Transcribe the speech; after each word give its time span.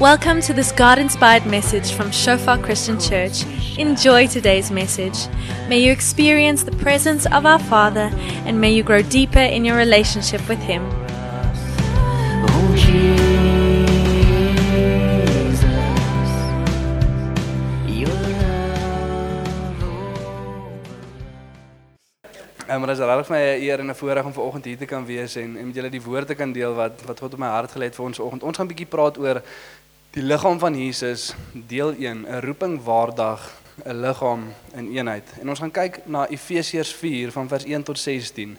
Welcome 0.00 0.40
to 0.48 0.54
this 0.54 0.72
God 0.72 0.98
inspired 0.98 1.44
message 1.44 1.92
from 1.92 2.10
Shofar 2.10 2.56
Christian 2.56 2.98
Church. 2.98 3.44
Enjoy 3.76 4.26
today's 4.26 4.70
message. 4.70 5.28
May 5.68 5.80
you 5.80 5.92
experience 5.92 6.62
the 6.62 6.72
presence 6.76 7.26
of 7.26 7.44
our 7.44 7.58
Father 7.58 8.08
and 8.46 8.58
may 8.58 8.72
you 8.72 8.82
grow 8.82 9.02
deeper 9.02 9.40
in 9.40 9.62
your 9.62 9.76
relationship 9.76 10.40
with 10.48 10.58
Him. 10.60 10.82
Ja, 22.70 22.78
maar 22.78 22.90
is 22.90 22.98
regtig 22.98 23.28
my 23.28 23.38
eer 23.58 23.78
en 23.78 23.86
'n 23.86 23.94
voorreg 23.94 24.24
om 24.24 24.32
vanoggend 24.32 24.64
hier 24.64 24.78
te 24.78 24.84
kan 24.84 25.06
wees 25.06 25.36
en 25.36 25.56
en 25.56 25.66
met 25.66 25.74
julle 25.74 25.90
die 25.90 26.02
woorde 26.02 26.34
kan 26.34 26.52
deel 26.52 26.74
wat 26.74 27.02
wat 27.06 27.18
God 27.18 27.32
op 27.32 27.38
my 27.38 27.46
hart 27.46 27.70
gelê 27.70 27.82
het 27.82 27.94
vir 27.94 28.04
ons 28.04 28.16
vanoggend. 28.16 28.42
Ons 28.42 28.56
gaan 28.56 28.66
'n 28.66 28.68
bietjie 28.68 28.86
praat 28.86 29.18
oor 29.18 29.42
die 30.10 30.22
liggaam 30.22 30.58
van 30.58 30.74
Jesus, 30.74 31.34
deel 31.52 31.94
1, 31.94 32.26
'n 32.26 32.40
roeping 32.40 32.82
waardig, 32.82 33.60
'n 33.84 34.00
liggaam 34.00 34.52
in 34.74 34.90
eenheid. 34.96 35.24
En 35.40 35.48
ons 35.48 35.58
gaan 35.58 35.70
kyk 35.70 36.06
na 36.06 36.26
Efesiërs 36.28 36.92
4 36.92 37.32
van 37.32 37.48
vers 37.48 37.64
1 37.64 37.82
tot 37.82 37.98
16. 37.98 38.58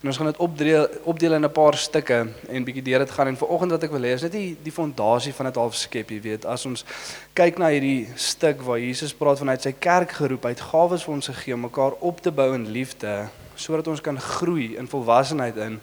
En 0.00 0.08
ons 0.08 0.16
gaan 0.16 0.26
dit 0.26 0.36
opdeel 0.36 0.88
opdeel 1.02 1.32
in 1.32 1.44
'n 1.44 1.52
paar 1.52 1.76
stukke 1.76 2.26
en 2.48 2.64
bietjie 2.64 2.82
deur 2.82 2.98
dit 2.98 3.10
gaan 3.10 3.26
en 3.26 3.36
vanoggend 3.36 3.70
wat 3.70 3.82
ek 3.82 3.90
wil 3.90 4.00
hê 4.02 4.12
is 4.14 4.22
net 4.22 4.32
die 4.32 4.56
die 4.62 4.72
fondasie 4.72 5.34
van 5.34 5.46
dit 5.46 5.54
half 5.54 5.74
skep, 5.74 6.10
jy 6.10 6.20
weet. 6.20 6.44
As 6.44 6.66
ons 6.66 6.84
kyk 7.32 7.58
na 7.58 7.68
hierdie 7.68 8.08
stuk 8.14 8.62
waar 8.62 8.78
Jesus 8.78 9.14
praat 9.14 9.38
van 9.38 9.48
hy 9.48 9.54
het 9.54 9.62
sy 9.62 9.74
kerk 9.78 10.10
geroep, 10.10 10.42
hy 10.42 10.50
het 10.50 10.60
gawes 10.60 11.04
vir 11.04 11.14
ons 11.14 11.26
gegee 11.26 11.54
om 11.54 11.60
mekaar 11.60 11.92
op 12.00 12.20
te 12.20 12.30
bou 12.30 12.54
in 12.54 12.70
liefde 12.70 13.28
sodat 13.54 13.86
ons 13.88 14.00
kan 14.00 14.20
groei 14.20 14.76
in 14.76 14.88
volwassenheid 14.88 15.56
in 15.56 15.80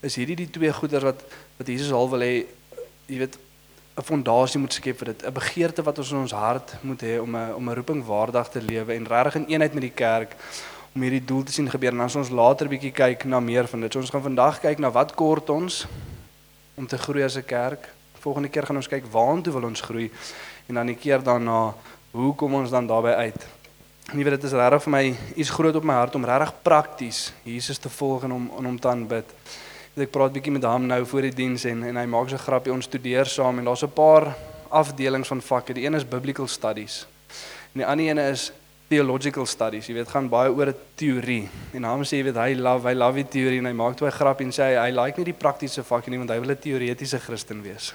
is 0.00 0.16
hierdie 0.16 0.36
die 0.36 0.50
twee 0.50 0.72
goeders 0.72 1.04
wat 1.04 1.22
wat 1.56 1.66
Jesus 1.66 1.92
al 1.92 2.10
wil 2.10 2.20
hê 2.20 2.44
jy 3.06 3.18
weet 3.18 3.38
'n 3.96 4.04
fondasie 4.04 4.60
moet 4.60 4.72
skep 4.72 4.98
vir 4.98 5.12
dit 5.12 5.24
'n 5.24 5.32
begeerte 5.32 5.82
wat 5.82 5.98
ons 5.98 6.10
in 6.10 6.18
ons 6.18 6.32
hart 6.32 6.76
moet 6.82 7.00
hê 7.02 7.18
om 7.20 7.36
'n 7.36 7.54
om 7.54 7.68
'n 7.68 7.74
roeping 7.74 8.04
waardig 8.04 8.48
te 8.48 8.60
lewe 8.60 8.92
en 8.94 9.06
regtig 9.06 9.34
in 9.34 9.46
eenheid 9.46 9.72
met 9.72 9.82
die 9.82 9.96
kerk 10.04 10.36
om 10.94 11.02
hierdie 11.02 11.24
doel 11.24 11.42
te 11.42 11.52
sien 11.52 11.70
gebeur 11.70 11.90
en 11.90 11.96
dan 11.96 12.06
as 12.06 12.16
ons 12.16 12.30
later 12.30 12.68
bietjie 12.68 12.92
kyk 12.92 13.24
na 13.24 13.40
meer 13.40 13.66
van 13.68 13.80
dit. 13.80 13.92
So 13.92 13.98
ons 13.98 14.10
gaan 14.10 14.22
vandag 14.22 14.60
kyk 14.60 14.78
na 14.78 14.90
wat 14.90 15.14
kort 15.14 15.50
ons 15.50 15.86
om 16.74 16.86
te 16.86 16.98
groei 16.98 17.24
as 17.24 17.36
'n 17.36 17.44
kerk. 17.44 17.88
Volgende 18.20 18.48
keer 18.48 18.66
gaan 18.66 18.76
ons 18.76 18.88
kyk 18.88 19.04
waantoe 19.10 19.52
wil 19.52 19.64
ons 19.64 19.80
groei 19.80 20.10
en 20.68 20.74
dan 20.74 20.86
die 20.86 20.96
keer 20.96 21.22
daarna 21.22 21.74
hoe 22.10 22.34
kom 22.34 22.54
ons 22.54 22.70
dan 22.70 22.86
daarbey 22.86 23.14
uit? 23.14 23.46
Jy 24.12 24.24
weet 24.24 24.40
dit 24.40 24.44
is 24.44 24.52
regtig 24.52 24.82
vir 24.82 24.90
my 24.90 25.16
iets 25.36 25.50
groot 25.50 25.74
op 25.74 25.84
my 25.84 25.94
hart 25.94 26.14
om 26.14 26.24
regtig 26.24 26.52
prakties 26.62 27.32
Jesus 27.42 27.78
te 27.78 27.88
volg 27.88 28.24
en 28.24 28.32
om 28.32 28.50
en 28.58 28.64
hom 28.64 28.80
te 28.80 28.88
aanbid. 28.88 29.24
Weet 29.96 30.10
ek 30.10 30.12
praat 30.12 30.34
bietjie 30.34 30.52
met 30.52 30.64
hom 30.68 30.84
nou 30.84 30.98
voor 31.08 31.24
die 31.24 31.32
diens 31.32 31.62
en 31.64 31.78
en 31.88 31.96
hy 31.96 32.02
maak 32.04 32.28
so 32.28 32.36
'n 32.36 32.44
grappie 32.44 32.72
ons 32.72 32.84
studeer 32.84 33.24
saam 33.24 33.58
en 33.58 33.64
daar's 33.64 33.82
'n 33.82 33.96
paar 33.96 34.36
afdelings 34.68 35.28
van 35.28 35.40
vakke. 35.40 35.72
Die 35.72 35.86
een 35.86 35.94
is 35.94 36.04
biblical 36.04 36.46
studies. 36.46 37.06
En 37.72 37.80
die 37.80 37.86
ander 37.86 38.06
een 38.06 38.18
is 38.18 38.52
theological 38.88 39.46
studies. 39.46 39.86
Jy 39.86 39.94
weet 39.94 40.08
gaan 40.08 40.28
baie 40.28 40.50
oor 40.50 40.66
'n 40.66 40.74
teorie. 40.94 41.48
En 41.72 41.84
hom 41.84 42.02
sê 42.02 42.20
jy 42.20 42.24
weet 42.24 42.36
hy 42.36 42.54
love, 42.54 42.88
hy 42.88 42.94
love 42.94 43.14
die 43.14 43.28
teorie 43.28 43.58
en 43.58 43.64
hy 43.64 43.72
maak 43.72 43.96
toe 43.96 44.06
'n 44.06 44.12
grappie 44.12 44.44
en 44.44 44.52
sê 44.52 44.62
hy, 44.62 44.74
hy 44.84 44.90
like 44.90 45.16
nie 45.16 45.24
die 45.24 45.32
praktiese 45.32 45.82
vakke 45.82 46.10
nie 46.10 46.18
want 46.18 46.30
hy 46.30 46.40
wil 46.40 46.50
'n 46.50 46.58
teoretiese 46.58 47.18
Christen 47.18 47.62
wees. 47.62 47.94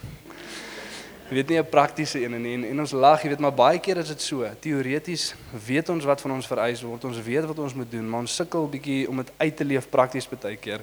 Jy 1.29 1.35
weet 1.35 1.49
nie 1.49 1.59
'n 1.59 1.69
praktiese 1.69 2.19
een 2.23 2.41
nie 2.41 2.53
en, 2.53 2.63
en 2.63 2.79
ons 2.79 2.91
lag, 2.91 3.21
jy 3.21 3.29
weet 3.29 3.39
maar 3.39 3.53
baie 3.53 3.79
keer 3.79 3.97
is 3.97 4.07
dit 4.07 4.21
so. 4.21 4.49
Teoreties 4.59 5.35
weet 5.67 5.89
ons 5.89 6.03
wat 6.03 6.21
van 6.21 6.31
ons 6.31 6.47
vereis 6.47 6.81
word. 6.81 7.05
Ons 7.05 7.21
weet 7.21 7.45
wat 7.45 7.59
ons 7.59 7.73
moet 7.73 7.91
doen, 7.91 8.09
maar 8.09 8.19
ons 8.19 8.35
sukkel 8.35 8.67
bietjie 8.67 9.07
om 9.07 9.17
dit 9.17 9.31
uit 9.37 9.55
te 9.55 9.63
leef 9.63 9.89
prakties 9.89 10.27
baie 10.27 10.57
keer. 10.57 10.81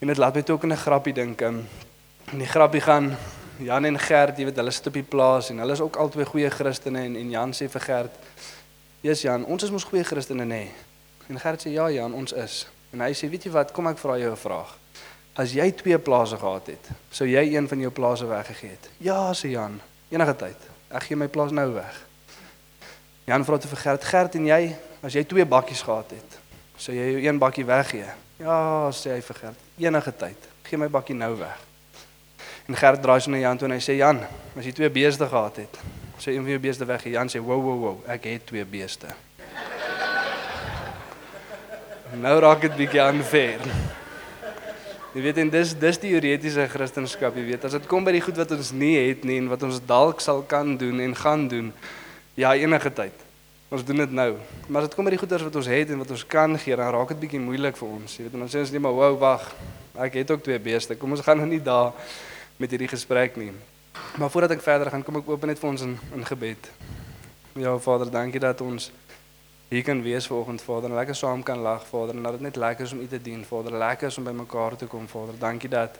En 0.00 0.06
dit 0.06 0.16
laat 0.16 0.34
my 0.34 0.42
toe 0.42 0.54
ook 0.54 0.62
in 0.62 0.72
'n 0.72 0.76
grappie 0.76 1.12
dink. 1.12 1.40
En 1.40 1.68
die 2.32 2.46
grappie 2.46 2.80
gaan 2.80 3.16
Jan 3.56 3.84
en 3.84 3.98
Gert, 3.98 4.38
jy 4.38 4.44
weet 4.44 4.56
hulle 4.56 4.70
sit 4.70 4.86
op 4.86 4.92
die 4.92 5.02
plaas 5.02 5.50
en 5.50 5.58
hulle 5.58 5.72
is 5.72 5.80
ook 5.80 5.96
albei 5.96 6.24
goeie 6.24 6.50
Christene 6.50 7.02
en 7.04 7.16
en 7.16 7.30
Jan 7.30 7.52
sê 7.52 7.68
vir 7.68 7.80
Gert: 7.80 8.14
"Jesus 9.00 9.22
Jan, 9.22 9.44
ons 9.44 9.62
is 9.62 9.70
mos 9.70 9.84
goeie 9.84 10.04
Christene 10.04 10.44
nê?" 10.44 10.46
Nee. 10.46 10.72
En 11.28 11.40
Gert 11.40 11.66
sê: 11.66 11.70
"Ja 11.70 11.90
Jan, 11.90 12.14
ons 12.14 12.32
is." 12.32 12.66
En 12.90 13.00
hy 13.00 13.12
sê: 13.12 13.28
"Weet 13.28 13.44
jy 13.44 13.50
wat? 13.50 13.72
Kom 13.72 13.86
ek 13.86 13.98
vra 13.98 14.18
jou 14.18 14.32
'n 14.32 14.36
vraag." 14.36 14.76
As 15.34 15.52
jy 15.52 15.70
twee 15.72 15.98
plase 15.98 16.36
gehad 16.36 16.66
het, 16.66 16.88
sou 17.10 17.28
jy 17.28 17.54
een 17.54 17.68
van 17.68 17.78
jou 17.78 17.90
plase 17.90 18.26
weggegee 18.26 18.70
het? 18.70 18.90
Ja, 18.98 19.32
sê 19.32 19.48
Jan, 19.48 19.80
enige 20.08 20.36
tyd. 20.36 20.56
Ek 20.88 21.02
gee 21.02 21.16
my 21.16 21.28
plaas 21.28 21.50
nou 21.50 21.72
weg. 21.72 22.06
Jan 23.24 23.44
vra 23.44 23.58
te 23.58 23.68
vir 23.68 23.78
Gert, 23.78 24.04
Gert 24.04 24.34
en 24.34 24.46
jy, 24.46 24.76
as 25.02 25.12
jy 25.12 25.24
twee 25.24 25.46
bakkies 25.46 25.82
gehad 25.82 26.10
het, 26.10 26.38
sou 26.76 26.96
jy 26.96 27.12
jou 27.12 27.22
een 27.22 27.38
bakkie 27.38 27.64
weggee? 27.64 28.08
Ja, 28.38 28.90
sê 28.90 29.14
hy 29.14 29.20
vir 29.20 29.36
Gert, 29.36 29.69
enige 29.80 30.12
tyd. 30.16 30.48
Gee 30.68 30.78
my 30.78 30.88
bakkie 30.92 31.16
nou 31.16 31.34
weg. 31.40 31.58
En 32.68 32.76
Gert 32.76 33.02
draai 33.02 33.20
so 33.20 33.30
na 33.30 33.40
Jan 33.40 33.58
toe 33.58 33.66
en 33.68 33.74
hy 33.74 33.80
sê 33.82 33.96
Jan, 33.98 34.20
as 34.56 34.66
jy 34.66 34.72
twee 34.76 34.90
beeste 34.90 35.26
gehad 35.26 35.56
het, 35.64 35.80
sê 36.20 36.36
een 36.36 36.44
van 36.44 36.52
jou 36.54 36.60
beeste 36.62 36.86
weggee. 36.86 37.16
Jan 37.16 37.28
sê, 37.28 37.40
"Wow, 37.40 37.62
wow, 37.62 37.80
wow, 37.80 37.98
ek 38.06 38.24
het 38.24 38.46
twee 38.46 38.64
beeste." 38.64 39.06
nou 42.18 42.38
raak 42.40 42.60
dit 42.60 42.76
bietjie 42.76 43.00
unfair. 43.00 43.60
Jy 45.14 45.22
weet 45.22 45.38
en 45.38 45.50
dis 45.50 45.74
dis 45.74 45.98
die 45.98 46.10
teoretiese 46.10 46.68
Christendom, 46.70 47.34
jy 47.34 47.44
weet, 47.48 47.64
as 47.64 47.72
dit 47.72 47.86
kom 47.86 48.04
by 48.04 48.12
die 48.12 48.20
goed 48.20 48.36
wat 48.36 48.50
ons 48.50 48.70
nie 48.72 48.96
het 49.08 49.24
nie 49.24 49.38
en 49.38 49.48
wat 49.48 49.62
ons 49.62 49.80
dalk 49.86 50.20
sal 50.20 50.42
kan 50.42 50.76
doen 50.76 51.00
en 51.00 51.16
gaan 51.16 51.48
doen, 51.48 51.72
ja, 52.34 52.54
enige 52.54 52.92
tyd. 52.92 53.29
Ons 53.70 53.84
doen 53.86 54.00
dit 54.02 54.10
nou. 54.10 54.32
Maar 54.66 54.82
as 54.82 54.88
dit 54.88 54.96
kom 54.98 55.06
by 55.06 55.12
die 55.14 55.20
goeders 55.20 55.44
wat 55.46 55.56
ons 55.60 55.68
het 55.70 55.90
en 55.94 56.00
wat 56.02 56.10
ons 56.10 56.24
kan 56.26 56.58
gee, 56.58 56.74
dan 56.76 56.90
raak 56.90 57.12
dit 57.14 57.20
bietjie 57.22 57.40
moeilik 57.42 57.76
vir 57.78 57.88
ons. 57.88 58.16
Jy 58.16 58.24
weet, 58.26 58.32
en 58.34 58.42
dan 58.42 58.50
sê 58.50 58.62
ons 58.64 58.72
net 58.74 58.82
maar, 58.82 58.96
"Wow, 58.98 59.18
wag. 59.18 59.54
Ek 59.94 60.14
het 60.14 60.30
ook 60.30 60.42
twee 60.42 60.58
beeste. 60.58 60.96
Kom 60.96 61.10
ons 61.10 61.20
gaan 61.20 61.36
nou 61.36 61.46
nie 61.46 61.62
daar 61.62 61.92
met 62.56 62.70
hierdie 62.70 62.88
gesprek 62.88 63.36
nie." 63.36 63.52
Maar 64.18 64.30
voordat 64.30 64.50
ek 64.50 64.60
verder 64.60 64.90
gaan, 64.90 65.04
kom 65.04 65.16
ek 65.16 65.28
open 65.28 65.48
net 65.48 65.58
vir 65.58 65.70
ons 65.70 65.82
in 65.82 65.98
in 66.14 66.26
gebed. 66.26 66.70
Ja, 67.52 67.78
Vader, 67.78 68.10
dankie 68.10 68.40
dat 68.40 68.60
ons 68.60 68.90
hier 69.68 69.82
kan 69.82 70.02
wees 70.02 70.26
vanoggend 70.26 70.62
Vader 70.62 70.90
en 70.90 70.96
lekker 70.96 71.14
saam 71.14 71.42
kan 71.42 71.58
lag 71.58 71.86
Vader 71.86 72.16
en 72.16 72.22
dat 72.22 72.32
dit 72.32 72.40
net 72.40 72.56
lekker 72.56 72.84
is 72.84 72.92
om 72.92 73.00
U 73.00 73.06
te 73.06 73.22
dien 73.22 73.44
Vader 73.44 73.72
lekker 73.78 74.06
is 74.06 74.18
om 74.18 74.24
by 74.24 74.30
mekaar 74.30 74.76
te 74.76 74.86
kom 74.86 75.08
Vader 75.08 75.34
dankie 75.38 75.68
dat 75.70 75.98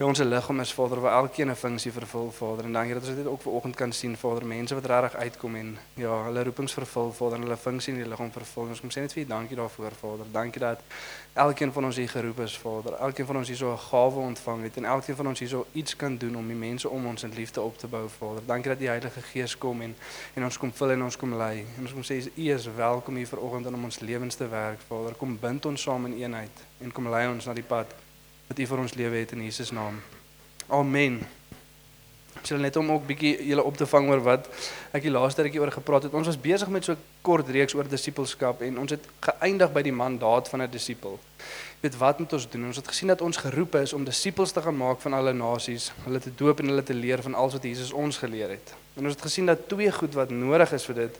by 0.00 0.06
ons 0.08 0.20
liggaam 0.24 0.62
is 0.62 0.70
Vader 0.72 1.00
waar 1.04 1.12
elkeen 1.12 1.50
'n 1.50 1.54
funksie 1.54 1.92
vervul 1.92 2.30
Vader. 2.32 2.64
En 2.64 2.72
dankie 2.72 2.94
dat 2.94 3.06
ons 3.06 3.16
dit 3.16 3.26
ook 3.26 3.42
vanoggend 3.42 3.74
kan 3.76 3.92
sien 3.92 4.16
Vader. 4.16 4.46
Mense 4.46 4.74
wat 4.74 4.84
regtig 4.84 5.14
uitkom 5.14 5.54
en 5.56 5.78
ja 5.94 6.24
hulle 6.24 6.42
roepings 6.42 6.72
vervul 6.72 7.12
Vader 7.12 7.38
hulle 7.38 7.56
funksie 7.56 7.92
in 7.92 7.98
die 8.00 8.08
liggaam 8.08 8.32
vervul. 8.32 8.68
Ons 8.68 8.80
kom 8.80 8.90
sê 8.90 9.00
net 9.00 9.12
vir 9.12 9.26
dankie 9.26 9.56
daarvoor 9.56 9.92
Vader. 10.00 10.26
Dankie 10.32 10.60
dat 10.60 10.80
elkeen 11.32 11.72
van 11.72 11.84
ons 11.84 11.96
hier 11.96 12.08
geroep 12.08 12.40
is 12.40 12.58
Vader. 12.58 12.92
Elkeen 12.94 13.26
van 13.26 13.36
ons 13.36 13.48
hier 13.48 13.56
so 13.56 13.72
'n 13.72 13.78
gawe 13.78 14.20
ontvang 14.20 14.62
het 14.62 14.76
en 14.76 14.84
elkeen 14.84 15.16
van 15.16 15.26
ons 15.26 15.38
hier 15.38 15.48
so 15.48 15.66
iets 15.72 15.96
kan 15.96 16.16
doen 16.16 16.36
om 16.36 16.46
die 16.46 16.56
mense 16.56 16.88
om 16.88 17.06
ons 17.06 17.22
in 17.22 17.32
liefde 17.34 17.60
op 17.60 17.78
te 17.78 17.86
bou 17.86 18.08
Vader. 18.08 18.42
Dankie 18.46 18.70
dat 18.70 18.78
die 18.78 18.88
Heilige 18.88 19.20
Gees 19.20 19.58
kom 19.58 19.80
en 19.80 19.96
en 20.34 20.44
ons 20.44 20.58
kom 20.58 20.72
vul 20.72 20.90
en 20.90 21.02
ons 21.02 21.16
kom 21.16 21.34
lei. 21.34 21.64
En 21.76 21.82
ons 21.82 21.92
kom 21.92 22.02
sê 22.02 22.30
U 22.36 22.52
is 22.54 22.66
welkom 22.76 23.16
hier 23.16 23.26
vanoggend 23.26 23.66
in 23.66 23.74
om 23.74 23.84
ons 23.84 23.98
lewens 23.98 24.34
te 24.34 24.48
werk 24.48 24.80
Vader. 24.88 25.14
Kom 25.14 25.38
bind 25.38 25.66
ons 25.66 25.82
saam 25.82 26.06
in 26.06 26.14
eenheid 26.22 26.56
en 26.78 26.92
kom 26.92 27.08
lei 27.08 27.28
ons 27.28 27.44
na 27.46 27.52
die 27.52 27.62
pad 27.62 27.86
wat 28.50 28.58
U 28.58 28.70
vir 28.72 28.82
ons 28.82 28.96
lewe 28.98 29.22
het 29.22 29.36
in 29.36 29.46
Jesus 29.46 29.70
naam 29.70 30.02
amen 30.68 31.22
Ek 32.40 32.46
sal 32.48 32.62
net 32.62 32.76
om 32.80 32.88
ook 32.94 33.02
bietjie 33.04 33.34
julle 33.50 33.62
op 33.68 33.76
te 33.76 33.84
vang 33.90 34.06
oor 34.08 34.22
wat 34.24 34.46
ek 34.96 35.04
die 35.04 35.12
laaste 35.12 35.44
rukkie 35.44 35.60
oor 35.60 35.72
gepraat 35.74 36.06
het. 36.06 36.14
Ons 36.16 36.30
was 36.30 36.38
besig 36.40 36.70
met 36.72 36.86
so 36.86 36.92
'n 36.92 37.02
kort 37.26 37.48
reeks 37.52 37.74
oor 37.74 37.84
disippelskap 37.84 38.62
en 38.62 38.78
ons 38.78 38.90
het 38.90 39.04
geëindig 39.20 39.72
by 39.72 39.82
die 39.82 39.92
mandaat 39.92 40.48
van 40.48 40.62
'n 40.62 40.70
disipel. 40.70 41.18
Jy 41.82 41.90
weet 41.90 41.98
wat 41.98 42.18
moet 42.18 42.32
ons 42.32 42.48
doen? 42.48 42.66
Ons 42.66 42.76
het 42.76 42.88
gesien 42.88 43.08
dat 43.08 43.20
ons 43.20 43.36
geroep 43.36 43.74
is 43.74 43.92
om 43.92 44.04
disippels 44.04 44.52
te 44.52 44.62
gaan 44.62 44.76
maak 44.76 45.00
van 45.00 45.12
alle 45.12 45.32
nasies, 45.32 45.92
hulle 46.04 46.20
te 46.20 46.32
doop 46.34 46.60
en 46.60 46.66
hulle 46.66 46.82
te 46.82 46.94
leer 46.94 47.22
van 47.22 47.34
alles 47.34 47.52
wat 47.52 47.62
Jesus 47.62 47.92
ons 47.92 48.16
geleer 48.16 48.48
het. 48.48 48.74
En 48.96 49.04
ons 49.04 49.14
het 49.14 49.22
gesien 49.22 49.46
dat 49.46 49.68
twee 49.68 49.92
goed 49.92 50.14
wat 50.14 50.30
nodig 50.30 50.72
is 50.72 50.84
vir 50.84 50.94
dit 50.94 51.16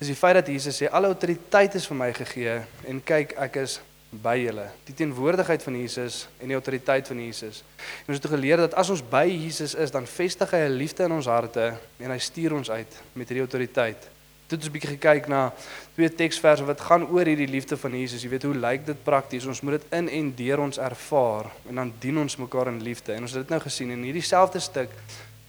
is 0.00 0.06
die 0.06 0.16
feit 0.16 0.34
dat 0.34 0.46
Jesus 0.46 0.82
sê 0.82 0.88
alle 0.88 1.06
autoriteit 1.06 1.74
is 1.74 1.86
vir 1.86 1.96
my 1.96 2.12
gegee 2.12 2.60
en 2.88 3.02
kyk 3.04 3.32
ek 3.36 3.56
is 3.56 3.80
by 4.10 4.34
julle. 4.42 4.66
Die 4.88 4.94
teenwoordigheid 4.94 5.62
van 5.62 5.76
Jesus 5.78 6.24
en 6.42 6.50
die 6.50 6.56
autoriteit 6.58 7.06
van 7.06 7.20
Jesus. 7.22 7.62
En 8.04 8.14
ons 8.14 8.18
het 8.18 8.30
geleer 8.32 8.58
dat 8.64 8.74
as 8.74 8.90
ons 8.90 9.02
by 9.06 9.26
Jesus 9.30 9.76
is, 9.78 9.92
dan 9.94 10.06
vestig 10.06 10.50
hy 10.50 10.66
'n 10.66 10.78
liefde 10.78 11.04
in 11.04 11.12
ons 11.12 11.26
harte 11.26 11.74
en 11.98 12.10
hy 12.10 12.18
stuur 12.18 12.54
ons 12.54 12.70
uit 12.70 13.02
met 13.12 13.28
hierdie 13.28 13.46
autoriteit. 13.46 14.08
Dit 14.48 14.58
ons 14.58 14.68
'n 14.68 14.72
bietjie 14.72 14.98
gekyk 14.98 15.28
na 15.28 15.52
twee 15.94 16.08
teksverse 16.08 16.64
wat 16.64 16.80
gaan 16.80 17.06
oor 17.06 17.24
hierdie 17.24 17.46
liefde 17.46 17.76
van 17.76 17.92
Jesus. 17.92 18.22
Jy 18.22 18.28
weet 18.28 18.42
hoe 18.42 18.54
lyk 18.54 18.86
dit 18.86 19.04
prakties? 19.04 19.46
Ons 19.46 19.60
moet 19.60 19.72
dit 19.72 19.92
in 19.92 20.08
en 20.08 20.34
deur 20.34 20.58
ons 20.58 20.78
ervaar 20.78 21.46
en 21.68 21.74
dan 21.74 21.92
dien 21.98 22.18
ons 22.18 22.36
mekaar 22.36 22.66
in 22.66 22.82
liefde. 22.82 23.12
En 23.12 23.22
ons 23.22 23.32
het 23.32 23.40
dit 23.40 23.50
nou 23.50 23.60
gesien 23.60 23.90
in 23.90 24.02
hierdie 24.02 24.22
selfde 24.22 24.58
stuk 24.58 24.90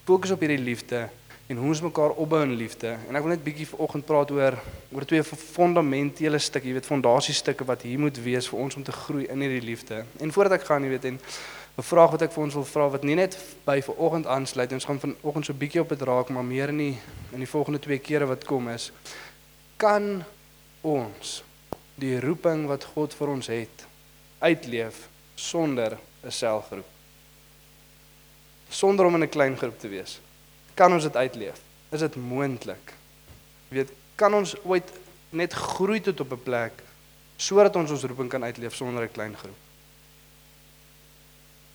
fokus 0.06 0.32
op 0.32 0.40
hierdie 0.40 0.64
liefde 0.64 1.10
en 1.52 1.60
hoe 1.60 1.72
ons 1.74 1.82
mekaar 1.84 2.16
opbou 2.16 2.42
in 2.46 2.56
liefde. 2.56 2.96
En 3.10 3.18
ek 3.20 3.26
wil 3.26 3.34
net 3.34 3.44
bietjie 3.44 3.68
vanoggend 3.68 4.06
praat 4.08 4.32
oor 4.32 4.56
oor 4.92 5.06
twee 5.08 5.24
fundamentele 5.24 6.40
stukke, 6.40 6.70
jy 6.70 6.78
weet, 6.78 6.88
fondasiestukke 6.88 7.68
wat 7.68 7.84
hier 7.88 8.00
moet 8.00 8.18
wees 8.24 8.48
vir 8.48 8.60
ons 8.60 8.78
om 8.80 8.86
te 8.88 8.96
groei 8.96 9.28
in 9.28 9.44
hierdie 9.44 9.66
liefde. 9.66 10.06
En 10.24 10.32
voordat 10.32 10.60
ek 10.60 10.68
gaan, 10.70 10.88
jy 10.88 10.94
weet, 10.96 11.10
en 11.12 11.20
'n 11.78 11.88
vraag 11.88 12.12
wat 12.12 12.22
ek 12.22 12.32
vir 12.32 12.44
ons 12.44 12.54
wil 12.54 12.66
vra 12.66 12.90
wat 12.90 13.04
nie 13.04 13.16
net 13.16 13.38
by 13.66 13.82
vanoggend 13.82 14.28
aansluit, 14.28 14.72
ons 14.72 14.86
gaan 14.86 15.00
vanoggend 15.00 15.46
so 15.46 15.54
bietjie 15.54 15.82
op 15.82 15.90
dit 15.90 16.02
raak, 16.02 16.30
maar 16.30 16.44
meer 16.44 16.70
in 16.70 16.78
die 16.78 16.98
in 17.32 17.40
die 17.40 17.48
volgende 17.48 17.80
twee 17.80 18.00
kere 18.00 18.26
wat 18.26 18.46
kom 18.46 18.70
is 18.70 18.92
kan 19.82 20.22
ons 20.86 21.42
die 21.98 22.20
roeping 22.22 22.68
wat 22.70 22.86
God 22.94 23.16
vir 23.18 23.32
ons 23.34 23.48
het 23.50 23.86
uitleef 24.42 25.08
sonder 25.36 25.98
'n 26.24 26.32
selgroep. 26.32 26.86
Sonder 28.70 29.06
om 29.06 29.16
in 29.16 29.24
'n 29.24 29.30
klein 29.30 29.58
groep 29.58 29.80
te 29.80 29.88
wees. 29.88 30.20
Kan 30.74 30.94
ons 30.94 31.04
dit 31.04 31.16
uitleef? 31.16 31.60
Is 31.92 32.00
dit 32.00 32.16
moontlik? 32.16 32.94
Jy 33.70 33.76
weet, 33.82 33.92
kan 34.16 34.34
ons 34.34 34.56
ooit 34.64 34.88
net 35.32 35.54
groei 35.54 36.02
tot 36.02 36.20
op 36.20 36.32
'n 36.32 36.44
plek 36.44 36.84
sodat 37.38 37.76
ons 37.76 37.92
ons 37.92 38.04
roeping 38.04 38.30
kan 38.30 38.44
uitleef 38.44 38.76
sonder 38.76 39.04
'n 39.04 39.12
klein 39.12 39.36
groep? 39.36 39.58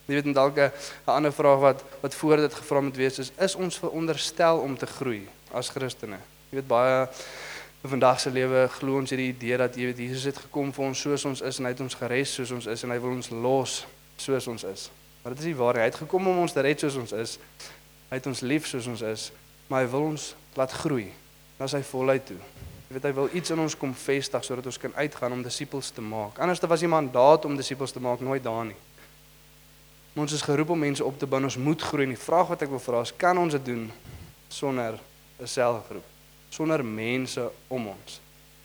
Jy 0.07 0.15
weet 0.15 0.35
dalk 0.35 0.59
'n 0.59 0.73
ander 1.05 1.33
vraag 1.33 1.59
wat 1.59 1.83
wat 2.01 2.15
voor 2.15 2.37
dit 2.37 2.55
gevra 2.55 2.81
moet 2.81 2.97
wees 2.97 3.19
is 3.19 3.33
is 3.39 3.55
ons 3.55 3.79
veronderstel 3.79 4.59
om 4.59 4.77
te 4.79 4.87
groei 4.87 5.29
as 5.51 5.69
Christene? 5.69 6.19
Jy 6.51 6.59
weet 6.61 6.67
baie 6.67 7.09
vandag 7.83 8.21
se 8.21 8.31
lewe 8.31 8.69
glo 8.69 8.97
ons 8.97 9.11
hierdie 9.11 9.33
idee 9.35 9.57
dat 9.57 9.75
jy 9.77 9.85
weet 9.91 9.99
Jesus 9.99 10.25
het 10.25 10.39
gekom 10.39 10.73
vir 10.73 10.85
ons 10.85 11.01
soos 11.01 11.25
ons 11.25 11.41
is 11.41 11.59
en 11.59 11.65
hy 11.65 11.71
het 11.71 11.81
ons 11.81 11.95
geres 11.95 12.35
soos 12.35 12.51
ons 12.51 12.67
is 12.67 12.83
en 12.83 12.91
hy 12.91 12.99
wil 12.99 13.11
ons 13.11 13.31
los 13.31 13.87
soos 14.17 14.47
ons 14.47 14.65
is. 14.65 14.91
Maar 15.23 15.35
dit 15.35 15.43
is 15.43 15.51
nie 15.51 15.59
waar 15.59 15.75
nie. 15.75 15.81
Hy 15.81 15.91
het 15.91 16.03
gekom 16.05 16.29
om 16.29 16.39
ons 16.39 16.53
te 16.53 16.61
red 16.61 16.81
soos 16.81 16.97
ons 16.97 17.13
is. 17.13 17.39
Hy 18.11 18.21
het 18.21 18.27
ons 18.27 18.41
lief 18.41 18.67
soos 18.67 18.87
ons 18.87 19.03
is, 19.03 19.31
maar 19.67 19.83
hy 19.83 19.91
wil 19.91 20.13
ons 20.13 20.35
laat 20.55 20.73
groei 20.73 21.11
na 21.59 21.67
sy 21.67 21.83
volheid 21.83 22.27
toe. 22.27 22.39
Jy 22.87 22.95
weet 22.95 23.07
hy 23.09 23.13
wil 23.17 23.33
iets 23.35 23.51
in 23.51 23.59
ons 23.59 23.75
kom 23.79 23.95
vestig 23.99 24.45
sodat 24.47 24.67
ons 24.71 24.79
kan 24.79 24.95
uitgaan 24.95 25.33
om 25.35 25.43
disippels 25.43 25.91
te 25.91 26.05
maak. 26.05 26.39
Anders 26.39 26.63
was 26.63 26.85
die 26.85 26.91
mandaat 26.91 27.45
om 27.45 27.57
disippels 27.59 27.93
te 27.93 28.01
maak 28.01 28.23
nooit 28.23 28.45
daar 28.45 28.65
nie. 28.69 28.79
Maar 30.15 30.23
ons 30.25 30.33
is 30.33 30.45
geroep 30.47 30.71
om 30.71 30.79
mense 30.79 31.05
op 31.05 31.19
te 31.19 31.27
bou. 31.27 31.43
Ons 31.43 31.59
moet 31.61 31.83
groei. 31.83 32.07
Die 32.07 32.17
vraag 32.17 32.49
wat 32.49 32.63
ek 32.63 32.71
wil 32.73 32.81
vra 32.81 33.03
is, 33.05 33.13
kan 33.19 33.37
ons 33.39 33.53
dit 33.59 33.65
doen 33.67 33.91
sonder 34.49 35.01
'n 35.41 35.47
selgroep? 35.47 36.05
Sonder 36.49 36.85
mense 36.85 37.51
om 37.69 37.89
ons? 37.89 38.21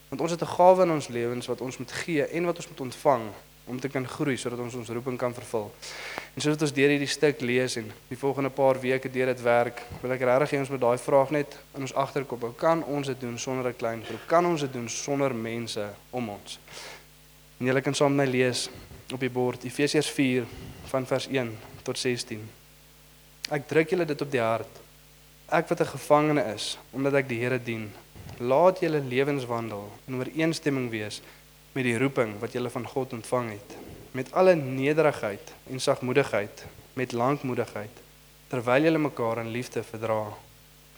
Want 0.09 0.21
ons 0.21 0.31
het 0.31 0.41
'n 0.41 0.55
gawe 0.55 0.83
in 0.83 0.91
ons 0.91 1.07
lewens 1.07 1.47
wat 1.47 1.61
ons 1.61 1.77
moet 1.77 1.91
gee 1.91 2.23
en 2.23 2.45
wat 2.45 2.55
ons 2.55 2.67
moet 2.67 2.81
ontvang 2.81 3.31
om 3.71 3.79
te 3.79 3.89
kan 3.89 4.03
groei 4.07 4.35
sodat 4.37 4.59
ons 4.59 4.75
ons 4.75 4.89
roeping 4.91 5.17
kan 5.17 5.33
vervul. 5.33 5.69
En 6.35 6.43
soos 6.43 6.59
ons 6.59 6.73
deur 6.75 6.91
hierdie 6.91 7.09
stuk 7.09 7.39
lees 7.47 7.77
en 7.79 7.87
die 8.09 8.19
volgende 8.19 8.51
paar 8.51 8.79
weke 8.83 9.09
deur 9.11 9.31
dit 9.31 9.43
werk, 9.45 9.79
wil 10.01 10.11
ek 10.15 10.25
regtig 10.27 10.53
hê 10.53 10.59
ons 10.59 10.71
moet 10.73 10.83
daai 10.83 10.99
vraag 10.99 11.31
net 11.37 11.55
in 11.77 11.87
ons 11.87 11.95
agterkop 12.03 12.43
hou. 12.45 12.51
Kan 12.59 12.83
ons 12.83 13.07
dit 13.07 13.19
doen 13.23 13.37
sonder 13.39 13.71
'n 13.71 13.79
klein 13.79 14.03
groep? 14.03 14.27
Kan 14.27 14.45
ons 14.45 14.61
dit 14.61 14.73
doen 14.73 14.89
sonder 14.89 15.35
mense 15.35 15.87
om 16.11 16.29
ons? 16.29 16.59
En 17.59 17.65
julle 17.65 17.81
kan 17.81 17.95
saam 17.95 18.15
met 18.15 18.27
my 18.27 18.31
lees 18.31 18.69
op 19.13 19.19
die 19.19 19.29
bord 19.29 19.63
Efesiërs 19.63 20.09
4 20.09 20.45
van 20.91 21.05
vers 21.05 21.27
1 21.27 21.57
tot 21.83 21.97
16. 21.97 22.49
Ek 23.51 23.67
druk 23.67 23.89
julle 23.89 24.05
dit 24.05 24.21
op 24.21 24.31
die 24.31 24.41
hart. 24.41 24.79
Ek 25.49 25.67
wat 25.69 25.81
'n 25.81 25.93
gevangene 25.95 26.43
is 26.55 26.77
omdat 26.91 27.13
ek 27.13 27.27
die 27.27 27.39
Here 27.39 27.59
dien. 27.59 27.91
Laat 28.39 28.79
julle 28.79 28.99
lewenswandel 28.99 29.91
in 30.07 30.15
ooreenstemming 30.15 30.89
wees 30.89 31.21
met 31.21 31.40
die 31.87 31.97
roeping 31.97 32.33
wat 32.39 32.51
julle 32.51 32.69
van 32.69 32.87
God 32.87 33.13
ontvang 33.13 33.49
het, 33.53 33.75
met 34.11 34.31
alle 34.35 34.55
nederigheid 34.55 35.53
en 35.71 35.79
sagmoedigheid, 35.79 36.65
met 36.99 37.13
lankmoedigheid, 37.15 38.01
terwyl 38.51 38.83
julle 38.83 38.99
mekaar 38.99 39.39
in 39.39 39.53
liefde 39.53 39.83
verdra. 39.87 40.25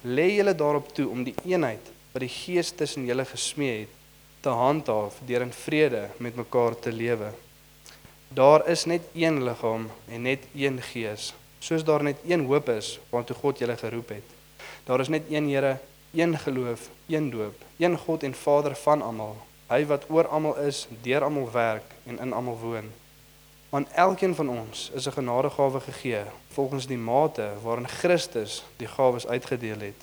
Lê 0.01 0.31
julle 0.33 0.55
daarop 0.57 0.89
toe 0.97 1.05
om 1.09 1.21
die 1.23 1.35
eenheid 1.45 1.91
wat 2.13 2.25
die 2.25 2.31
Gees 2.33 2.71
tussen 2.73 3.05
julle 3.05 3.25
gesmee 3.25 3.83
het, 3.83 3.93
te 4.41 4.49
handhaaf 4.49 5.21
deur 5.29 5.45
in 5.45 5.53
vrede 5.55 6.07
met 6.17 6.35
mekaar 6.35 6.75
te 6.79 6.91
lewe. 6.91 7.29
Daar 8.33 8.65
is 8.67 8.85
net 8.89 9.05
een 9.13 9.43
liggaam 9.45 9.87
en 10.09 10.25
net 10.25 10.49
een 10.57 10.81
Gees, 10.81 11.33
soos 11.59 11.85
daar 11.85 12.03
net 12.03 12.17
een 12.25 12.45
hoop 12.49 12.69
is 12.73 12.97
waartoe 13.13 13.37
God 13.37 13.61
julle 13.61 13.77
geroep 13.77 14.17
het. 14.17 14.35
Daar 14.89 14.99
is 14.99 15.13
net 15.13 15.29
een 15.29 15.49
Here, 15.49 15.77
een 16.13 16.37
geloof, 16.37 16.89
een 17.07 17.29
doop, 17.29 17.55
een 17.77 17.97
God 17.97 18.23
en 18.23 18.33
Vader 18.33 18.75
van 18.75 19.01
almal. 19.01 19.37
Hy 19.73 19.85
wat 19.89 20.03
oor 20.13 20.27
almal 20.29 20.59
is, 20.61 20.83
deur 21.01 21.23
almal 21.25 21.47
werk 21.51 21.95
en 22.05 22.19
in 22.21 22.33
almal 22.33 22.59
woon. 22.61 22.91
Want 23.73 23.89
elkeen 23.97 24.35
van 24.37 24.49
ons 24.49 24.91
is 24.93 25.07
'n 25.07 25.17
genadegawe 25.17 25.79
gegee 25.79 26.23
volgens 26.53 26.85
die 26.87 26.97
mate 26.97 27.47
waarin 27.63 27.87
Christus 27.87 28.63
die 28.77 28.87
gawes 28.87 29.27
uitgedeel 29.27 29.79
het. 29.79 30.01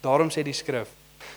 Daarom 0.00 0.28
sê 0.30 0.42
die 0.42 0.52
skrif: 0.52 0.88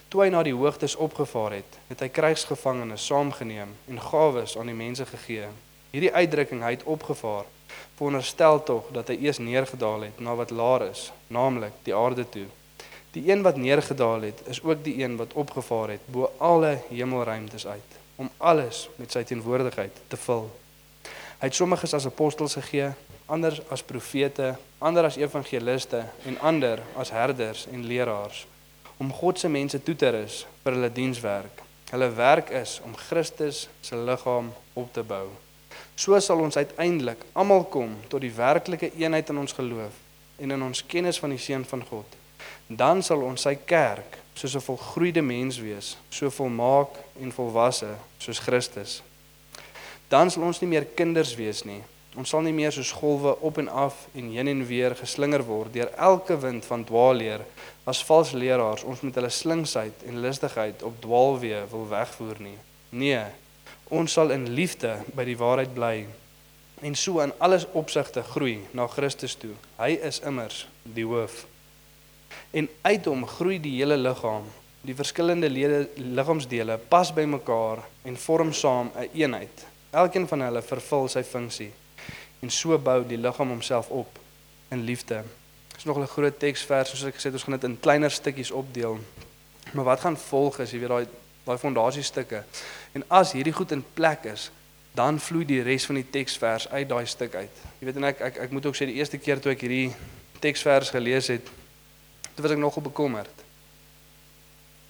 Toe 0.07 0.21
hy 0.21 0.29
na 0.29 0.43
die 0.43 0.53
hoogtes 0.53 0.95
opgevaar 0.95 1.51
het, 1.51 1.79
het 1.87 1.99
hy 1.99 2.09
krygsgevangenes 2.09 3.05
saamgeneem 3.05 3.71
en 3.87 4.01
gawes 4.01 4.57
aan 4.57 4.65
die 4.65 4.75
mense 4.75 5.05
gegee. 5.05 5.47
Hierdie 5.91 6.13
uitdrukking 6.13 6.61
hy 6.61 6.69
het 6.69 6.83
opgevaar 6.83 7.45
veronderstel 7.95 8.63
tog 8.63 8.83
dat 8.91 9.07
hy 9.07 9.17
eers 9.21 9.37
neergedaal 9.37 10.01
het 10.01 10.19
na 10.19 10.35
wat 10.35 10.49
laer 10.49 10.89
is, 10.89 11.11
naamlik 11.27 11.73
die 11.83 11.95
aarde 11.95 12.29
toe. 12.29 12.47
Die 13.11 13.31
een 13.31 13.41
wat 13.41 13.57
neergedaal 13.57 14.21
het, 14.21 14.41
is 14.47 14.61
ook 14.63 14.83
die 14.83 15.03
een 15.03 15.17
wat 15.19 15.33
opgevaar 15.33 15.89
het 15.89 16.05
bo 16.05 16.31
alle 16.37 16.79
hemelruimtes 16.89 17.67
uit 17.67 17.97
om 18.15 18.29
alles 18.37 18.89
met 18.95 19.11
sy 19.11 19.23
teenwoordigheid 19.23 19.97
te 20.07 20.17
vul. 20.17 20.45
Hy 21.41 21.49
het 21.49 21.57
sommiges 21.57 21.93
as 21.97 22.05
apostels 22.05 22.53
gegee, 22.59 22.91
ander 23.25 23.57
as 23.73 23.83
profete, 23.83 24.53
ander 24.79 25.07
as 25.09 25.17
evangeliste 25.17 26.03
en 26.29 26.39
ander 26.39 26.83
as 26.95 27.11
herders 27.11 27.65
en 27.71 27.83
leraars 27.89 28.45
om 29.01 29.09
God 29.13 29.39
se 29.39 29.49
mense 29.49 29.79
toe 29.81 29.95
te 29.97 30.11
rus 30.13 30.43
vir 30.61 30.75
hulle 30.77 30.91
dienswerk. 30.93 31.63
Hulle 31.89 32.11
werk 32.15 32.51
is 32.53 32.75
om 32.85 32.93
Christus 32.95 33.63
se 33.81 33.97
liggaam 33.97 34.51
op 34.77 34.93
te 34.93 35.01
bou. 35.03 35.25
So 35.97 36.19
sal 36.21 36.43
ons 36.45 36.59
uiteindelik 36.61 37.25
almal 37.33 37.65
kom 37.73 37.97
tot 38.13 38.21
die 38.21 38.33
werklike 38.37 38.91
eenheid 39.01 39.33
in 39.33 39.41
ons 39.41 39.57
geloof 39.57 39.97
en 40.37 40.53
in 40.53 40.69
ons 40.69 40.85
kennis 40.85 41.19
van 41.19 41.33
die 41.33 41.41
seun 41.41 41.65
van 41.65 41.81
God. 41.89 42.20
Dan 42.77 43.01
sal 43.03 43.23
ons 43.25 43.43
sy 43.43 43.55
kerk 43.67 44.19
soos 44.33 44.55
'n 44.55 44.63
volgroeide 44.63 45.21
mens 45.21 45.59
wees, 45.59 45.97
so 46.09 46.29
volmaak 46.29 46.95
en 47.19 47.31
volwasse 47.31 47.95
soos 48.17 48.39
Christus. 48.39 49.01
Dan 50.07 50.31
sal 50.31 50.43
ons 50.43 50.61
nie 50.61 50.69
meer 50.69 50.85
kinders 50.95 51.35
wees 51.35 51.63
nie. 51.63 51.83
Ons 52.15 52.29
sal 52.29 52.41
nie 52.41 52.53
meer 52.53 52.71
soos 52.71 52.91
golwe 52.91 53.37
op 53.39 53.57
en 53.57 53.69
af 53.69 54.07
en 54.13 54.31
heen 54.31 54.47
en 54.47 54.65
weer 54.67 54.95
geslinger 54.95 55.43
word 55.47 55.73
deur 55.73 55.91
elke 55.95 56.35
wind 56.37 56.65
van 56.65 56.83
dwaalleer 56.83 57.45
as 57.87 58.03
vals 58.03 58.31
leraars 58.31 58.83
ons 58.83 59.01
met 59.01 59.15
hulle 59.15 59.29
slinksheid 59.29 60.03
en 60.07 60.19
listigheid 60.21 60.83
op 60.83 60.99
dwaalweë 61.01 61.61
wil 61.71 61.87
wegvoer 61.87 62.41
nie. 62.43 62.57
Nee, 62.89 63.23
ons 63.87 64.11
sal 64.11 64.31
in 64.31 64.49
liefde 64.49 64.97
by 65.15 65.23
die 65.23 65.37
waarheid 65.37 65.73
bly 65.73 65.95
en 66.81 66.95
so 66.95 67.19
in 67.23 67.31
alles 67.39 67.67
opsigte 67.71 68.23
groei 68.23 68.59
na 68.73 68.87
Christus 68.87 69.35
toe. 69.35 69.55
Hy 69.77 69.95
is 70.01 70.19
immers 70.19 70.65
die 70.83 71.05
hoof. 71.05 71.45
En 72.51 72.69
uit 72.81 73.05
hom 73.05 73.27
groei 73.27 73.59
die 73.59 73.77
hele 73.77 73.97
liggaam. 73.97 74.47
Die 74.81 74.95
verskillende 74.95 75.49
lede 75.49 75.89
liggaamsdele 75.95 76.77
pas 76.89 77.11
by 77.13 77.25
mekaar 77.29 77.83
en 78.03 78.17
vorm 78.17 78.53
saam 78.53 78.91
'n 78.95 79.01
een 79.01 79.09
eenheid. 79.13 79.65
Elkeen 79.91 80.27
van 80.27 80.41
hulle 80.41 80.61
vervul 80.61 81.07
sy 81.07 81.23
funksie 81.23 81.71
en 82.41 82.49
so 82.49 82.77
bou 82.77 83.07
die 83.07 83.17
liggaam 83.17 83.49
homself 83.49 83.89
op 83.89 84.19
in 84.71 84.83
liefde. 84.83 85.23
Dis 85.73 85.83
nog 85.83 85.97
'n 85.97 86.07
groot 86.07 86.39
teksvers 86.39 86.89
soos 86.89 87.03
ek 87.03 87.15
gesê 87.15 87.23
het 87.23 87.33
ons 87.33 87.43
gaan 87.43 87.59
dit 87.59 87.69
in 87.69 87.79
kleiner 87.79 88.11
stukkies 88.11 88.51
opdeel. 88.51 88.99
Maar 89.71 89.85
wat 89.85 89.99
gaan 89.99 90.17
volg 90.17 90.59
is 90.59 90.71
jy 90.71 90.79
weet 90.79 90.89
daai 90.89 91.07
daai 91.45 91.57
fondasiestukke. 91.57 92.43
En 92.91 93.03
as 93.07 93.31
hierdie 93.31 93.53
goed 93.53 93.71
in 93.71 93.85
plek 93.93 94.23
is, 94.23 94.51
dan 94.93 95.19
vloei 95.19 95.45
die 95.47 95.61
res 95.63 95.85
van 95.85 95.95
die 95.95 96.09
teksvers 96.09 96.67
uit 96.69 96.89
daai 96.89 97.05
stuk 97.05 97.35
uit. 97.35 97.63
Jy 97.79 97.87
weet 97.87 97.95
en 97.95 98.03
ek 98.03 98.21
ek 98.21 98.37
ek 98.37 98.51
moet 98.51 98.65
ook 98.65 98.75
sê 98.75 98.85
die 98.85 98.99
eerste 98.99 99.17
keer 99.17 99.39
toe 99.39 99.53
ek 99.53 99.63
hierdie 99.63 99.93
teksvers 100.43 100.89
gelees 100.89 101.27
het, 101.31 101.47
toe 102.41 102.49
was 102.49 102.57
ek 102.57 102.61
nogal 102.61 102.83
bekommerd. 102.89 103.45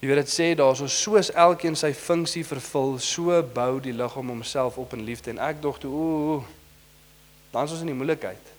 Jy 0.02 0.10
weet 0.10 0.24
dit 0.24 0.32
sê 0.34 0.48
daar 0.58 0.74
so 0.80 0.88
soos 0.90 1.30
elkeen 1.38 1.76
sy 1.78 1.92
funksie 1.94 2.46
vervul, 2.48 2.96
so 2.98 3.36
bou 3.54 3.76
die 3.84 3.94
liggaam 3.94 4.32
homself 4.34 4.80
op 4.82 4.96
in 4.98 5.04
liefde 5.06 5.36
en 5.36 5.42
ek 5.44 5.62
dog 5.62 5.78
toe 5.84 5.92
ooh 5.92 6.50
dan 7.52 7.68
is 7.68 7.74
ons 7.76 7.84
in 7.84 7.92
die 7.92 7.98
moeilikheid. 7.98 8.52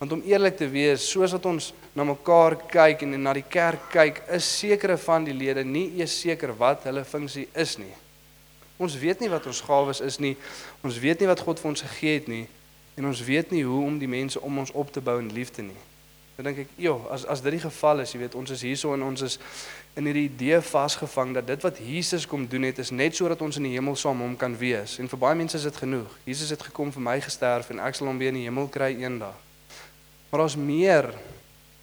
Want 0.00 0.16
om 0.16 0.22
eerlik 0.24 0.56
te 0.56 0.66
wees, 0.72 1.04
soos 1.12 1.34
wat 1.36 1.44
ons 1.46 1.68
na 1.94 2.06
mekaar 2.08 2.56
kyk 2.72 3.04
en 3.04 3.18
na 3.20 3.34
die 3.36 3.44
kerk 3.44 3.84
kyk, 3.92 4.22
is 4.32 4.48
sekere 4.48 4.96
van 4.98 5.28
die 5.28 5.36
lede 5.36 5.60
nie 5.62 5.90
eers 6.00 6.16
seker 6.24 6.54
wat 6.56 6.88
hulle 6.88 7.04
funksie 7.04 7.44
is 7.52 7.76
nie. 7.78 7.92
Ons 8.80 8.96
weet 8.98 9.20
nie 9.20 9.30
wat 9.30 9.44
ons 9.46 9.60
gawes 9.62 10.00
is 10.00 10.16
nie. 10.18 10.32
Ons 10.82 10.96
weet 10.98 11.20
nie 11.20 11.28
wat 11.28 11.44
God 11.44 11.60
vir 11.60 11.74
ons 11.74 11.84
gegee 11.84 12.16
het 12.16 12.32
nie 12.32 12.46
en 12.96 13.06
ons 13.08 13.22
weet 13.24 13.52
nie 13.52 13.62
hoe 13.64 13.84
om 13.86 13.94
die 14.00 14.10
mense 14.10 14.40
om 14.40 14.58
ons 14.60 14.72
op 14.76 14.90
te 14.92 15.00
bou 15.04 15.14
in 15.20 15.30
liefde 15.32 15.62
nie. 15.64 15.78
Dan 16.36 16.48
dink 16.48 16.62
ek, 16.64 16.70
joh, 16.80 17.02
as 17.12 17.26
as 17.28 17.42
dit 17.44 17.52
die 17.58 17.62
geval 17.62 18.00
is, 18.00 18.12
jy 18.14 18.22
weet, 18.22 18.36
ons 18.38 18.50
is 18.54 18.62
hierso 18.64 18.94
en 18.96 19.02
ons 19.04 19.24
is 19.26 19.38
in 20.00 20.06
hierdie 20.08 20.24
idee 20.30 20.60
vasgevang 20.64 21.34
dat 21.36 21.46
dit 21.46 21.64
wat 21.66 21.80
Jesus 21.84 22.24
kom 22.26 22.46
doen 22.48 22.64
het 22.64 22.78
is 22.80 22.90
net 22.90 23.16
sodat 23.16 23.42
ons 23.44 23.58
in 23.60 23.66
die 23.68 23.74
hemel 23.74 23.96
saam 24.00 24.22
hom 24.24 24.36
kan 24.40 24.56
wees. 24.56 24.96
En 25.02 25.10
vir 25.12 25.20
baie 25.20 25.36
mense 25.36 25.58
is 25.58 25.66
dit 25.68 25.80
genoeg. 25.82 26.14
Jesus 26.24 26.54
het 26.54 26.64
gekom 26.64 26.92
vir 26.94 27.04
my 27.04 27.18
gesterf 27.20 27.68
en 27.74 27.82
ek 27.84 27.98
sal 27.98 28.08
hom 28.08 28.20
weer 28.20 28.32
in 28.32 28.40
die 28.40 28.46
hemel 28.48 28.70
kry 28.72 28.94
eendag. 29.02 29.36
Maar 30.30 30.46
daar's 30.46 30.56
meer 30.56 31.10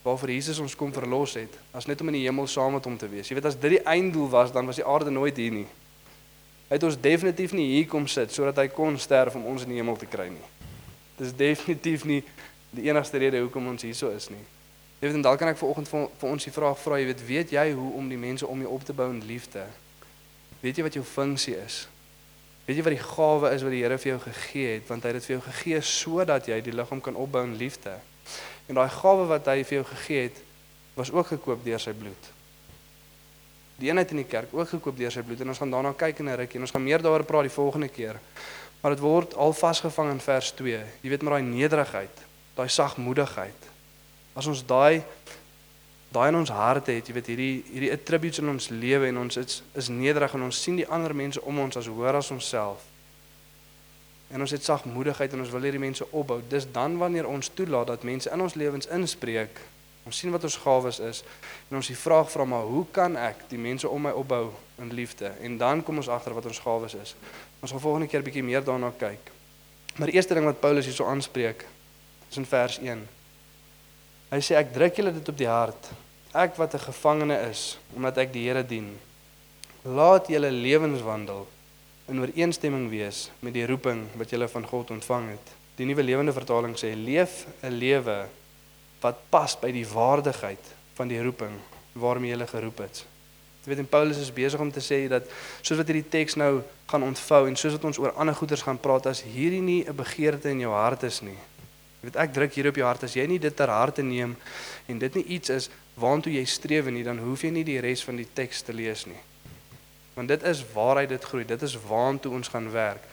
waarvoor 0.01 0.31
Jesus 0.33 0.59
ons 0.63 0.73
kom 0.75 0.93
verlos 0.95 1.35
het, 1.37 1.53
as 1.75 1.85
net 1.85 2.01
om 2.01 2.09
in 2.09 2.17
die 2.17 2.25
hemel 2.25 2.47
saam 2.49 2.73
met 2.73 2.85
hom 2.87 2.97
te 2.97 3.07
wees. 3.11 3.29
Jy 3.29 3.37
weet 3.37 3.49
as 3.51 3.57
dit 3.59 3.75
die 3.75 3.83
einddoel 3.85 4.29
was, 4.31 4.53
dan 4.55 4.65
was 4.65 4.79
die 4.79 4.87
aarde 4.87 5.13
nooit 5.13 5.37
hier 5.37 5.53
nie. 5.53 5.67
Hy 6.69 6.77
het 6.77 6.85
ons 6.87 6.97
definitief 7.01 7.53
nie 7.57 7.67
hier 7.75 7.87
kom 7.89 8.07
sit 8.09 8.33
sodat 8.33 8.57
hy 8.61 8.67
kon 8.73 8.97
sterf 9.01 9.37
om 9.37 9.45
ons 9.51 9.65
in 9.65 9.73
die 9.73 9.77
hemel 9.81 9.97
te 9.97 10.09
kry 10.09 10.31
nie. 10.33 10.49
Dis 11.19 11.35
definitief 11.35 12.05
nie 12.09 12.23
die 12.71 12.87
enigste 12.89 13.17
rede 13.17 13.41
hoekom 13.41 13.67
ons 13.67 13.85
hier 13.85 13.95
so 13.95 14.09
is 14.13 14.29
nie. 14.29 14.43
Jy 14.99 15.07
weet 15.07 15.15
en 15.15 15.23
dalk 15.23 15.39
kan 15.39 15.47
ek 15.53 15.57
vanoggend 15.57 15.87
vir, 15.87 16.09
vir 16.19 16.29
ons 16.29 16.43
die 16.43 16.51
vraag 16.51 16.79
vra, 16.81 16.97
jy 16.99 17.05
weet, 17.07 17.21
weet 17.27 17.53
jy 17.55 17.69
hoe 17.71 17.91
om 17.95 18.09
die 18.11 18.19
mense 18.19 18.47
om 18.47 18.59
jou 18.65 18.73
op 18.75 18.83
te 18.83 18.93
bou 18.93 19.07
in 19.13 19.21
liefde? 19.25 19.63
Weet 20.59 20.77
jy 20.77 20.83
wat 20.83 20.97
jou 20.97 21.05
funksie 21.07 21.55
is? 21.55 21.85
Weet 22.67 22.81
jy 22.81 22.83
wat 22.85 22.93
die 22.97 23.05
gawe 23.05 23.53
is 23.55 23.63
wat 23.63 23.73
die 23.73 23.79
Here 23.81 23.97
vir 23.97 24.11
jou 24.11 24.19
gegee 24.25 24.73
het, 24.75 24.83
want 24.91 25.05
hy 25.05 25.13
het 25.13 25.21
dit 25.21 25.29
vir 25.29 25.35
jou 25.37 25.43
gegee 25.45 25.79
sodat 25.87 26.49
jy 26.51 26.59
die 26.61 26.75
liggaam 26.75 26.99
kan 27.01 27.15
opbou 27.17 27.45
in 27.47 27.55
liefde. 27.57 27.95
En 28.67 28.77
daai 28.77 28.91
gawe 28.91 29.23
wat 29.31 29.47
hy 29.49 29.63
vir 29.63 29.79
jou 29.79 29.87
gegee 29.95 30.27
het, 30.27 30.43
was 30.99 31.13
ook 31.15 31.31
gekoop 31.31 31.63
deur 31.63 31.81
sy 31.81 31.95
bloed. 31.95 32.29
Die 33.79 33.87
eenheid 33.87 34.11
in 34.11 34.19
die 34.19 34.27
kerk 34.27 34.51
ook 34.51 34.67
gekoop 34.75 34.97
deur 34.99 35.13
sy 35.15 35.23
bloed 35.23 35.39
en 35.41 35.53
ons 35.53 35.61
gaan 35.63 35.71
daarna 35.71 35.95
kyk 35.95 36.19
in 36.19 36.29
'n 36.29 36.37
rukkie 36.43 36.59
en 36.59 36.67
ons 36.67 36.75
gaan 36.75 36.83
meer 36.83 37.01
daaroor 37.01 37.23
praat 37.23 37.47
die 37.47 37.55
volgende 37.55 37.87
keer. 37.87 38.19
Maar 38.81 38.91
dit 38.91 38.99
word 38.99 39.35
al 39.35 39.53
vasgevang 39.53 40.11
in 40.11 40.19
vers 40.19 40.51
2. 40.51 40.83
Jy 41.01 41.09
weet 41.09 41.21
met 41.23 41.31
daai 41.31 41.43
nederigheid, 41.43 42.17
daai 42.59 42.69
sagmoedigheid. 42.69 43.69
As 44.35 44.47
ons 44.51 44.63
daai 44.67 45.01
daai 46.09 46.31
in 46.31 46.39
ons 46.39 46.49
harte 46.49 46.95
het, 46.95 47.05
jy 47.05 47.13
weet 47.13 47.27
hierdie 47.29 47.55
hierdie 47.69 47.91
attributes 47.93 48.41
in 48.41 48.49
ons 48.49 48.71
lewe 48.73 49.11
en 49.11 49.21
ons 49.23 49.37
is 49.37 49.59
is 49.77 49.91
nederig 49.93 50.33
en 50.33 50.47
ons 50.47 50.61
sien 50.63 50.79
die 50.79 50.87
ander 50.89 51.13
mense 51.15 51.41
om 51.45 51.61
ons 51.61 51.77
as 51.77 51.89
hoër 51.89 52.17
as 52.19 52.31
onsself. 52.33 52.85
En 54.33 54.41
ons 54.45 54.53
het 54.53 54.65
sagmoedigheid 54.65 55.33
en 55.33 55.45
ons 55.45 55.53
wil 55.53 55.67
hierdie 55.67 55.81
mense 55.81 56.05
opbou. 56.09 56.39
Dis 56.49 56.67
dan 56.73 56.97
wanneer 57.01 57.29
ons 57.29 57.49
toelaat 57.53 57.93
dat 57.93 58.05
mense 58.05 58.29
in 58.29 58.41
ons 58.41 58.57
lewens 58.57 58.89
inspreek. 58.93 59.61
Ons 60.05 60.17
sien 60.21 60.33
wat 60.33 60.43
ons 60.45 60.57
gawes 60.63 60.99
is 61.05 61.23
en 61.69 61.77
ons 61.77 61.89
die 61.89 61.97
vraag 61.97 62.29
vra 62.33 62.45
maar 62.45 62.65
hoe 62.65 62.85
kan 62.91 63.17
ek 63.17 63.45
die 63.49 63.61
mense 63.61 63.89
om 63.89 64.07
my 64.09 64.13
opbou 64.17 64.49
in 64.81 64.93
liefde? 64.97 65.31
En 65.45 65.57
dan 65.61 65.83
kom 65.85 66.01
ons 66.01 66.09
agter 66.09 66.33
wat 66.33 66.49
ons 66.49 66.61
gawes 66.65 66.97
is. 66.97 67.15
Ons 67.61 67.75
gaan 67.75 67.85
volgende 67.85 68.09
keer 68.09 68.25
bietjie 68.25 68.45
meer 68.45 68.65
daarna 68.65 68.89
kyk. 68.97 69.29
Maar 69.97 70.09
die 70.09 70.17
eerste 70.17 70.33
ding 70.33 70.47
wat 70.49 70.61
Paulus 70.61 70.89
hierso 70.89 71.05
aanspreek 71.05 71.67
is 72.29 72.37
in 72.37 72.45
vers 72.45 72.79
1. 72.79 73.01
Hy 74.29 74.39
sê 74.45 74.57
ek 74.59 74.73
druk 74.73 74.99
julle 74.99 75.13
dit 75.13 75.29
op 75.31 75.37
die 75.37 75.49
hart. 75.49 75.89
Ek 76.33 76.55
wat 76.57 76.75
'n 76.75 76.85
gevangene 76.85 77.37
is 77.49 77.77
omdat 77.95 78.17
ek 78.17 78.33
die 78.33 78.45
Here 78.47 78.63
dien. 78.63 78.97
Laat 79.83 80.27
julle 80.27 80.51
lewenswandel 80.51 81.47
in 82.07 82.19
ooreenstemming 82.19 82.89
wees 82.89 83.29
met 83.39 83.53
die 83.53 83.65
roeping 83.65 84.07
wat 84.17 84.29
julle 84.29 84.47
van 84.47 84.65
God 84.65 84.91
ontvang 84.91 85.29
het. 85.29 85.47
Die 85.75 85.85
nuwe 85.85 86.03
lewende 86.03 86.33
vertaling 86.33 86.75
sê 86.75 86.93
leef 86.95 87.45
'n 87.63 87.73
lewe 87.73 88.27
wat 89.01 89.17
pas 89.29 89.55
by 89.59 89.71
die 89.71 89.87
waardigheid 89.87 90.65
van 90.93 91.07
die 91.07 91.21
roeping 91.21 91.59
waarmee 91.93 92.35
jy 92.35 92.47
geroep 92.47 92.79
is. 92.79 93.05
Jy 93.63 93.69
weet 93.71 93.77
en 93.79 93.87
Paulus 93.87 94.17
is 94.17 94.33
besig 94.33 94.59
om 94.59 94.71
te 94.71 94.79
sê 94.79 95.07
dat 95.09 95.23
soos 95.61 95.77
wat 95.77 95.87
hierdie 95.87 96.09
teks 96.09 96.35
nou 96.35 96.61
gaan 96.87 97.03
ontvou 97.03 97.47
en 97.47 97.55
soos 97.55 97.75
wat 97.75 97.83
ons 97.83 97.97
oor 97.97 98.11
ander 98.11 98.35
goeders 98.35 98.61
gaan 98.61 98.79
praat 98.79 99.05
as 99.05 99.21
hierdie 99.21 99.61
nie 99.61 99.85
'n 99.87 99.95
begeerte 99.95 100.49
in 100.49 100.59
jou 100.59 100.71
hart 100.71 101.03
is 101.03 101.21
nie. 101.21 101.37
Jy 101.99 102.07
weet 102.07 102.19
ek 102.23 102.33
druk 102.33 102.53
hier 102.55 102.69
op 102.69 102.77
jou 102.79 102.85
hart 102.87 103.03
as 103.03 103.15
jy 103.17 103.25
nie 103.27 103.39
dit 103.39 103.55
ter 103.55 103.67
harte 103.67 104.01
neem 104.01 104.37
en 104.87 104.99
dit 104.99 105.15
nie 105.15 105.25
iets 105.35 105.49
is 105.49 105.69
waantoe 105.99 106.31
jy 106.31 106.45
streef 106.47 106.87
nie, 106.87 107.03
dan 107.03 107.19
hoef 107.19 107.43
jy 107.43 107.51
nie 107.51 107.65
die 107.67 107.81
res 107.83 108.05
van 108.07 108.15
die 108.15 108.27
teks 108.35 108.63
te 108.63 108.73
lees 108.73 109.03
nie. 109.09 109.19
Want 110.15 110.31
dit 110.31 110.43
is 110.47 110.63
waaruit 110.73 111.09
dit 111.09 111.23
groei. 111.23 111.45
Dit 111.47 111.61
is 111.63 111.75
waantoe 111.87 112.31
ons 112.35 112.47
gaan 112.51 112.71
werk. 112.71 113.03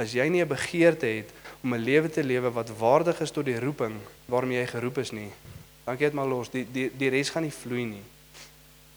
As 0.00 0.12
jy 0.12 0.28
nie 0.28 0.42
'n 0.42 0.48
begeerte 0.48 1.06
het 1.06 1.32
om 1.62 1.74
'n 1.74 1.80
lewe 1.80 2.08
te 2.08 2.24
lewe 2.24 2.50
wat 2.50 2.76
waardig 2.78 3.20
is 3.20 3.30
tot 3.30 3.44
die 3.44 3.60
roeping 3.60 4.00
waarmee 4.26 4.60
jy 4.60 4.66
geroep 4.66 4.98
is 4.98 5.12
nie, 5.12 5.30
dan 5.84 5.96
kyk 5.96 6.12
dit 6.12 6.12
maar 6.12 6.26
los. 6.26 6.48
Die 6.50 6.66
die 6.72 6.90
die 6.96 7.08
res 7.08 7.30
gaan 7.30 7.42
nie 7.42 7.52
vloei 7.52 7.84
nie. 7.84 8.04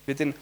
Weet 0.05 0.19
en 0.19 0.33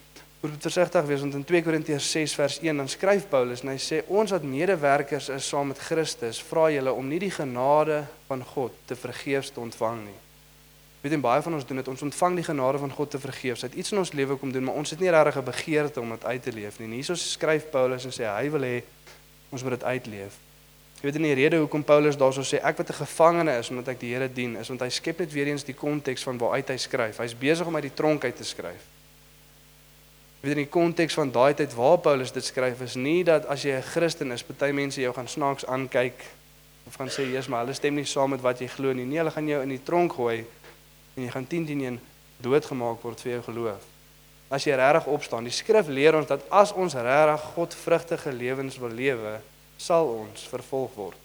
moet 0.51 0.67
versigtig 0.67 1.05
wees 1.05 1.21
want 1.23 1.33
in 1.33 1.43
2 1.43 1.63
Korintiërs 1.63 2.11
6 2.11 2.35
vers 2.35 2.59
1 2.61 2.77
dan 2.77 2.89
skryf 2.91 3.27
Paulus 3.29 3.63
en 3.63 3.71
hy 3.71 3.79
sê 3.81 4.01
ons 4.07 4.31
wat 4.31 4.43
medewerkers 4.43 5.29
is 5.29 5.47
saam 5.47 5.71
met 5.71 5.79
Christus, 5.79 6.41
vra 6.43 6.67
julle 6.73 6.93
om 6.93 7.07
nie 7.07 7.19
die 7.19 7.31
genade 7.31 8.03
van 8.27 8.43
God 8.53 8.75
te 8.85 8.95
vergeefs 8.95 9.51
te 9.55 9.59
ontvang 9.63 10.03
nie. 10.05 10.19
Weet 11.05 11.13
jy 11.13 11.21
baie 11.21 11.41
van 11.45 11.53
ons 11.53 11.67
doen 11.69 11.77
dit 11.77 11.91
ons 11.91 12.01
ontvang 12.07 12.39
die 12.39 12.47
genade 12.47 12.81
van 12.81 12.93
God 12.97 13.11
te 13.13 13.19
vergeefs. 13.21 13.61
Hy 13.61 13.67
het 13.69 13.77
iets 13.77 13.93
in 13.93 14.01
ons 14.01 14.13
lewe 14.17 14.39
kom 14.41 14.49
doen, 14.51 14.65
maar 14.65 14.79
ons 14.81 14.89
het 14.89 14.99
nie 14.99 15.11
regtig 15.13 15.37
'n 15.37 15.45
begeerte 15.45 16.01
om 16.01 16.09
dit 16.09 16.25
uit 16.25 16.43
te 16.43 16.51
leef 16.51 16.79
nie. 16.79 16.87
En 16.87 16.93
hierso 16.97 17.15
skryf 17.15 17.69
Paulus 17.69 18.05
en 18.05 18.11
sê 18.11 18.25
hy 18.25 18.49
wil 18.49 18.61
hê 18.61 18.81
ons 19.51 19.63
moet 19.63 19.77
dit 19.77 19.83
uitleef. 19.83 20.33
Jy 20.95 21.11
weet 21.11 21.21
nie 21.21 21.35
die 21.35 21.43
rede 21.43 21.57
hoekom 21.57 21.83
Paulus 21.83 22.17
daarso 22.17 22.41
sê 22.41 22.57
ek 22.63 22.77
wat 22.77 22.89
'n 22.89 23.05
gevangene 23.05 23.59
is 23.59 23.69
omdat 23.69 23.87
ek 23.87 23.99
die 23.99 24.13
Here 24.13 24.33
dien, 24.33 24.57
is 24.57 24.67
want 24.67 24.81
hy 24.81 24.89
skep 24.89 25.19
net 25.19 25.31
weer 25.31 25.47
eens 25.47 25.63
die 25.63 25.75
konteks 25.75 26.23
van 26.23 26.37
waaruit 26.37 26.69
hy 26.69 26.77
skryf. 26.77 27.17
Hy's 27.17 27.37
besig 27.37 27.67
om 27.67 27.75
uit 27.75 27.83
die 27.83 27.93
tronk 27.93 28.23
uit 28.23 28.35
te 28.35 28.43
skryf. 28.43 28.94
Weet 30.45 30.59
in 30.59 30.67
die 30.67 30.69
konteks 30.69 31.15
van 31.17 31.31
daai 31.33 31.55
tyd 31.57 31.71
waar 31.73 31.97
Paulus 32.05 32.29
dit 32.29 32.45
skryf 32.45 32.81
is 32.85 32.93
nie 33.01 33.23
dat 33.25 33.47
as 33.49 33.63
jy 33.65 33.71
'n 33.73 33.81
Christen 33.81 34.31
is, 34.31 34.43
party 34.43 34.69
mense 34.71 35.01
jou 35.01 35.13
gaan 35.13 35.27
snaaks 35.27 35.65
aankyk 35.65 36.21
of 36.85 36.95
gaan 36.95 37.09
sê 37.09 37.25
jy's 37.25 37.47
maar 37.47 37.65
hulle 37.65 37.73
stem 37.73 37.95
nie 37.95 38.05
saam 38.05 38.29
met 38.29 38.41
wat 38.41 38.59
jy 38.59 38.67
glo 38.67 38.93
nie. 38.93 39.05
Nee, 39.05 39.17
hulle 39.17 39.31
gaan 39.31 39.47
jou 39.47 39.61
in 39.61 39.69
die 39.69 39.83
tronk 39.83 40.13
gooi 40.13 40.45
en 41.15 41.23
jy 41.23 41.31
gaan 41.31 41.47
10 41.47 41.65
teen 41.65 41.81
1 41.81 41.99
doodgemaak 42.37 43.01
word 43.01 43.21
vir 43.21 43.31
jou 43.31 43.41
geloof. 43.41 43.81
As 44.49 44.63
jy 44.63 44.75
regtig 44.75 45.07
opstaan, 45.07 45.43
die 45.43 45.51
skrif 45.51 45.87
leer 45.87 46.15
ons 46.15 46.27
dat 46.27 46.41
as 46.51 46.71
ons 46.71 46.93
regtig 46.93 47.41
godvrugtige 47.55 48.31
lewens 48.31 48.77
wil 48.77 48.89
lewe, 48.89 49.39
sal 49.77 50.07
ons 50.07 50.47
vervolg 50.47 50.93
word. 50.95 51.23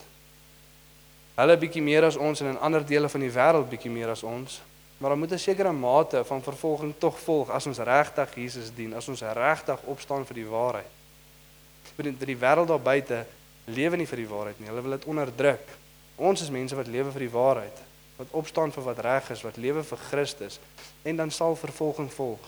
Hulle 1.37 1.57
bietjie 1.57 1.83
meer 1.83 2.05
as 2.05 2.17
ons 2.17 2.41
en 2.41 2.47
in 2.47 2.59
ander 2.59 2.87
dele 2.87 3.09
van 3.09 3.21
die 3.21 3.31
wêreld 3.31 3.69
bietjie 3.69 3.91
meer 3.91 4.09
as 4.09 4.23
ons, 4.23 4.63
maar 5.01 5.11
dan 5.11 5.19
moet 5.19 5.33
'n 5.33 5.39
sekere 5.39 5.73
mate 5.73 6.25
van 6.25 6.43
vervolging 6.43 6.95
tog 6.99 7.19
volg 7.19 7.51
as 7.51 7.67
ons 7.67 7.79
regtig 7.79 8.35
Jesus 8.35 8.71
dien, 8.75 8.95
as 8.95 9.09
ons 9.09 9.21
regtig 9.21 9.81
opstaan 9.85 10.27
vir 10.27 10.35
die 10.35 10.47
waarheid. 10.47 10.93
Want 11.97 12.21
die 12.21 12.37
wêreld 12.37 12.69
daar 12.69 12.81
buite 12.81 13.27
lewe 13.65 13.97
nie 13.97 14.07
vir 14.07 14.17
die 14.17 14.29
waarheid 14.29 14.59
nie. 14.61 14.69
Hulle 14.69 14.83
wil 14.83 14.91
dit 14.91 15.05
onderdruk. 15.05 15.69
Ons 16.17 16.43
is 16.43 16.51
mense 16.51 16.77
wat 16.77 16.87
lewe 16.87 17.11
vir 17.11 17.21
die 17.21 17.33
waarheid 17.33 17.91
wat 18.21 18.29
opstaan 18.37 18.73
vir 18.73 18.85
wat 18.85 18.99
reg 19.01 19.31
is, 19.33 19.43
wat 19.43 19.57
lewe 19.57 19.83
vir 19.85 20.01
Christus 20.11 20.59
en 21.09 21.17
dan 21.17 21.31
sal 21.33 21.57
vervolging 21.57 22.11
volg. 22.13 22.43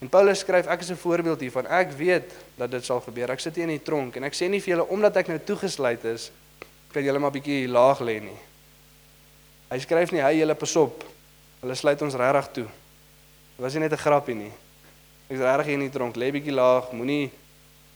En 0.00 0.08
Paulus 0.12 0.42
skryf 0.44 0.68
ek 0.68 0.80
is 0.80 0.90
'n 0.90 0.96
voorbeeld 0.96 1.40
hiervan. 1.40 1.66
Ek 1.66 1.92
weet 1.92 2.32
dat 2.56 2.70
dit 2.70 2.84
sal 2.84 3.00
gebeur. 3.00 3.30
Ek 3.30 3.40
sit 3.40 3.54
hier 3.54 3.64
in 3.64 3.76
die 3.78 3.82
tronk 3.82 4.16
en 4.16 4.24
ek 4.24 4.34
sê 4.34 4.48
nie 4.48 4.60
vir 4.60 4.76
julle 4.76 4.88
omdat 4.88 5.16
ek 5.16 5.28
nou 5.28 5.38
toegesluit 5.38 6.04
is, 6.04 6.30
kan 6.92 7.04
julle 7.04 7.18
maar 7.18 7.32
bietjie 7.32 7.68
laag 7.68 8.00
lê 8.00 8.20
nie. 8.20 8.38
Hy 9.70 9.78
skryf 9.78 10.12
nie 10.12 10.20
hy 10.20 10.38
julle 10.38 10.54
pasop. 10.54 11.04
Hulle 11.60 11.74
sluit 11.74 12.02
ons 12.02 12.14
regtig 12.14 12.50
toe. 12.52 12.68
Dit 13.56 13.64
was 13.64 13.74
nie 13.74 13.80
net 13.80 13.92
'n 13.92 13.96
grappie 13.96 14.34
nie. 14.34 14.52
Ek 15.28 15.36
is 15.36 15.40
regtig 15.40 15.66
hier 15.66 15.74
in 15.74 15.80
die 15.80 15.90
tronk. 15.90 16.16
Lê 16.16 16.30
bietjie 16.32 16.52
laag. 16.52 16.92
Moenie 16.92 17.30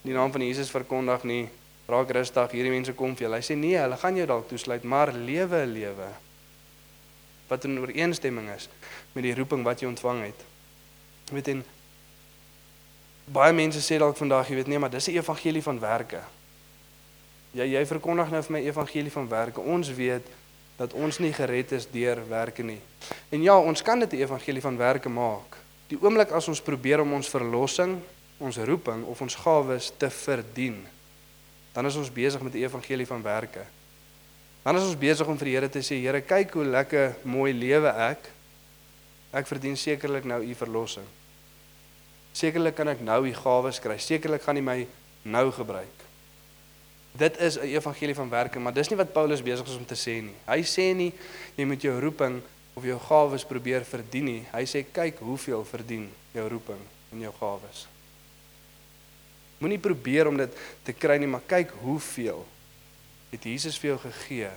die 0.02 0.12
naam 0.12 0.32
van 0.32 0.40
Jesus 0.40 0.70
verkondig 0.70 1.24
nie. 1.24 1.48
Raak 1.88 2.10
rustig. 2.10 2.50
Hierdie 2.50 2.70
mense 2.70 2.92
kom 2.92 3.16
vir 3.16 3.26
julle. 3.26 3.36
Hy 3.36 3.42
sê 3.42 3.56
nee, 3.56 3.76
hulle 3.76 3.96
gaan 3.96 4.16
jou 4.16 4.26
dalk 4.26 4.48
toesluit, 4.48 4.84
maar 4.84 5.12
lewe 5.12 5.64
'n 5.64 5.72
lewe 5.72 6.08
wat 7.48 7.64
in 7.64 7.78
ooreenstemming 7.78 8.48
is 8.50 8.68
met 9.12 9.24
die 9.24 9.34
roeping 9.34 9.64
wat 9.64 9.80
jy 9.80 9.88
ontvang 9.88 10.22
het. 10.24 10.44
Jy 11.28 11.34
weet 11.34 11.48
en 11.48 11.64
baie 13.32 13.52
mense 13.52 13.80
sê 13.80 13.98
dalk 13.98 14.16
vandag, 14.16 14.48
jy 14.48 14.54
weet 14.54 14.66
nee, 14.66 14.78
maar 14.78 14.90
dis 14.90 15.08
'n 15.08 15.16
evangelie 15.16 15.62
van 15.62 15.80
werke. 15.80 16.20
Jy 17.52 17.64
jy 17.64 17.86
verkondig 17.86 18.30
nou 18.30 18.42
vir 18.42 18.52
my 18.52 18.62
evangelie 18.66 19.12
van 19.12 19.28
werke. 19.28 19.60
Ons 19.60 19.88
weet 19.88 20.26
dat 20.76 20.92
ons 20.92 21.18
nie 21.18 21.32
gered 21.32 21.72
is 21.72 21.86
deur 21.90 22.22
werke 22.28 22.62
nie. 22.62 22.80
En 23.30 23.42
ja, 23.42 23.58
ons 23.58 23.82
kan 23.82 23.98
dit 23.98 24.12
'n 24.12 24.22
evangelie 24.22 24.60
van 24.60 24.76
werke 24.76 25.08
maak. 25.08 25.56
Die 25.88 25.98
oomblik 26.00 26.30
as 26.30 26.48
ons 26.48 26.60
probeer 26.60 27.00
om 27.00 27.12
ons 27.12 27.28
verlossing, 27.28 28.00
ons 28.38 28.56
roeping 28.56 29.04
of 29.04 29.20
ons 29.20 29.34
gawes 29.34 29.92
te 29.96 30.10
verdien, 30.10 30.86
dan 31.72 31.86
is 31.86 31.96
ons 31.96 32.12
besig 32.12 32.42
met 32.42 32.52
die 32.52 32.62
evangelie 32.62 33.06
van 33.06 33.22
werke. 33.22 33.66
Dan 34.62 34.76
is 34.76 34.86
ons 34.86 34.98
besig 34.98 35.26
om 35.26 35.38
vir 35.38 35.44
die 35.44 35.54
Here 35.54 35.68
te 35.68 35.82
sê, 35.82 35.98
Here, 36.00 36.20
kyk 36.20 36.54
hoe 36.56 36.64
lekker 36.64 37.16
mooi 37.22 37.52
lewe 37.52 37.88
ek. 37.88 38.30
Ek 39.34 39.46
verdien 39.46 39.76
sekerlik 39.76 40.24
nou 40.24 40.40
u 40.40 40.54
verlossing. 40.54 41.06
Sekerlik 42.32 42.74
kan 42.78 42.88
ek 42.88 43.02
nou 43.04 43.26
u 43.26 43.34
gawes 43.34 43.80
kry. 43.82 43.98
Sekerlik 43.98 44.42
gaan 44.42 44.56
u 44.56 44.62
my 44.62 44.86
nou 45.24 45.50
gebruik. 45.52 46.03
Dit 47.16 47.38
is 47.38 47.58
'n 47.58 47.62
evangelie 47.62 48.14
van 48.14 48.28
werke, 48.28 48.58
maar 48.58 48.72
dis 48.72 48.88
nie 48.88 48.96
wat 48.96 49.12
Paulus 49.12 49.42
besig 49.42 49.66
is 49.66 49.76
om 49.76 49.86
te 49.86 49.94
sê 49.94 50.22
nie. 50.22 50.34
Hy 50.46 50.62
sê 50.62 50.94
nie 50.94 51.12
jy 51.54 51.64
moet 51.64 51.82
jou 51.82 52.00
roeping 52.00 52.42
of 52.74 52.84
jou 52.84 52.98
gawes 52.98 53.44
probeer 53.44 53.84
verdien 53.84 54.24
nie. 54.24 54.46
Hy 54.52 54.64
sê 54.64 54.84
kyk 54.92 55.18
hoeveel 55.18 55.64
verdien 55.64 56.10
jou 56.32 56.48
roeping 56.48 56.80
en 57.12 57.20
jou 57.20 57.32
gawes. 57.38 57.86
Moenie 59.58 59.78
probeer 59.78 60.26
om 60.26 60.36
dit 60.36 60.56
te 60.82 60.92
kry 60.92 61.16
nie, 61.16 61.26
maar 61.26 61.42
kyk 61.46 61.70
hoeveel 61.70 62.44
het 63.30 63.44
Jesus 63.44 63.78
vir 63.78 63.88
jou 63.88 63.98
gegee 63.98 64.50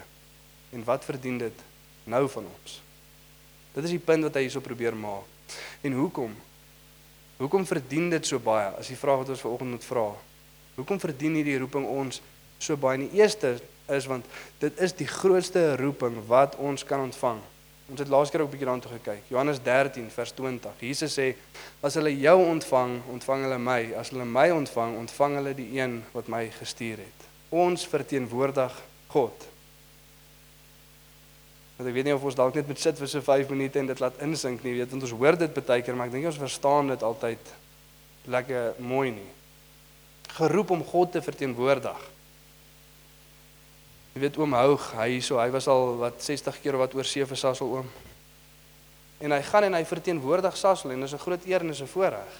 en 0.71 0.83
wat 0.83 1.05
verdien 1.05 1.37
dit 1.37 1.63
nou 2.03 2.27
van 2.29 2.45
ons? 2.45 2.81
Dit 3.73 3.83
is 3.83 3.93
die 3.93 4.01
punt 4.01 4.23
wat 4.23 4.33
hy 4.33 4.41
hierso 4.41 4.59
probeer 4.65 4.95
maak. 4.95 5.23
En 5.81 5.93
hoekom? 5.93 6.33
Hoekom 7.37 7.65
verdien 7.65 8.09
dit 8.09 8.25
so 8.25 8.39
baie? 8.39 8.73
As 8.79 8.87
die 8.87 8.97
vraag 8.97 9.17
wat 9.17 9.29
ons 9.29 9.41
vanoggend 9.45 9.69
moet 9.71 9.85
vra. 9.85 10.07
Hoekom 10.75 10.99
verdien 10.99 11.37
hierdie 11.37 11.59
roeping 11.61 11.85
ons 11.85 12.21
so 12.57 12.77
baie? 12.77 12.97
Die 12.97 13.19
eerste 13.19 13.57
is 13.87 14.07
want 14.09 14.25
dit 14.59 14.79
is 14.83 14.95
die 14.97 15.07
grootste 15.07 15.75
roeping 15.79 16.19
wat 16.27 16.55
ons 16.55 16.83
kan 16.85 17.05
ontvang. 17.07 17.39
Ons 17.87 18.01
het 18.03 18.09
laas 18.11 18.29
keer 18.29 18.41
ook 18.41 18.49
'n 18.49 18.51
bietjie 18.51 18.67
daartoe 18.67 18.91
gekyk. 18.99 19.23
Johannes 19.29 19.59
13 19.63 20.09
vers 20.11 20.31
20. 20.31 20.71
Jesus 20.79 21.17
sê: 21.19 21.35
"As 21.81 21.93
hulle 21.93 22.19
jou 22.19 22.45
ontvang, 22.45 23.01
ontvang 23.11 23.41
hulle 23.43 23.57
my. 23.57 23.93
As 23.95 24.09
hulle 24.09 24.25
my 24.25 24.49
ontvang, 24.49 24.97
ontvang 24.97 25.35
hulle 25.35 25.55
die 25.55 25.79
een 25.79 26.03
wat 26.11 26.27
my 26.27 26.49
gestuur 26.59 26.97
het." 26.97 27.19
Ons 27.49 27.87
verteenwoordig 27.87 28.73
God. 29.07 29.47
Want 31.77 31.89
ek 31.89 31.95
weet 31.95 32.03
nie 32.03 32.15
of 32.15 32.23
ons 32.23 32.35
dalk 32.35 32.55
net 32.55 32.67
moet 32.67 32.79
sit 32.79 32.97
vir 32.97 33.07
so 33.07 33.21
5 33.21 33.49
minute 33.49 33.79
en 33.79 33.85
dit 33.85 33.99
laat 33.99 34.17
insink 34.25 34.63
nie, 34.63 34.73
weet 34.73 34.89
want 34.89 35.03
ons 35.03 35.11
hoor 35.11 35.37
dit 35.37 35.53
baie 35.53 35.81
keer, 35.81 35.95
maar 35.95 36.07
ek 36.07 36.11
dink 36.11 36.25
ons 36.25 36.37
verstaan 36.37 36.87
dit 36.87 37.03
altyd 37.03 37.51
lekker 38.25 38.73
mooi 38.79 39.11
nie. 39.11 39.29
Geroep 40.27 40.71
om 40.71 40.83
God 40.83 41.11
te 41.11 41.21
verteenwoordig. 41.21 42.16
Jy 44.17 44.24
weet 44.24 44.38
oom 44.41 44.55
Houg, 44.57 44.81
hy 44.97 45.19
so, 45.21 45.38
hy 45.38 45.51
was 45.53 45.67
al 45.69 45.91
wat 46.00 46.24
60 46.25 46.55
keer 46.63 46.74
wat 46.81 46.95
oor 46.97 47.05
see 47.05 47.21
vir 47.21 47.38
Sassel 47.38 47.69
oom. 47.69 47.89
En 49.21 49.36
hy 49.36 49.38
gaan 49.45 49.67
en 49.67 49.75
hy 49.77 49.83
verteenwoordig 49.86 50.55
Sasol 50.57 50.95
en 50.95 51.03
dis 51.05 51.13
'n 51.13 51.21
groot 51.21 51.45
eer 51.45 51.62
en 51.62 51.67
dis 51.67 51.81
'n 51.81 51.86
voorreg. 51.86 52.33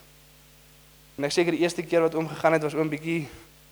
En 1.18 1.24
ek 1.24 1.32
seker 1.32 1.52
die 1.52 1.62
eerste 1.62 1.84
keer 1.84 2.02
wat 2.02 2.16
oom 2.16 2.28
gegaan 2.28 2.54
het 2.54 2.64
was 2.64 2.74
oom 2.74 2.90
bietjie 2.90 3.28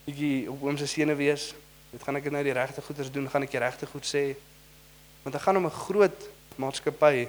bietjie 0.05 0.51
op 0.51 0.62
oom 0.62 0.77
se 0.77 0.85
sene 0.85 1.15
wees. 1.15 1.55
Dit 1.91 2.03
gaan 2.03 2.15
ek 2.15 2.24
dit 2.24 2.31
nou 2.31 2.43
die 2.43 2.53
regte 2.53 2.81
goeders 2.81 3.12
doen, 3.12 3.29
gaan 3.29 3.41
ek 3.41 3.51
die 3.51 3.59
regte 3.59 3.88
goed 3.88 4.05
sê. 4.05 4.35
Want 5.24 5.35
ek 5.35 5.41
gaan 5.41 5.57
om 5.57 5.65
'n 5.65 5.71
groot 5.71 6.29
maatskappy 6.57 7.27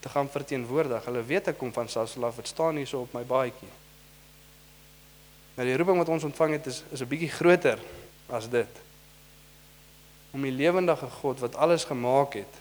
te 0.00 0.08
gaan 0.08 0.28
verteenwoordig. 0.28 1.04
Hulle 1.04 1.24
weet 1.24 1.48
ek 1.48 1.58
kom 1.58 1.72
van 1.72 1.88
Sasol 1.88 2.24
af, 2.24 2.36
dit 2.36 2.46
staan 2.46 2.76
hier 2.76 2.86
so 2.86 3.00
op 3.00 3.12
my 3.12 3.24
baadjie. 3.24 3.72
Maar 5.56 5.64
die 5.64 5.76
roeping 5.76 5.98
wat 5.98 6.08
ons 6.08 6.24
ontvang 6.24 6.52
het 6.52 6.66
is 6.66 6.84
is 6.92 7.00
'n 7.00 7.08
bietjie 7.08 7.30
groter 7.30 7.78
as 8.28 8.48
dit. 8.48 8.91
Om 10.32 10.42
die 10.42 10.52
lewendige 10.52 11.06
God 11.20 11.40
wat 11.40 11.56
alles 11.56 11.84
gemaak 11.84 12.34
het 12.34 12.60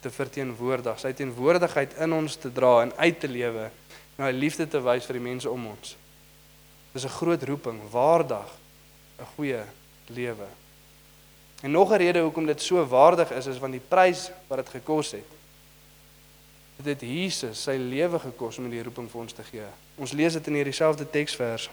te 0.00 0.10
verteenwoordig, 0.10 0.98
sy 1.00 1.12
teenwoordigheid 1.12 1.96
in 2.00 2.12
ons 2.16 2.36
te 2.40 2.52
dra 2.52 2.80
en 2.82 2.92
uit 2.96 3.20
te 3.20 3.28
lewe 3.28 3.70
en 4.16 4.24
hy 4.24 4.32
liefde 4.36 4.68
te 4.68 4.80
wys 4.84 5.06
vir 5.08 5.18
die 5.18 5.26
mense 5.26 5.50
om 5.50 5.66
ons. 5.72 5.96
Dis 6.92 7.04
'n 7.04 7.18
groot 7.18 7.42
roeping, 7.42 7.80
waardig 7.90 8.48
'n 9.18 9.28
goeie 9.36 9.62
lewe. 10.06 10.46
En 11.62 11.70
nog 11.70 11.90
'n 11.90 11.96
rede 11.96 12.20
hoekom 12.20 12.46
dit 12.46 12.62
so 12.62 12.86
waardig 12.86 13.30
is 13.30 13.46
is 13.46 13.58
want 13.58 13.72
die 13.72 13.88
prys 13.88 14.30
wat 14.46 14.58
dit 14.58 14.68
gekos 14.68 15.10
het. 15.10 15.30
Dit 16.76 16.86
het 16.86 17.00
Jesus 17.00 17.62
sy 17.62 17.76
lewe 17.76 18.18
gekos 18.18 18.58
om 18.58 18.70
die 18.70 18.82
roeping 18.82 19.10
vir 19.10 19.20
ons 19.20 19.32
te 19.32 19.42
gee. 19.42 19.66
Ons 19.96 20.12
lees 20.12 20.32
dit 20.32 20.46
in 20.46 20.54
hierdie 20.54 20.72
selfde 20.72 21.10
teksvers 21.10 21.70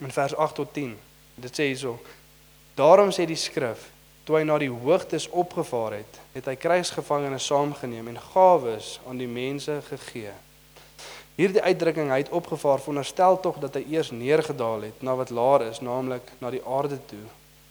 in 0.00 0.10
vers 0.10 0.36
8 0.36 0.54
tot 0.54 0.72
10. 0.72 0.98
Dit 1.34 1.52
sê 1.58 1.62
hierso: 1.62 1.98
Daarom 2.74 3.10
sê 3.10 3.26
die 3.26 3.36
skrif, 3.36 3.90
toe 4.30 4.38
hy 4.38 4.44
na 4.46 4.60
die 4.62 4.70
hoogtes 4.70 5.24
opgevaar 5.34 5.96
het, 5.98 6.18
het 6.36 6.46
hy 6.46 6.52
krygsgevangenes 6.62 7.48
saamgeneem 7.50 8.12
en 8.12 8.18
gawes 8.30 9.00
aan 9.10 9.18
die 9.18 9.26
mense 9.26 9.80
gegee. 9.88 10.30
Hierdie 11.34 11.64
uitdrukking 11.64 12.12
hy 12.12 12.20
het 12.20 12.30
opgevaar 12.36 12.78
veronderstel 12.78 13.40
tog 13.42 13.58
dat 13.58 13.74
hy 13.74 13.82
eers 13.90 14.12
neergedaal 14.14 14.86
het 14.86 15.02
na 15.02 15.16
wat 15.18 15.32
laer 15.34 15.64
is, 15.72 15.80
naamlik 15.82 16.30
na 16.38 16.52
die 16.54 16.62
aarde 16.62 17.00
toe. 17.10 17.24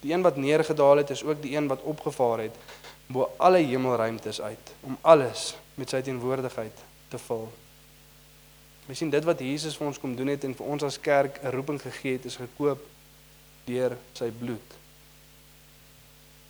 Die 0.03 0.11
een 0.11 0.25
wat 0.25 0.35
neergedaal 0.35 0.99
het 0.99 1.13
is 1.15 1.23
ook 1.23 1.39
die 1.39 1.53
een 1.55 1.69
wat 1.71 1.85
opgevaar 1.87 2.43
het 2.49 2.59
bo 3.07 3.29
alle 3.39 3.63
hemelruimtes 3.63 4.41
uit 4.41 4.73
om 4.83 4.97
alles 5.01 5.53
met 5.79 5.95
sy 5.95 6.01
teenwoordigheid 6.03 6.83
te 7.13 7.21
vul. 7.29 7.47
Ons 8.89 8.99
sien 8.99 9.13
dit 9.15 9.31
wat 9.31 9.45
Jesus 9.47 9.79
vir 9.79 9.87
ons 9.93 10.01
kom 10.01 10.17
doen 10.19 10.33
het 10.33 10.43
en 10.43 10.57
vir 10.59 10.75
ons 10.75 10.83
as 10.83 10.99
kerk 10.99 11.39
'n 11.39 11.55
roeping 11.55 11.79
gegee 11.79 12.19
het 12.19 12.27
is 12.27 12.35
gekoop 12.41 12.83
deur 13.69 13.95
sy 14.11 14.27
bloed. 14.27 14.78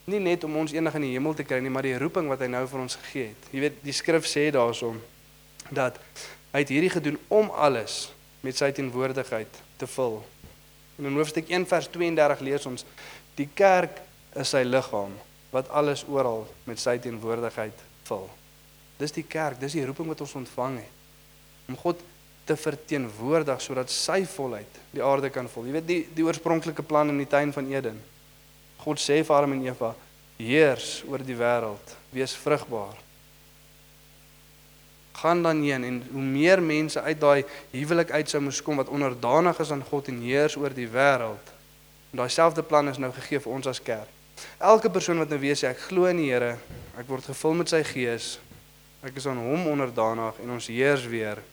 Nie 0.10 0.22
net 0.24 0.44
om 0.48 0.56
ons 0.58 0.74
eendag 0.74 0.96
in 0.98 1.06
die 1.06 1.14
hemel 1.14 1.36
te 1.38 1.46
kry 1.46 1.60
nie, 1.62 1.72
maar 1.74 1.86
die 1.86 1.98
roeping 2.02 2.30
wat 2.32 2.42
hy 2.42 2.50
nou 2.50 2.64
vir 2.72 2.82
ons 2.82 2.98
gegee 3.04 3.30
het. 3.30 3.50
Jy 3.54 3.64
weet, 3.66 3.80
die 3.86 3.94
skrif 3.94 4.26
sê 4.30 4.48
daarsom 4.56 4.98
dat 5.70 6.00
hy 6.54 6.64
het 6.64 6.74
hierdie 6.74 6.94
gedoen 6.96 7.20
om 7.30 7.52
alles 7.54 8.08
met 8.42 8.58
sy 8.58 8.72
teenwoordigheid 8.74 9.60
te 9.78 9.90
vul. 9.94 10.20
En 10.98 11.08
in 11.12 11.20
hoofstuk 11.20 11.52
1 11.52 11.68
vers 11.70 11.90
32 11.94 12.42
lees 12.48 12.66
ons 12.70 12.86
die 13.38 13.48
kerk 13.54 14.02
is 14.40 14.56
sy 14.56 14.64
liggaam 14.66 15.14
wat 15.54 15.70
alles 15.70 16.04
oral 16.10 16.48
met 16.66 16.82
sy 16.82 16.98
teenwoordigheid 17.02 17.86
vul. 18.10 18.26
Dis 19.00 19.14
die 19.16 19.26
kerk, 19.30 19.60
dis 19.62 19.78
die 19.78 19.86
roeping 19.86 20.10
wat 20.12 20.22
ons 20.26 20.36
ontvang 20.42 20.82
het. 20.82 20.96
Om 21.70 21.78
God 21.80 22.02
te 22.50 22.58
verteenwoordig 22.58 23.62
sodat 23.62 23.92
sy 23.94 24.24
volheid 24.28 24.80
die 24.92 25.04
aarde 25.06 25.30
kan 25.34 25.48
vul. 25.52 25.70
Jy 25.70 25.76
weet 25.78 25.90
die 25.90 26.00
die 26.18 26.26
oorspronklike 26.26 26.86
plan 26.88 27.14
in 27.14 27.22
die 27.22 27.30
tuin 27.30 27.54
van 27.54 27.70
Eden. 27.70 28.00
God 28.84 29.00
sê 29.00 29.20
vir 29.24 29.36
Adam 29.36 29.54
en 29.54 29.66
Eva: 29.66 29.96
"Heers 30.38 31.04
oor 31.08 31.20
die 31.20 31.36
wêreld, 31.36 31.96
wees 32.12 32.34
vrugbaar." 32.34 32.96
Gaan 35.20 35.44
dan 35.44 35.62
heen 35.62 35.84
en 35.84 36.04
hoe 36.12 36.22
meer 36.22 36.62
mense 36.62 37.02
uit 37.02 37.20
daai 37.20 37.44
huwelik 37.72 38.12
uit 38.12 38.30
sou 38.30 38.42
moes 38.42 38.62
kom 38.62 38.80
wat 38.80 38.88
onderdanig 38.88 39.60
is 39.60 39.72
aan 39.72 39.84
God 39.84 40.08
en 40.08 40.22
heers 40.22 40.56
oor 40.56 40.74
die 40.74 40.88
wêreld. 40.88 41.52
En 42.12 42.18
daai 42.24 42.30
selfde 42.30 42.64
plan 42.64 42.88
is 42.90 42.98
nou 42.98 43.12
gegee 43.12 43.40
vir 43.40 43.52
ons 43.52 43.68
as 43.68 43.82
kerk. 43.84 44.08
Elke 44.58 44.90
persoon 44.90 45.20
wat 45.20 45.30
nou 45.30 45.40
weet 45.40 45.60
sê 45.60 45.68
ek 45.68 45.84
glo 45.90 46.08
in 46.08 46.18
die 46.18 46.32
Here, 46.32 46.56
ek 46.96 47.08
word 47.08 47.28
gevul 47.28 47.60
met 47.60 47.70
sy 47.70 47.84
gees. 47.84 48.38
Ek 49.04 49.16
is 49.20 49.28
aan 49.28 49.44
hom 49.44 49.68
onderdanig 49.68 50.40
en 50.44 50.56
ons 50.56 50.72
heers 50.72 51.06
weer 51.12 51.44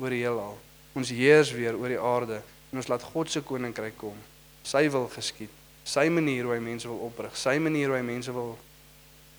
oor 0.00 0.10
die 0.16 0.24
heelal. 0.24 0.56
Ons 0.96 1.12
heers 1.12 1.52
weer 1.52 1.76
oor 1.76 1.92
die 1.92 2.00
aarde 2.00 2.40
en 2.72 2.80
ons 2.80 2.88
laat 2.88 3.04
God 3.12 3.30
se 3.30 3.44
koninkryk 3.44 3.98
kom. 4.00 4.16
Sy 4.64 4.88
wil 4.88 5.10
geskied. 5.12 5.59
Sy 5.84 6.08
manier 6.08 6.44
hoe 6.44 6.54
hy 6.54 6.60
mense 6.60 6.88
wil 6.88 6.98
oprig, 7.08 7.36
sy 7.36 7.58
manier 7.58 7.88
hoe 7.88 7.96
hy 7.96 8.04
mense 8.04 8.32
wil 8.32 8.58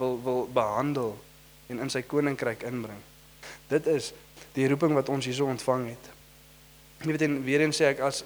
wil 0.02 0.18
wil 0.24 0.48
behandel 0.54 1.14
en 1.70 1.80
in 1.80 1.90
sy 1.90 2.02
koninkryk 2.02 2.64
inbring. 2.68 3.00
Dit 3.70 3.88
is 3.88 4.12
die 4.56 4.68
roeping 4.68 4.96
wat 4.98 5.10
ons 5.10 5.26
hierso 5.26 5.46
ontvang 5.46 5.92
het. 5.94 6.10
Jy 7.02 7.12
weet 7.14 7.26
en 7.28 7.44
weer 7.46 7.64
eens 7.66 7.78
sê 7.78 7.92
ek 7.94 8.02
as 8.06 8.24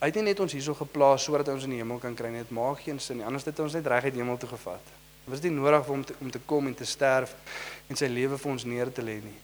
hy 0.00 0.10
het 0.10 0.18
nie 0.20 0.28
net 0.28 0.40
ons 0.44 0.54
hierso 0.54 0.76
geplaas 0.76 1.24
sodat 1.26 1.50
ons 1.52 1.66
in 1.66 1.74
die 1.74 1.80
hemel 1.82 1.98
kan 2.02 2.14
kry 2.16 2.30
nie, 2.30 2.44
dit 2.44 2.54
maak 2.54 2.84
geen 2.84 3.00
sin 3.02 3.20
nie. 3.20 3.26
Anders 3.26 3.46
het 3.48 3.58
ons 3.64 3.74
net 3.76 3.86
reguit 3.90 4.14
hemel 4.14 4.38
toe 4.40 4.50
gevat. 4.54 4.94
Was 5.26 5.42
dit 5.42 5.50
nie 5.50 5.58
nodig 5.58 5.82
vir 5.82 5.94
hom 5.94 6.04
te, 6.06 6.14
om 6.22 6.30
te 6.30 6.42
kom 6.46 6.68
en 6.70 6.74
te 6.78 6.86
sterf 6.86 7.34
en 7.90 7.98
sy 7.98 8.08
lewe 8.12 8.38
vir 8.38 8.52
ons 8.52 8.66
neer 8.68 8.92
te 8.94 9.02
lê 9.02 9.18
nie. 9.24 9.38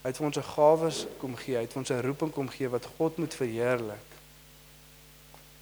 Hy 0.00 0.08
het 0.08 0.16
vir 0.16 0.26
ons 0.26 0.38
'n 0.38 0.48
gawes 0.54 1.06
kom 1.20 1.36
gee, 1.36 1.56
hy 1.56 1.64
het 1.66 1.72
vir 1.72 1.80
ons 1.80 1.90
'n 1.90 2.02
roeping 2.06 2.32
kom 2.32 2.48
gee 2.48 2.68
wat 2.68 2.88
God 2.96 3.18
moet 3.18 3.34
verheerlik. 3.34 4.09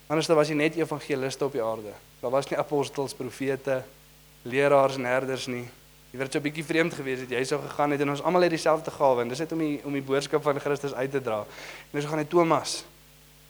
Anders 0.09 0.27
was 0.33 0.49
hy 0.49 0.57
net 0.57 0.77
evangeliste 0.81 1.45
op 1.45 1.53
die 1.53 1.63
aarde. 1.63 1.93
Daar 2.23 2.33
was 2.33 2.49
nie 2.49 2.59
apostels, 2.59 3.15
profete, 3.15 3.83
leraars 4.49 4.97
en 4.97 5.05
herders 5.05 5.47
nie. 5.47 5.67
Jy 6.11 6.19
werd 6.19 6.33
so 6.33 6.39
'n 6.39 6.43
bietjie 6.43 6.65
vreemd 6.65 6.95
gewees 6.95 7.21
het 7.21 7.31
jy 7.31 7.45
sou 7.45 7.61
gegaan 7.61 7.91
het 7.91 8.01
en 8.01 8.11
ons 8.11 8.23
almal 8.23 8.43
het 8.43 8.51
dieselfde 8.51 8.91
gawe 8.91 9.23
en 9.23 9.29
dis 9.29 9.39
net 9.39 9.53
om 9.53 9.59
die 9.59 9.81
om 9.85 9.93
die 9.93 10.03
boodskap 10.03 10.43
van 10.43 10.61
Christus 10.61 10.95
uit 10.95 11.11
te 11.11 11.21
dra. 11.21 11.45
En 11.93 12.01
ons 12.01 12.05
gaan 12.05 12.17
net 12.17 12.31
Thomas. 12.31 12.85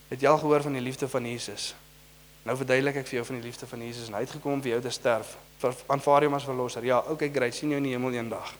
Het 0.08 0.20
jy 0.20 0.28
al 0.28 0.38
gehoor 0.38 0.62
van 0.62 0.72
die 0.72 0.80
liefde 0.80 1.08
van 1.08 1.26
Jesus? 1.26 1.74
Nou 2.42 2.56
verduidelik 2.56 2.96
ek 2.96 3.06
vir 3.06 3.14
jou 3.14 3.24
van 3.24 3.36
die 3.36 3.44
liefde 3.44 3.66
van 3.66 3.80
Jesus 3.82 4.08
en 4.08 4.14
hy 4.14 4.20
het 4.20 4.30
gekom 4.30 4.52
om 4.52 4.62
vir 4.62 4.70
jou 4.70 4.80
te 4.80 4.90
sterf. 4.90 5.36
Aanvaar 5.86 6.24
hom 6.24 6.34
as 6.34 6.44
verlosser. 6.44 6.84
Ja, 6.84 6.98
okay, 6.98 7.30
great. 7.30 7.54
sien 7.54 7.68
jou 7.68 7.76
in 7.76 7.84
die 7.84 7.92
hemel 7.92 8.12
eendag. 8.12 8.54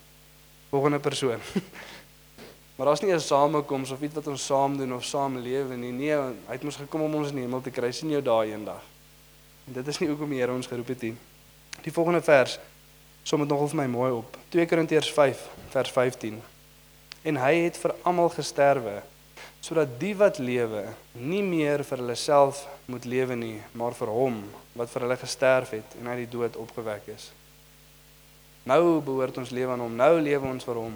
Volgende 0.71 0.99
persoon. 0.99 1.41
maar 2.79 2.87
daar's 2.87 3.01
nie 3.01 3.13
'n 3.13 3.21
samekoms 3.21 3.91
of 3.91 4.03
iets 4.03 4.15
wat 4.15 4.27
ons 4.27 4.45
saam 4.47 4.77
doen 4.77 4.95
of 4.95 5.05
saam 5.05 5.39
lewe 5.39 5.77
nie. 5.77 5.93
Nee, 5.93 6.15
hy 6.15 6.53
het 6.53 6.63
mos 6.63 6.77
gekom 6.77 7.03
om 7.03 7.15
ons 7.15 7.29
in 7.29 7.35
die 7.35 7.43
hemel 7.43 7.61
te 7.61 7.71
kry. 7.71 7.93
sien 7.93 8.11
jou 8.11 8.23
daai 8.23 8.53
eendag. 8.53 8.83
En 9.67 9.73
dit 9.73 9.87
is 9.87 9.99
nie 9.99 10.09
hoekom 10.09 10.31
die 10.31 10.39
Here 10.39 10.53
ons 10.53 10.67
geroep 10.67 10.89
het 10.89 11.03
nie. 11.03 11.17
Die 11.83 11.93
volgende 11.93 12.23
vers 12.23 12.59
som 13.23 13.41
dit 13.41 13.49
nogal 13.49 13.69
vir 13.69 13.77
my 13.77 13.87
mooi 13.87 14.13
op. 14.13 14.37
2 14.49 14.67
Korintiërs 14.67 15.13
5 15.13 15.49
vers 15.69 15.91
15. 15.91 16.43
En 17.23 17.37
hy 17.37 17.55
het 17.55 17.77
vir 17.77 17.95
almal 18.03 18.29
gesterwe 18.29 19.03
sodat 19.61 19.99
die 19.99 20.15
wat 20.17 20.39
lewe 20.39 20.85
nie 21.13 21.43
meer 21.43 21.83
vir 21.85 21.99
hulle 21.99 22.15
self 22.15 22.63
moet 22.87 23.05
lewe 23.05 23.35
nie, 23.37 23.61
maar 23.73 23.95
vir 23.95 24.07
hom 24.07 24.39
wat 24.79 24.91
vir 24.91 25.03
hulle 25.03 25.17
gesterf 25.17 25.71
het 25.71 25.97
en 26.01 26.09
uit 26.09 26.17
die 26.17 26.31
dood 26.39 26.57
opgewek 26.57 27.11
is. 27.17 27.33
Nou 28.63 29.01
behoort 29.01 29.39
ons 29.39 29.51
lewe 29.51 29.73
aan 29.73 29.81
hom. 29.83 29.97
Nou 29.97 30.21
lewe 30.21 30.47
ons 30.47 30.65
vir 30.65 30.79
hom. 30.79 30.95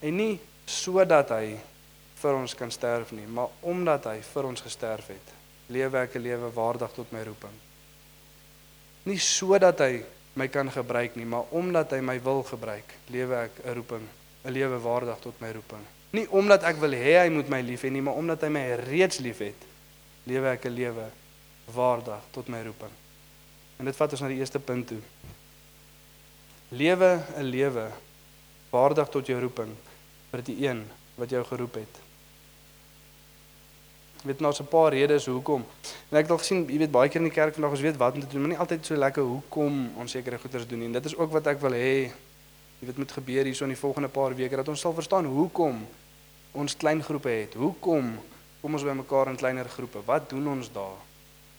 En 0.00 0.16
nie 0.16 0.38
sodat 0.68 1.32
hy 1.32 1.56
vir 2.18 2.36
ons 2.36 2.54
kan 2.54 2.70
sterf 2.70 3.12
nie, 3.16 3.26
maar 3.26 3.52
omdat 3.62 4.10
hy 4.10 4.18
vir 4.26 4.48
ons 4.50 4.62
gesterf 4.62 5.08
het, 5.08 5.34
lewe 5.72 5.98
ek 5.98 6.16
'n 6.16 6.22
lewe 6.22 6.50
waardig 6.52 6.92
tot 6.92 7.12
my 7.12 7.22
roeping. 7.22 7.56
Nie 9.04 9.18
sodat 9.18 9.78
hy 9.80 10.04
my 10.34 10.48
kan 10.48 10.70
gebruik 10.70 11.16
nie, 11.16 11.24
maar 11.24 11.44
omdat 11.50 11.90
hy 11.90 12.00
my 12.00 12.20
wil 12.22 12.42
gebruik, 12.42 12.94
lewe 13.10 13.34
ek 13.34 13.64
'n 13.64 13.74
roeping, 13.74 14.08
'n 14.44 14.52
lewe 14.52 14.78
waardig 14.78 15.18
tot 15.20 15.40
my 15.40 15.52
roeping. 15.52 15.84
Nie 16.12 16.26
omdat 16.30 16.62
ek 16.62 16.76
wil 16.76 16.92
hê 16.92 17.24
hy 17.24 17.28
moet 17.28 17.48
my 17.48 17.60
lief 17.60 17.82
hê 17.82 17.90
nie, 17.90 18.02
maar 18.02 18.14
omdat 18.14 18.42
hy 18.42 18.48
my 18.48 18.74
reeds 18.74 19.18
liefhet, 19.18 19.66
lewe 20.26 20.48
ek 20.48 20.64
'n 20.64 20.74
lewe 20.74 21.10
waardig 21.74 22.22
tot 22.32 22.48
my 22.48 22.62
roeping. 22.62 22.92
En 23.78 23.84
dit 23.84 23.96
vat 23.96 24.12
ons 24.12 24.20
na 24.20 24.28
die 24.28 24.38
eerste 24.38 24.58
punt 24.58 24.86
toe. 24.88 25.00
Lewe 26.70 27.22
'n 27.36 27.42
lewe 27.42 27.90
waardig 28.70 29.08
tot 29.08 29.26
jou 29.26 29.40
roeping 29.40 29.76
vir 30.30 30.42
die 30.44 30.58
een 30.66 30.84
wat 31.18 31.30
jou 31.30 31.44
geroep 31.44 31.74
het. 31.74 32.00
Weet 34.22 34.40
nou 34.40 34.52
'n 34.52 34.66
paar 34.66 34.92
redes 34.92 35.26
hoekom. 35.26 35.64
En 36.10 36.16
ek 36.16 36.22
het 36.22 36.30
al 36.30 36.38
gesien, 36.38 36.66
jy 36.66 36.78
weet 36.78 36.90
baie 36.90 37.08
keer 37.08 37.20
in 37.20 37.28
die 37.28 37.34
kerk 37.34 37.54
vandag 37.54 37.70
ons 37.70 37.80
weet 37.80 37.96
wat 37.96 38.14
om 38.14 38.20
te 38.20 38.26
doen, 38.26 38.40
maar 38.40 38.48
nie 38.48 38.58
altyd 38.58 38.86
so 38.86 38.96
lekker 38.96 39.22
hoekom 39.22 39.90
ons 39.96 40.10
sekere 40.10 40.38
goeders 40.38 40.66
doen 40.66 40.78
nie. 40.78 40.86
En 40.86 40.92
dit 40.92 41.04
is 41.04 41.16
ook 41.16 41.30
wat 41.32 41.46
ek 41.46 41.60
wil 41.60 41.72
hê 41.72 42.12
jy 42.78 42.86
weet 42.86 42.96
moet 42.96 43.12
gebeur 43.12 43.44
hierso 43.44 43.64
in 43.64 43.74
die 43.74 43.80
volgende 43.80 44.08
paar 44.08 44.34
weke 44.34 44.56
dat 44.56 44.68
ons 44.68 44.80
sal 44.80 44.94
verstaan 44.94 45.24
hoekom 45.24 45.86
ons 46.52 46.76
klein 46.76 47.02
groepe 47.02 47.28
het. 47.28 47.54
Hoekom 47.54 48.18
kom 48.60 48.72
ons 48.74 48.82
bymekaar 48.82 49.28
in 49.28 49.36
kleiner 49.36 49.68
groepe? 49.68 50.02
Wat 50.04 50.30
doen 50.30 50.48
ons 50.48 50.72
daar? 50.72 50.98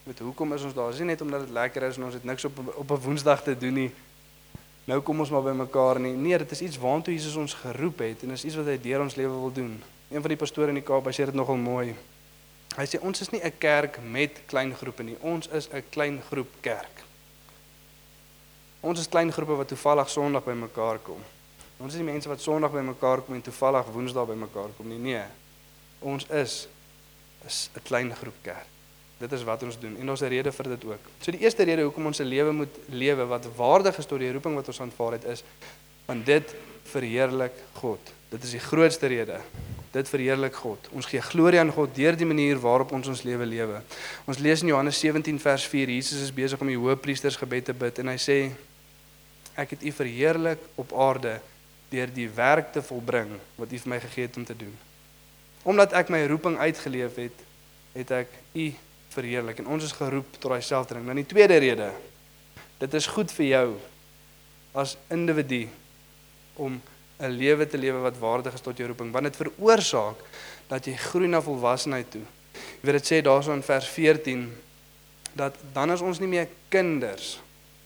Weet 0.04 0.20
hoekom 0.20 0.54
is 0.54 0.64
ons 0.64 0.74
daar? 0.74 0.92
Is 0.92 1.00
nie 1.00 1.12
net 1.12 1.22
omdat 1.22 1.40
dit 1.46 1.50
lekker 1.56 1.84
is 1.84 1.98
en 1.98 2.04
ons 2.04 2.14
het 2.14 2.24
niks 2.24 2.46
op 2.46 2.60
op 2.76 2.92
'n 2.92 3.02
Woensdag 3.04 3.44
te 3.44 3.58
doen 3.58 3.74
nie. 3.74 3.92
Nou 4.90 5.02
kom 5.06 5.20
ons 5.22 5.30
maar 5.30 5.44
bymekaar 5.46 6.00
nie. 6.02 6.16
Nee, 6.18 6.38
dit 6.42 6.52
is 6.56 6.62
iets 6.66 6.78
waartoe 6.82 7.14
Jesus 7.14 7.36
ons 7.38 7.54
geroep 7.54 8.00
het 8.02 8.24
en 8.26 8.34
is 8.34 8.46
iets 8.48 8.58
wat 8.58 8.72
hy 8.72 8.78
deur 8.82 9.04
ons 9.04 9.18
lewe 9.20 9.36
wil 9.44 9.52
doen. 9.54 9.76
Een 10.10 10.24
van 10.24 10.34
die 10.34 10.40
pastore 10.42 10.74
in 10.74 10.80
die 10.80 10.86
Kaap, 10.86 11.06
hy 11.06 11.14
sê 11.14 11.28
dit 11.30 11.38
nogal 11.38 11.60
mooi. 11.62 11.92
Hy 12.74 12.86
sê 12.90 13.02
ons 13.06 13.22
is 13.22 13.30
nie 13.30 13.42
'n 13.44 13.58
kerk 13.62 14.00
met 14.02 14.42
klein 14.48 14.74
groepe 14.74 15.04
nie. 15.04 15.18
Ons 15.22 15.48
is 15.48 15.70
'n 15.70 15.84
klein 15.92 16.22
groep 16.30 16.50
kerk. 16.62 17.04
Ons 18.82 19.00
is 19.00 19.08
klein 19.08 19.32
groepe 19.32 19.56
wat 19.56 19.68
toevallig 19.68 20.10
Sondag 20.10 20.44
bymekaar 20.44 20.98
kom. 21.04 21.22
Ons 21.78 21.94
is 21.94 22.00
nie 22.00 22.12
mense 22.12 22.30
wat 22.30 22.42
Sondag 22.42 22.72
bymekaar 22.72 23.22
kom 23.22 23.36
en 23.36 23.42
toevallig 23.42 23.86
Woensdae 23.94 24.26
bymekaar 24.26 24.70
kom 24.78 24.88
nie. 24.88 24.98
Nee. 24.98 25.24
Ons 26.00 26.26
is 26.30 26.68
is 27.46 27.70
'n 27.76 27.82
klein 27.84 28.16
groep 28.16 28.36
kerk. 28.42 28.79
Dit 29.20 29.32
is 29.36 29.44
wat 29.44 29.64
ons 29.68 29.80
doen 29.80 29.98
en 30.00 30.06
daar's 30.06 30.22
'n 30.22 30.32
rede 30.32 30.52
vir 30.52 30.68
dit 30.70 30.86
ook. 30.86 31.04
So 31.20 31.32
die 31.32 31.42
eerste 31.42 31.64
rede 31.64 31.82
hoekom 31.82 32.06
ons 32.06 32.20
'n 32.20 32.24
lewe 32.28 32.52
moet 32.52 32.76
lewe 32.90 33.26
wat 33.26 33.46
waardig 33.56 33.98
is 33.98 34.06
tot 34.06 34.20
die 34.20 34.32
roeping 34.32 34.56
wat 34.56 34.68
ons 34.68 34.82
aanvaar 34.82 35.12
het 35.12 35.24
is 35.24 35.44
want 36.06 36.26
dit 36.26 36.56
verheerlik 36.84 37.54
God. 37.74 38.00
Dit 38.30 38.44
is 38.44 38.52
die 38.52 38.60
grootste 38.60 39.08
rede. 39.08 39.40
Dit 39.92 40.10
verheerlik 40.10 40.56
God. 40.56 40.88
Ons 40.92 41.06
gee 41.06 41.22
glorie 41.22 41.60
aan 41.60 41.72
God 41.72 41.96
deur 41.96 42.16
die 42.18 42.26
manier 42.26 42.60
waarop 42.60 42.92
ons 42.92 43.08
ons 43.08 43.24
lewe 43.24 43.46
lewe. 43.46 43.82
Ons 44.26 44.38
lees 44.38 44.62
in 44.62 44.68
Johannes 44.68 45.00
17 45.00 45.40
vers 45.40 45.66
4. 45.68 45.90
Jesus 45.90 46.22
is 46.22 46.34
besig 46.34 46.62
om 46.62 46.68
die 46.68 46.78
hoëpriestersgebed 46.78 47.66
te 47.66 47.74
bid 47.74 48.00
en 48.00 48.08
hy 48.08 48.18
sê 48.18 48.52
ek 49.60 49.70
het 49.76 49.84
u 49.84 49.92
verheerlik 49.92 50.60
op 50.76 50.94
aarde 50.94 51.40
deur 51.90 52.12
die 52.14 52.30
werk 52.30 52.74
te 52.74 52.82
volbring 52.86 53.32
wat 53.58 53.72
u 53.74 53.78
vir 53.78 53.90
my 53.90 54.00
gegee 54.00 54.28
het 54.28 54.38
om 54.38 54.46
te 54.46 54.58
doen. 54.58 54.76
Omdat 55.64 55.94
ek 55.94 56.10
my 56.14 56.22
roeping 56.30 56.58
uitgeleef 56.58 57.18
het, 57.18 57.42
het 57.94 58.12
ek 58.12 58.38
u 58.54 58.70
verheerlik 59.20 59.62
en 59.62 59.70
ons 59.76 59.84
is 59.84 59.96
geroep 59.96 60.32
tot 60.38 60.50
daai 60.52 60.66
selfde 60.66 60.98
ding. 60.98 61.08
Dan 61.10 61.22
die 61.22 61.28
tweede 61.30 61.60
rede. 61.62 61.92
Dit 62.80 62.96
is 62.96 63.10
goed 63.12 63.32
vir 63.36 63.46
jou 63.46 63.68
as 64.80 64.96
individu 65.12 65.68
om 66.56 66.80
'n 67.20 67.32
lewe 67.36 67.68
te 67.68 67.78
lewe 67.78 68.00
wat 68.00 68.18
waardig 68.18 68.54
is 68.54 68.62
tot 68.64 68.78
jou 68.78 68.88
roeping, 68.88 69.12
want 69.12 69.28
dit 69.28 69.36
veroorsaak 69.36 70.16
dat 70.68 70.86
jy 70.86 70.96
groei 70.96 71.28
na 71.28 71.42
volwassenheid 71.42 72.12
toe. 72.12 72.24
Jy 72.54 72.88
weet 72.88 73.04
dit 73.04 73.08
sê 73.08 73.22
daarso 73.22 73.54
in 73.54 73.64
vers 73.64 73.88
14 73.88 74.48
dat 75.34 75.56
dan 75.74 75.92
is 75.92 76.02
ons 76.02 76.20
nie 76.20 76.28
meer 76.28 76.48
kinders 76.70 77.40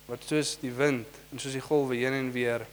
wat 0.06 0.24
soos 0.26 0.58
die 0.62 0.72
wind 0.72 1.08
en 1.32 1.40
soos 1.40 1.56
die 1.56 1.64
golwe 1.64 1.96
heen 1.96 2.14
en 2.14 2.32
weer 2.32 2.66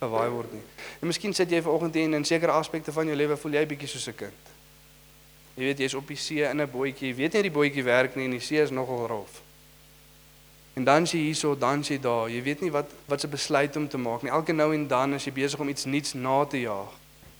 gewaai 0.00 0.28
word 0.30 0.52
nie. 0.52 0.62
En 1.00 1.10
miskien 1.10 1.34
sit 1.34 1.50
jy 1.50 1.62
vanoggend 1.62 1.94
hier 1.94 2.04
en 2.04 2.14
in 2.14 2.24
sekere 2.24 2.52
aspekte 2.52 2.92
van 2.92 3.06
jou 3.06 3.16
lewe 3.16 3.36
voel 3.36 3.58
jy 3.58 3.66
bietjie 3.66 3.88
soos 3.88 4.08
'n 4.08 4.14
kind. 4.14 4.55
Jy 5.56 5.64
weet 5.64 5.78
jy's 5.80 5.96
op 5.96 6.08
die 6.08 6.18
see 6.20 6.44
in 6.44 6.60
'n 6.60 6.70
bootjie, 6.70 7.08
jy 7.08 7.16
weet 7.16 7.32
nie 7.32 7.42
die 7.42 7.50
bootjie 7.50 7.84
werk 7.84 8.16
nie 8.16 8.24
en 8.24 8.36
die 8.36 8.40
see 8.40 8.60
is 8.60 8.70
nogal 8.70 9.06
rof. 9.06 9.40
En 10.76 10.84
dan 10.84 11.02
is 11.02 11.12
jy 11.12 11.18
hierso, 11.18 11.54
dan 11.56 11.80
is 11.80 11.88
jy 11.88 11.96
daar. 12.00 12.28
Jy 12.28 12.42
weet 12.42 12.60
nie 12.60 12.70
wat 12.70 12.90
wat 13.08 13.20
se 13.20 13.28
besluit 13.28 13.76
om 13.76 13.88
te 13.88 13.98
maak 13.98 14.22
nie. 14.22 14.30
Elke 14.30 14.52
nou 14.52 14.74
en 14.74 14.86
dan 14.88 15.14
is 15.14 15.24
jy 15.24 15.32
besig 15.32 15.60
om 15.60 15.68
iets 15.68 15.84
nuuts 15.84 16.12
na 16.12 16.44
te 16.44 16.60
jaag. 16.60 16.92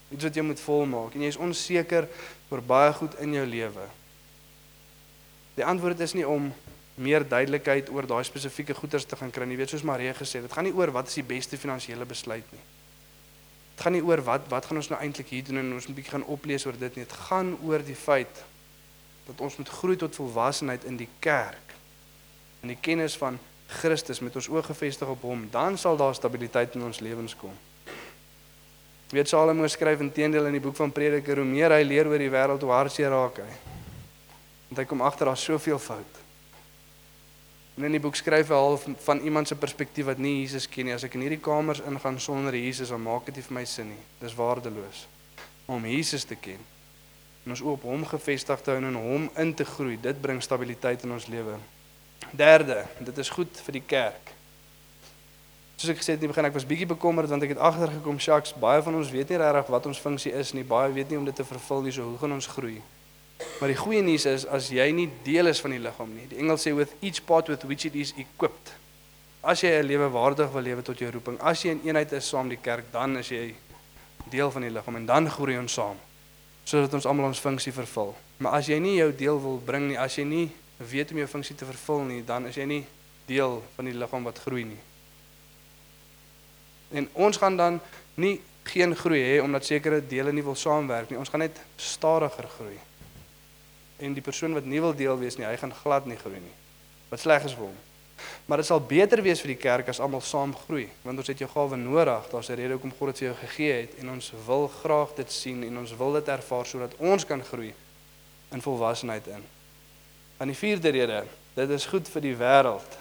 Iets 0.09 0.23
wat 0.23 0.35
jy 0.35 0.41
moet 0.41 0.59
volmaak 0.59 1.13
en 1.13 1.21
jy 1.21 1.27
is 1.27 1.37
onseker 1.37 2.07
oor 2.49 2.61
baie 2.61 2.93
goed 2.93 3.19
in 3.19 3.33
jou 3.33 3.45
lewe. 3.45 3.85
Die 5.55 5.65
antwoord 5.65 5.99
is 5.99 6.13
nie 6.13 6.27
om 6.27 6.53
meer 6.95 7.27
duidelikheid 7.27 7.89
oor 7.93 8.07
daai 8.09 8.23
spesifieke 8.23 8.73
goederes 8.73 9.05
te 9.05 9.15
gaan 9.15 9.31
kry 9.31 9.45
nie. 9.45 9.53
Jy 9.53 9.61
weet 9.61 9.69
soos 9.75 9.85
Marie 9.85 10.13
gesê 10.17 10.41
dit 10.41 10.53
gaan 10.53 10.65
nie 10.65 10.73
oor 10.73 10.91
wat 10.91 11.07
is 11.07 11.19
die 11.19 11.27
beste 11.27 11.57
finansiële 11.57 12.05
besluit 12.09 12.51
nie. 12.51 12.65
Dit 13.77 13.85
gaan 13.85 13.93
nie 13.93 14.01
oor 14.01 14.23
wat 14.25 14.47
wat 14.49 14.65
gaan 14.65 14.79
ons 14.81 14.87
nou 14.89 14.97
eintlik 14.97 15.27
hier 15.29 15.43
doen 15.45 15.59
en 15.61 15.73
ons 15.77 15.85
moet 15.85 15.93
'n 15.93 15.99
bietjie 15.99 16.11
gaan 16.15 16.25
oplees 16.25 16.65
oor 16.65 16.77
dit 16.79 16.95
nie. 16.95 17.05
Dit 17.05 17.13
gaan 17.29 17.57
oor 17.61 17.83
die 17.85 17.95
feit 17.95 18.43
dat 19.27 19.41
ons 19.41 19.57
moet 19.57 19.69
groei 19.69 19.95
tot 19.95 20.15
volwassenheid 20.15 20.83
in 20.83 20.97
die 20.97 21.09
kerk. 21.19 21.75
In 22.61 22.67
die 22.67 22.77
kennis 22.81 23.17
van 23.17 23.37
Christus 23.67 24.19
met 24.19 24.35
ons 24.35 24.47
oë 24.49 24.63
gefestig 24.63 25.07
op 25.07 25.21
hom, 25.21 25.47
dan 25.51 25.77
sal 25.77 25.97
daar 25.97 26.15
stabiliteit 26.15 26.75
in 26.75 26.83
ons 26.83 26.99
lewens 26.99 27.35
kom. 27.35 27.53
Weet 29.09 29.29
Salomo 29.29 29.67
skryf 29.67 29.99
intedeel 29.99 30.45
in 30.45 30.51
die 30.51 30.63
boek 30.63 30.75
van 30.75 30.91
Prediker 30.91 31.37
hoe 31.37 31.45
meer 31.45 31.71
hy 31.71 31.83
leer 31.83 32.07
oor 32.07 32.17
die 32.17 32.31
wêreld 32.31 32.61
hoe 32.61 32.71
hartseer 32.71 33.09
raak 33.09 33.37
hy. 33.37 33.53
Want 34.69 34.77
hy 34.77 34.85
kom 34.85 35.01
agter 35.01 35.25
daar's 35.25 35.43
soveel 35.43 35.79
fout. 35.79 36.26
En 37.77 37.85
in 37.85 37.93
die 37.93 38.01
boek 38.01 38.15
skryf 38.17 38.49
hy 38.49 38.57
half 38.57 38.87
van 39.05 39.19
iemand 39.21 39.47
se 39.47 39.55
perspektief 39.55 40.07
wat 40.09 40.17
nie 40.17 40.39
Jesus 40.39 40.65
ken 40.69 40.89
nie. 40.89 40.95
As 40.95 41.05
ek 41.05 41.13
in 41.13 41.27
hierdie 41.27 41.43
kamers 41.43 41.83
ingaan 41.85 42.17
sonder 42.19 42.55
Jesus, 42.57 42.89
dan 42.89 43.03
maak 43.05 43.29
dit 43.29 43.37
nie 43.37 43.45
vir 43.45 43.57
my 43.59 43.65
sin 43.69 43.91
nie. 43.93 44.01
Dis 44.21 44.33
waardeloos. 44.37 45.05
Om 45.69 45.85
Jesus 45.85 46.25
te 46.25 46.35
ken 46.35 46.63
en 47.47 47.53
ons 47.55 47.61
oop 47.63 47.85
hom 47.87 48.01
gefestig 48.03 48.59
te 48.59 48.73
hou 48.73 48.79
en 48.81 48.89
in 48.89 48.95
hom 48.99 49.27
in 49.39 49.53
te 49.55 49.63
groei, 49.63 49.95
dit 50.03 50.17
bring 50.19 50.41
stabiliteit 50.43 51.05
in 51.07 51.13
ons 51.15 51.29
lewe. 51.31 51.53
Derde, 52.35 52.81
dit 52.99 53.21
is 53.23 53.29
goed 53.31 53.61
vir 53.63 53.77
die 53.77 53.83
kerk. 53.87 54.33
Soos 55.77 55.93
ek 55.93 56.01
gesê 56.01 56.17
het 56.17 56.19
in 56.19 56.25
die 56.25 56.31
begin, 56.33 56.49
ek 56.49 56.57
was 56.57 56.67
bietjie 56.67 56.89
bekommerd 56.89 57.31
want 57.31 57.45
ek 57.47 57.53
het 57.53 57.63
agtergekom, 57.63 58.19
Shaks, 58.19 58.51
baie 58.59 58.83
van 58.83 58.99
ons 58.99 59.13
weet 59.13 59.31
nie 59.31 59.39
regtig 59.39 59.71
wat 59.77 59.87
ons 59.87 60.01
funksie 60.03 60.33
is 60.35 60.51
nie. 60.57 60.65
Baie 60.67 60.91
weet 60.91 61.13
nie 61.13 61.21
om 61.21 61.27
dit 61.27 61.39
te 61.39 61.47
vervul 61.47 61.85
nie. 61.85 61.93
So 61.95 62.09
hoe 62.09 62.19
gaan 62.19 62.35
ons 62.35 62.49
groei? 62.51 62.81
Maar 63.37 63.69
die 63.69 63.77
goeie 63.77 64.01
nuus 64.01 64.25
is 64.29 64.45
as 64.49 64.69
jy 64.73 64.85
nie 64.93 65.07
deel 65.25 65.49
is 65.49 65.61
van 65.61 65.73
die 65.73 65.81
liggaam 65.81 66.09
nie. 66.13 66.25
Die 66.29 66.39
Engels 66.41 66.65
sê 66.65 66.73
with 66.77 66.93
each 67.05 67.23
part 67.25 67.49
with 67.51 67.65
which 67.69 67.85
it 67.89 67.95
is 67.97 68.13
equipped. 68.17 68.73
As 69.41 69.61
jy 69.61 69.69
'n 69.77 69.85
lewe 69.85 70.09
waardig 70.09 70.51
wil 70.51 70.61
lewe 70.61 70.81
tot 70.81 70.97
jou 70.99 71.11
roeping, 71.11 71.39
as 71.41 71.61
jy 71.61 71.71
in 71.71 71.81
eenheid 71.85 72.11
is 72.11 72.27
saam 72.27 72.49
die 72.49 72.57
kerk, 72.61 72.91
dan 72.91 73.17
is 73.17 73.29
jy 73.29 73.55
deel 74.29 74.51
van 74.51 74.61
die 74.61 74.69
liggaam 74.69 74.95
en 74.95 75.05
dan 75.05 75.29
groei 75.29 75.57
ons 75.57 75.73
saam 75.73 75.97
sodat 76.67 76.93
ons 76.93 77.05
almal 77.05 77.25
ons 77.25 77.39
funksie 77.39 77.71
vervul. 77.71 78.15
Maar 78.37 78.51
as 78.51 78.67
jy 78.67 78.79
nie 78.79 78.97
jou 78.97 79.11
deel 79.15 79.41
wil 79.41 79.61
bring 79.65 79.87
nie, 79.87 79.97
as 79.97 80.17
jy 80.17 80.23
nie 80.23 80.51
weet 80.77 81.11
om 81.11 81.17
jou 81.17 81.27
funksie 81.27 81.55
te 81.55 81.65
vervul 81.65 82.03
nie, 82.03 82.25
dan 82.25 82.45
is 82.45 82.55
jy 82.55 82.65
nie 82.65 82.85
deel 83.25 83.63
van 83.75 83.85
die 83.85 83.93
liggaam 83.93 84.23
wat 84.23 84.37
groei 84.37 84.65
nie. 84.65 84.79
En 86.91 87.07
ons 87.13 87.37
gaan 87.37 87.55
dan 87.57 87.79
nie 88.15 88.41
geen 88.63 88.95
groei 88.95 89.21
hê 89.23 89.41
omdat 89.41 89.65
sekere 89.65 90.01
dele 90.01 90.33
nie 90.33 90.43
wil 90.43 90.55
saamwerk 90.55 91.09
nie. 91.09 91.17
Ons 91.17 91.29
gaan 91.29 91.39
net 91.39 91.55
stadiger 91.77 92.47
groei 92.57 92.77
en 93.99 94.13
die 94.13 94.21
persoon 94.21 94.53
wat 94.53 94.65
nie 94.65 94.81
wil 94.81 94.95
deel 94.95 95.17
wees 95.17 95.37
nie, 95.37 95.45
hy 95.45 95.57
gaan 95.57 95.73
glad 95.73 96.05
nie 96.05 96.17
groei 96.17 96.39
nie. 96.39 96.55
Wat 97.09 97.19
sleg 97.19 97.45
is 97.47 97.55
vir 97.57 97.69
hom. 97.69 97.77
Maar 98.45 98.61
dit 98.61 98.67
sal 98.69 98.81
beter 98.81 99.21
wees 99.21 99.41
vir 99.43 99.53
die 99.53 99.61
kerk 99.61 99.89
as 99.91 99.99
almal 100.01 100.23
saam 100.25 100.53
groei, 100.65 100.87
want 101.03 101.19
ons 101.21 101.29
het 101.29 101.41
jou 101.41 101.49
gawe 101.51 101.77
nodig. 101.77 102.29
Daar's 102.31 102.49
'n 102.49 102.55
rede 102.55 102.73
hoekom 102.73 102.93
God 102.99 103.13
dit 103.13 103.19
vir 103.19 103.27
jou 103.27 103.37
gegee 103.47 103.73
het 103.81 103.99
en 103.99 104.09
ons 104.09 104.31
wil 104.45 104.67
graag 104.67 105.15
dit 105.15 105.31
sien 105.31 105.63
en 105.63 105.77
ons 105.77 105.95
wil 105.97 106.13
dit 106.13 106.27
ervaar 106.27 106.65
sodat 106.65 106.95
ons 106.97 107.25
kan 107.25 107.43
groei 107.43 107.73
in 108.51 108.61
volwassenheid 108.61 109.27
in. 109.27 109.43
En 110.37 110.47
die 110.47 110.55
vierde 110.55 110.89
rede, 110.89 111.25
dit 111.53 111.69
is 111.69 111.85
goed 111.85 112.07
vir 112.07 112.21
die 112.21 112.35
wêreld 112.35 112.97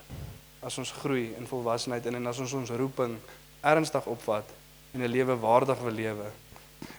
as 0.60 0.78
ons 0.78 0.92
groei 0.92 1.34
in 1.38 1.46
volwassenheid 1.46 2.06
in 2.06 2.14
en 2.14 2.26
as 2.26 2.38
ons 2.38 2.52
ons 2.52 2.70
roeping 2.70 3.18
ernstig 3.60 4.06
opvat 4.06 4.44
en 4.92 5.02
'n 5.02 5.10
lewe 5.10 5.36
waardig 5.36 5.78
wil 5.78 5.92
lewe. 5.92 6.30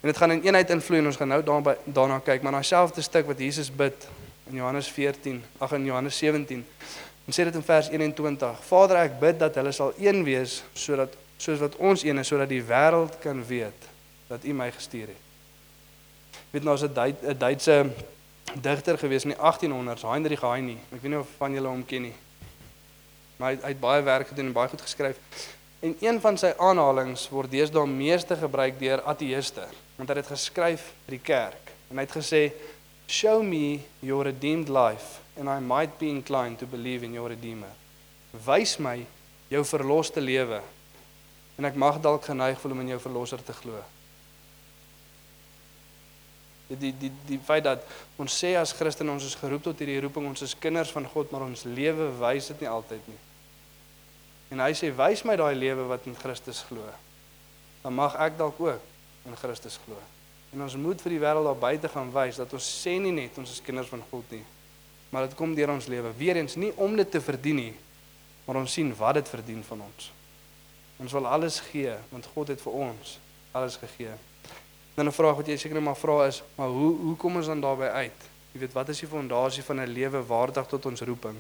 En 0.02 0.08
dit 0.12 0.18
gaan 0.18 0.32
in 0.32 0.42
eenheid 0.42 0.70
invloei 0.70 1.00
en 1.00 1.06
ons 1.06 1.18
gaan 1.18 1.28
nou 1.28 1.44
daarby 1.44 1.76
daarna 1.84 2.20
kyk, 2.20 2.42
maar 2.42 2.52
daai 2.52 2.64
selfde 2.64 3.02
stuk 3.02 3.26
wat 3.26 3.40
Jesus 3.40 3.72
bid 3.72 4.08
in 4.50 4.56
Johannes 4.56 4.88
14, 4.88 5.44
ag 5.58 5.72
in 5.72 5.86
Johannes 5.86 6.18
17. 6.18 6.66
En 7.26 7.34
sê 7.34 7.44
dit 7.44 7.56
in 7.56 7.64
vers 7.64 7.90
21: 7.90 8.60
Vader, 8.68 9.02
ek 9.04 9.20
bid 9.20 9.40
dat 9.40 9.56
hulle 9.60 9.72
sal 9.76 9.94
een 10.00 10.24
wees 10.24 10.62
sodat 10.74 11.16
soos 11.38 11.60
wat 11.60 11.76
ons 11.76 12.04
een 12.04 12.18
is 12.18 12.28
sodat 12.28 12.50
die 12.50 12.64
wêreld 12.64 13.18
kan 13.22 13.44
weet 13.46 13.90
dat 14.28 14.44
U 14.44 14.54
my 14.54 14.70
gestuur 14.72 15.08
het. 15.12 15.26
Weet 16.52 16.64
nou 16.64 16.74
as 16.74 16.84
'n 16.84 16.94
Duit, 16.94 17.40
Duitse 17.40 17.86
digter 18.62 18.98
gewees 18.98 19.24
in 19.24 19.36
die 19.36 19.40
1800s, 19.40 20.02
Heinrich 20.02 20.42
Heine. 20.42 20.78
Ek 20.92 21.02
weet 21.02 21.12
nie 21.12 21.20
of 21.20 21.28
van 21.38 21.54
julle 21.54 21.68
hom 21.68 21.86
ken 21.86 22.02
nie. 22.02 22.14
Maar 23.38 23.52
hy, 23.52 23.60
hy 23.62 23.68
het 23.68 23.80
baie 23.80 24.02
werk 24.02 24.28
gedoen 24.28 24.46
en 24.46 24.52
baie 24.52 24.70
goed 24.70 24.82
geskryf. 24.82 25.18
En 25.80 25.98
een 26.02 26.22
van 26.22 26.38
sy 26.38 26.54
aanhalinge 26.58 27.20
word 27.30 27.52
deesdae 27.54 27.86
meeste 27.90 28.36
gebruik 28.36 28.80
deur 28.80 29.04
ateëste, 29.06 29.68
want 29.98 30.10
hy 30.10 30.16
het 30.18 30.32
geskryf 30.32 30.88
vir 31.06 31.18
die 31.18 31.22
kerk. 31.22 31.74
En 31.92 32.00
hy 32.00 32.06
het 32.08 32.18
gesê, 32.18 32.42
"Show 33.08 33.44
me 33.44 33.80
your 34.00 34.24
redeemed 34.24 34.70
life 34.70 35.22
and 35.38 35.48
I 35.48 35.60
might 35.60 35.98
be 36.00 36.10
inclined 36.10 36.60
to 36.60 36.66
believe 36.66 37.06
in 37.06 37.14
your 37.14 37.30
redeemer." 37.30 37.70
Wys 38.46 38.78
my 38.78 39.06
jou 39.50 39.64
verloste 39.66 40.22
lewe 40.22 40.62
en 41.58 41.66
ek 41.66 41.76
mag 41.76 42.02
dalk 42.02 42.24
geneig 42.24 42.60
voel 42.60 42.72
om 42.72 42.80
in 42.80 42.88
jou 42.88 43.00
verlosser 43.00 43.44
te 43.44 43.54
glo. 43.54 43.84
Die 46.68 46.78
die 46.78 46.94
die 47.00 47.12
die 47.26 47.40
feit 47.40 47.64
dat 47.64 47.86
ons 48.18 48.44
sê 48.44 48.56
as 48.60 48.74
Christen 48.74 49.10
ons 49.10 49.26
is 49.26 49.36
geroep 49.36 49.64
tot 49.64 49.80
hierdie 49.80 50.02
roeping, 50.02 50.28
ons 50.28 50.42
is 50.42 50.58
kinders 50.60 50.92
van 50.92 51.06
God, 51.06 51.32
maar 51.32 51.42
ons 51.42 51.64
lewe 51.64 52.12
wys 52.20 52.48
dit 52.48 52.60
nie 52.60 52.70
altyd 52.70 53.08
nie. 53.08 53.20
En 54.52 54.60
hy 54.64 54.72
sê 54.78 54.92
wys 54.96 55.24
my 55.28 55.36
daai 55.36 55.56
lewe 55.56 55.88
wat 55.90 56.06
in 56.08 56.16
Christus 56.16 56.64
glo. 56.70 56.84
Dan 57.84 57.94
mag 57.94 58.16
ek 58.16 58.38
dalk 58.38 58.60
ook 58.60 58.82
in 59.28 59.36
Christus 59.36 59.80
glo. 59.86 59.98
En 60.56 60.64
ons 60.64 60.76
moet 60.80 61.02
vir 61.04 61.18
die 61.18 61.20
wêreld 61.20 61.48
daar 61.48 61.60
buite 61.60 61.90
gaan 61.92 62.12
wys 62.14 62.40
dat 62.40 62.54
ons 62.56 62.68
sê 62.84 62.96
nie 63.02 63.12
net 63.12 63.36
ons 63.38 63.52
is 63.52 63.64
kinders 63.64 63.92
van 63.92 64.04
God 64.12 64.32
nie, 64.32 64.44
maar 65.12 65.28
dit 65.28 65.36
kom 65.40 65.56
deur 65.56 65.74
ons 65.74 65.90
lewe. 65.92 66.14
Weereens 66.20 66.56
nie 66.56 66.72
om 66.80 66.96
dit 66.96 67.12
te 67.12 67.22
verdien 67.24 67.60
nie, 67.60 67.74
maar 68.46 68.62
ons 68.62 68.78
sien 68.80 68.94
wat 68.96 69.20
dit 69.20 69.34
verdien 69.36 69.60
van 69.68 69.84
ons. 69.90 70.12
Ons 71.04 71.14
wil 71.14 71.28
alles 71.30 71.60
gee 71.68 71.94
want 72.14 72.30
God 72.34 72.54
het 72.56 72.64
vir 72.64 72.80
ons 72.88 73.18
alles 73.58 73.76
gegee. 73.82 74.16
Dan 74.96 75.08
'n 75.08 75.12
vraag 75.14 75.36
wat 75.36 75.48
jy 75.48 75.58
seker 75.58 75.82
maar 75.82 75.96
vra 75.96 76.26
is, 76.28 76.42
maar 76.56 76.70
hoe 76.70 76.96
hoe 76.98 77.16
kom 77.16 77.36
ons 77.36 77.46
dan 77.46 77.62
daarby 77.62 77.86
uit? 77.86 78.22
Jy 78.54 78.60
weet 78.60 78.74
wat 78.74 78.90
is 78.90 79.00
die 79.00 79.08
fondasie 79.08 79.64
van 79.64 79.80
'n 79.82 79.94
lewe 79.94 80.26
waardig 80.26 80.68
tot 80.68 80.86
ons 80.86 81.02
roeping? 81.02 81.38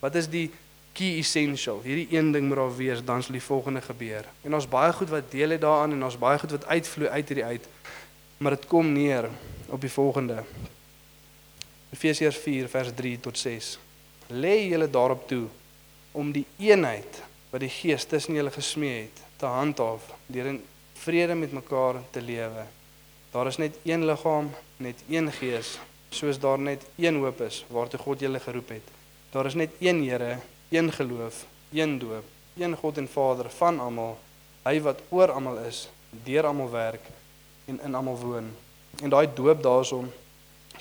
Wat 0.00 0.14
is 0.14 0.28
die 0.28 0.50
key 0.96 1.18
essential. 1.20 1.82
Hierdie 1.84 2.08
een 2.16 2.32
ding 2.32 2.48
moet 2.48 2.56
daar 2.56 2.76
wees, 2.76 3.02
dan 3.04 3.22
sal 3.22 3.36
die 3.36 3.44
volgende 3.44 3.82
gebeur. 3.84 4.24
En 4.42 4.56
ons 4.56 4.68
baie 4.68 4.92
goed 4.96 5.12
wat 5.12 5.30
deel 5.30 5.54
het 5.54 5.60
daaraan 5.64 5.92
en 5.96 6.04
ons 6.08 6.18
baie 6.18 6.38
goed 6.40 6.56
wat 6.56 6.66
uitvloei 6.66 7.10
uit 7.10 7.28
hierdie 7.28 7.44
uit. 7.44 7.68
Maar 8.36 8.56
dit 8.56 8.66
kom 8.70 8.92
neer 8.92 9.28
op 9.72 9.80
die 9.80 9.92
volgende. 9.92 10.42
Efesiërs 11.92 12.40
4 12.44 12.68
vers 12.68 12.94
3 12.96 13.20
tot 13.20 13.38
6. 13.38 13.76
Lê 14.32 14.56
julle 14.66 14.88
daarop 14.90 15.28
toe 15.28 15.44
om 16.16 16.32
die 16.32 16.46
eenheid 16.58 17.22
wat 17.52 17.62
die 17.62 17.72
Gees 17.72 18.04
tussen 18.04 18.34
julle 18.34 18.50
gesmee 18.50 19.06
het 19.06 19.22
te 19.36 19.46
handhaaf 19.46 20.08
deur 20.32 20.48
in 20.50 20.62
vrede 21.06 21.34
met 21.34 21.52
mekaar 21.52 22.00
te 22.10 22.22
lewe. 22.22 22.64
Daar 23.30 23.46
is 23.46 23.56
net 23.56 23.76
een 23.84 24.04
liggaam, 24.04 24.50
net 24.76 25.02
een 25.08 25.32
gees, 25.32 25.78
soos 26.10 26.38
daar 26.40 26.58
net 26.58 26.86
een 26.96 27.20
hoop 27.20 27.40
is 27.40 27.64
waartoe 27.68 28.00
God 28.00 28.20
julle 28.20 28.40
geroep 28.40 28.68
het. 28.68 28.92
Daar 29.30 29.46
is 29.46 29.54
net 29.54 29.70
een 29.78 30.02
Here, 30.08 30.38
een 30.68 30.92
geloof, 30.92 31.46
een 31.72 31.98
doop, 31.98 32.24
een 32.56 32.76
God 32.76 32.98
en 32.98 33.08
Vader 33.08 33.50
van 33.50 33.80
almal, 33.80 34.18
hy 34.62 34.80
wat 34.80 35.00
oor 35.08 35.30
almal 35.30 35.58
is, 35.58 35.88
deur 36.10 36.46
almal 36.46 36.70
werk 36.70 37.02
en 37.64 37.80
in 37.82 37.94
almal 37.94 38.18
woon. 38.18 38.50
En 39.02 39.10
daai 39.10 39.28
doop 39.34 39.62
daarsom 39.62 40.12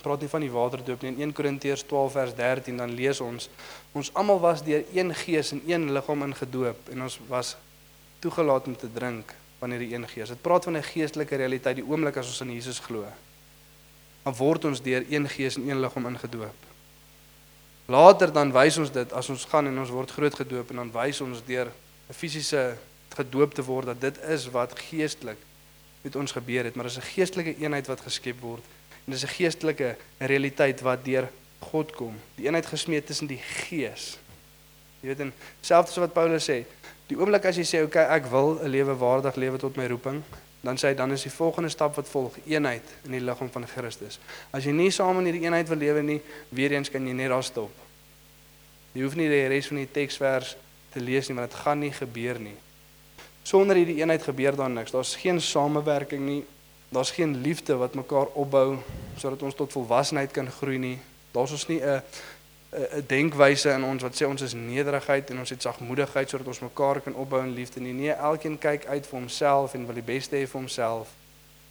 praat 0.06 0.22
nie 0.22 0.30
van 0.30 0.44
die 0.46 0.52
waterdoop 0.54 1.02
nie. 1.02 1.12
In 1.16 1.22
1 1.32 1.34
Korintiërs 1.34 1.84
12 1.90 2.12
vers 2.12 2.36
13 2.38 2.78
dan 2.78 2.94
lees 2.94 3.22
ons 3.26 3.50
ons 3.96 4.12
almal 4.20 4.40
was 4.44 4.62
deur 4.66 4.84
een 4.94 5.14
gees 5.16 5.54
en 5.56 5.62
een 5.66 5.88
liggaam 5.96 6.26
ingedoop 6.28 6.92
en 6.94 7.06
ons 7.08 7.18
was 7.30 7.56
toegelaat 8.20 8.68
om 8.70 8.76
te 8.78 8.90
drink 8.94 9.34
van 9.60 9.72
hierdie 9.74 9.96
een 9.96 10.08
gees. 10.12 10.30
Dit 10.30 10.42
praat 10.42 10.68
van 10.68 10.78
'n 10.78 10.84
geestelike 10.84 11.36
realiteit 11.36 11.76
die 11.76 11.88
oomblik 11.88 12.18
as 12.18 12.28
ons 12.28 12.42
in 12.42 12.54
Jesus 12.54 12.80
glo. 12.80 13.06
Dan 14.24 14.36
word 14.36 14.66
ons 14.66 14.82
deur 14.82 15.06
een 15.10 15.30
gees 15.30 15.56
en 15.56 15.70
een 15.70 15.80
liggaam 15.80 16.08
ingedoop. 16.08 16.75
Later 17.86 18.32
dan 18.34 18.52
wys 18.52 18.78
ons 18.82 18.92
dit 18.92 19.12
as 19.14 19.30
ons 19.30 19.46
gaan 19.46 19.68
en 19.70 19.80
ons 19.80 19.90
word 19.94 20.12
groot 20.12 20.34
gedoop 20.34 20.72
en 20.74 20.82
dan 20.82 20.92
wys 20.92 21.22
ons 21.22 21.44
deur 21.46 21.70
'n 22.10 22.14
fisiese 22.14 22.78
gedoop 23.14 23.54
te 23.54 23.64
word 23.64 23.86
dat 23.86 24.02
dit 24.02 24.18
is 24.30 24.50
wat 24.50 24.80
geestelik 24.90 25.38
met 26.02 26.16
ons 26.16 26.32
gebeur 26.32 26.64
het, 26.64 26.76
maar 26.76 26.86
dis 26.86 26.98
'n 26.98 27.12
geestelike 27.14 27.58
eenheid 27.58 27.88
wat 27.88 28.02
geskep 28.02 28.40
word 28.42 28.64
en 29.06 29.12
dis 29.12 29.24
'n 29.24 29.36
geestelike 29.38 29.96
realiteit 30.18 30.82
wat 30.82 31.06
deur 31.06 31.30
God 31.60 31.92
kom. 31.92 32.16
Die 32.36 32.46
eenheid 32.46 32.66
gesmee 32.66 33.04
tussen 33.04 33.28
die 33.28 33.42
gees. 33.68 34.18
Jy 35.02 35.08
weet 35.08 35.20
en 35.20 35.34
selfs 35.62 35.96
wat 35.96 36.14
Paulus 36.14 36.50
sê, 36.50 36.66
die 37.08 37.18
oomblik 37.18 37.46
as 37.46 37.58
jy 37.58 37.64
sê 37.64 37.84
okay, 37.84 38.06
ek 38.06 38.26
wil 38.26 38.60
'n 38.62 38.70
lewe 38.70 38.98
waardig 38.98 39.36
lewe 39.36 39.58
tot 39.58 39.76
my 39.78 39.86
roeping, 39.88 40.24
dan 40.66 40.80
sê 40.82 40.90
hy 40.90 40.98
dan 40.98 41.14
is 41.14 41.24
die 41.28 41.34
volgende 41.34 41.70
stap 41.70 41.96
wat 42.00 42.10
volg 42.10 42.38
eenheid 42.50 42.94
in 43.06 43.14
die 43.14 43.22
liggaam 43.22 43.52
van 43.54 43.68
Christus. 43.70 44.18
As 44.50 44.66
jy 44.66 44.74
nie 44.74 44.90
saam 44.94 45.20
in 45.22 45.30
hierdie 45.30 45.46
eenheid 45.46 45.70
wil 45.70 45.78
lewe 45.78 46.02
nie, 46.02 46.22
weer 46.50 46.74
eens 46.74 46.90
kan 46.90 47.06
jy 47.06 47.14
net 47.14 47.30
daar 47.30 47.46
stop. 47.46 47.84
Jy 48.96 49.04
hoef 49.06 49.18
nie 49.20 49.30
die 49.30 49.44
res 49.52 49.70
van 49.70 49.84
die 49.84 49.92
teksvers 49.92 50.56
te 50.94 51.04
lees 51.04 51.30
nie 51.30 51.38
want 51.38 51.52
dit 51.52 51.60
gaan 51.62 51.84
nie 51.84 51.92
gebeur 51.94 52.40
nie. 52.42 52.56
Sonder 53.46 53.78
hierdie 53.78 54.00
eenheid 54.02 54.26
gebeur 54.26 54.58
daar 54.58 54.72
niks. 54.74 54.96
Daar's 54.96 55.14
geen 55.22 55.42
samewerking 55.42 56.26
nie. 56.26 56.42
Daar's 56.90 57.14
geen 57.14 57.36
liefde 57.46 57.78
wat 57.78 57.94
mekaar 57.94 58.32
opbou 58.34 58.80
sodat 59.22 59.44
ons 59.46 59.56
tot 59.56 59.72
volwassenheid 59.76 60.34
kan 60.34 60.50
groei 60.50 60.80
nie. 60.82 60.98
Daar's 61.36 61.52
ons 61.52 61.68
nie 61.68 61.82
'n 61.82 62.02
'n 62.76 63.06
denkwyse 63.08 63.70
in 63.72 63.84
ons 63.84 64.04
wat 64.04 64.16
sê 64.16 64.28
ons 64.28 64.42
is 64.42 64.54
nederigheid 64.54 65.30
en 65.30 65.40
ons 65.40 65.50
het 65.50 65.62
sagmoedigheid 65.62 66.30
sodat 66.30 66.48
ons 66.48 66.60
mekaar 66.60 67.00
kan 67.02 67.16
opbou 67.16 67.40
in 67.44 67.54
liefde 67.54 67.80
nie. 67.80 67.94
Nee, 67.94 68.12
elkeen 68.12 68.58
kyk 68.58 68.86
uit 68.86 69.08
vir 69.08 69.20
homself 69.20 69.74
en 69.74 69.86
wil 69.86 69.96
die 69.96 70.04
beste 70.04 70.36
hê 70.36 70.48
vir 70.48 70.60
homself. 70.60 71.14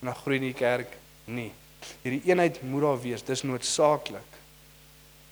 En 0.00 0.06
dan 0.06 0.16
groei 0.16 0.38
die 0.38 0.54
kerk 0.56 0.96
nie. 1.24 1.52
Hierdie 2.02 2.22
eenheid 2.24 2.62
moet 2.62 2.82
daar 2.82 3.00
wees. 3.00 3.22
Dis 3.22 3.42
noodsaaklik. 3.42 4.30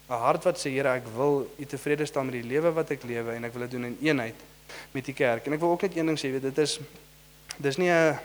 'n 0.08 0.20
Hart 0.20 0.44
wat 0.44 0.58
sê 0.58 0.70
Here, 0.70 0.88
ek 0.88 1.06
wil 1.16 1.48
U 1.58 1.64
tevrede 1.64 2.06
stel 2.06 2.24
met 2.24 2.32
die 2.32 2.48
lewe 2.48 2.72
wat 2.72 2.90
ek 2.90 3.04
lewe 3.08 3.32
en 3.32 3.44
ek 3.44 3.52
wil 3.52 3.62
dit 3.62 3.70
doen 3.70 3.84
in 3.84 3.98
eenheid 4.00 4.34
met 4.92 5.04
die 5.04 5.14
kerk. 5.14 5.46
En 5.46 5.52
ek 5.52 5.60
wil 5.60 5.70
ook 5.70 5.82
net 5.82 5.96
een 5.96 6.06
ding 6.06 6.18
sê, 6.18 6.32
weet 6.32 6.42
dit 6.42 6.58
is 6.58 6.80
dis 7.56 7.76
nie 7.76 7.88
'n 7.88 8.18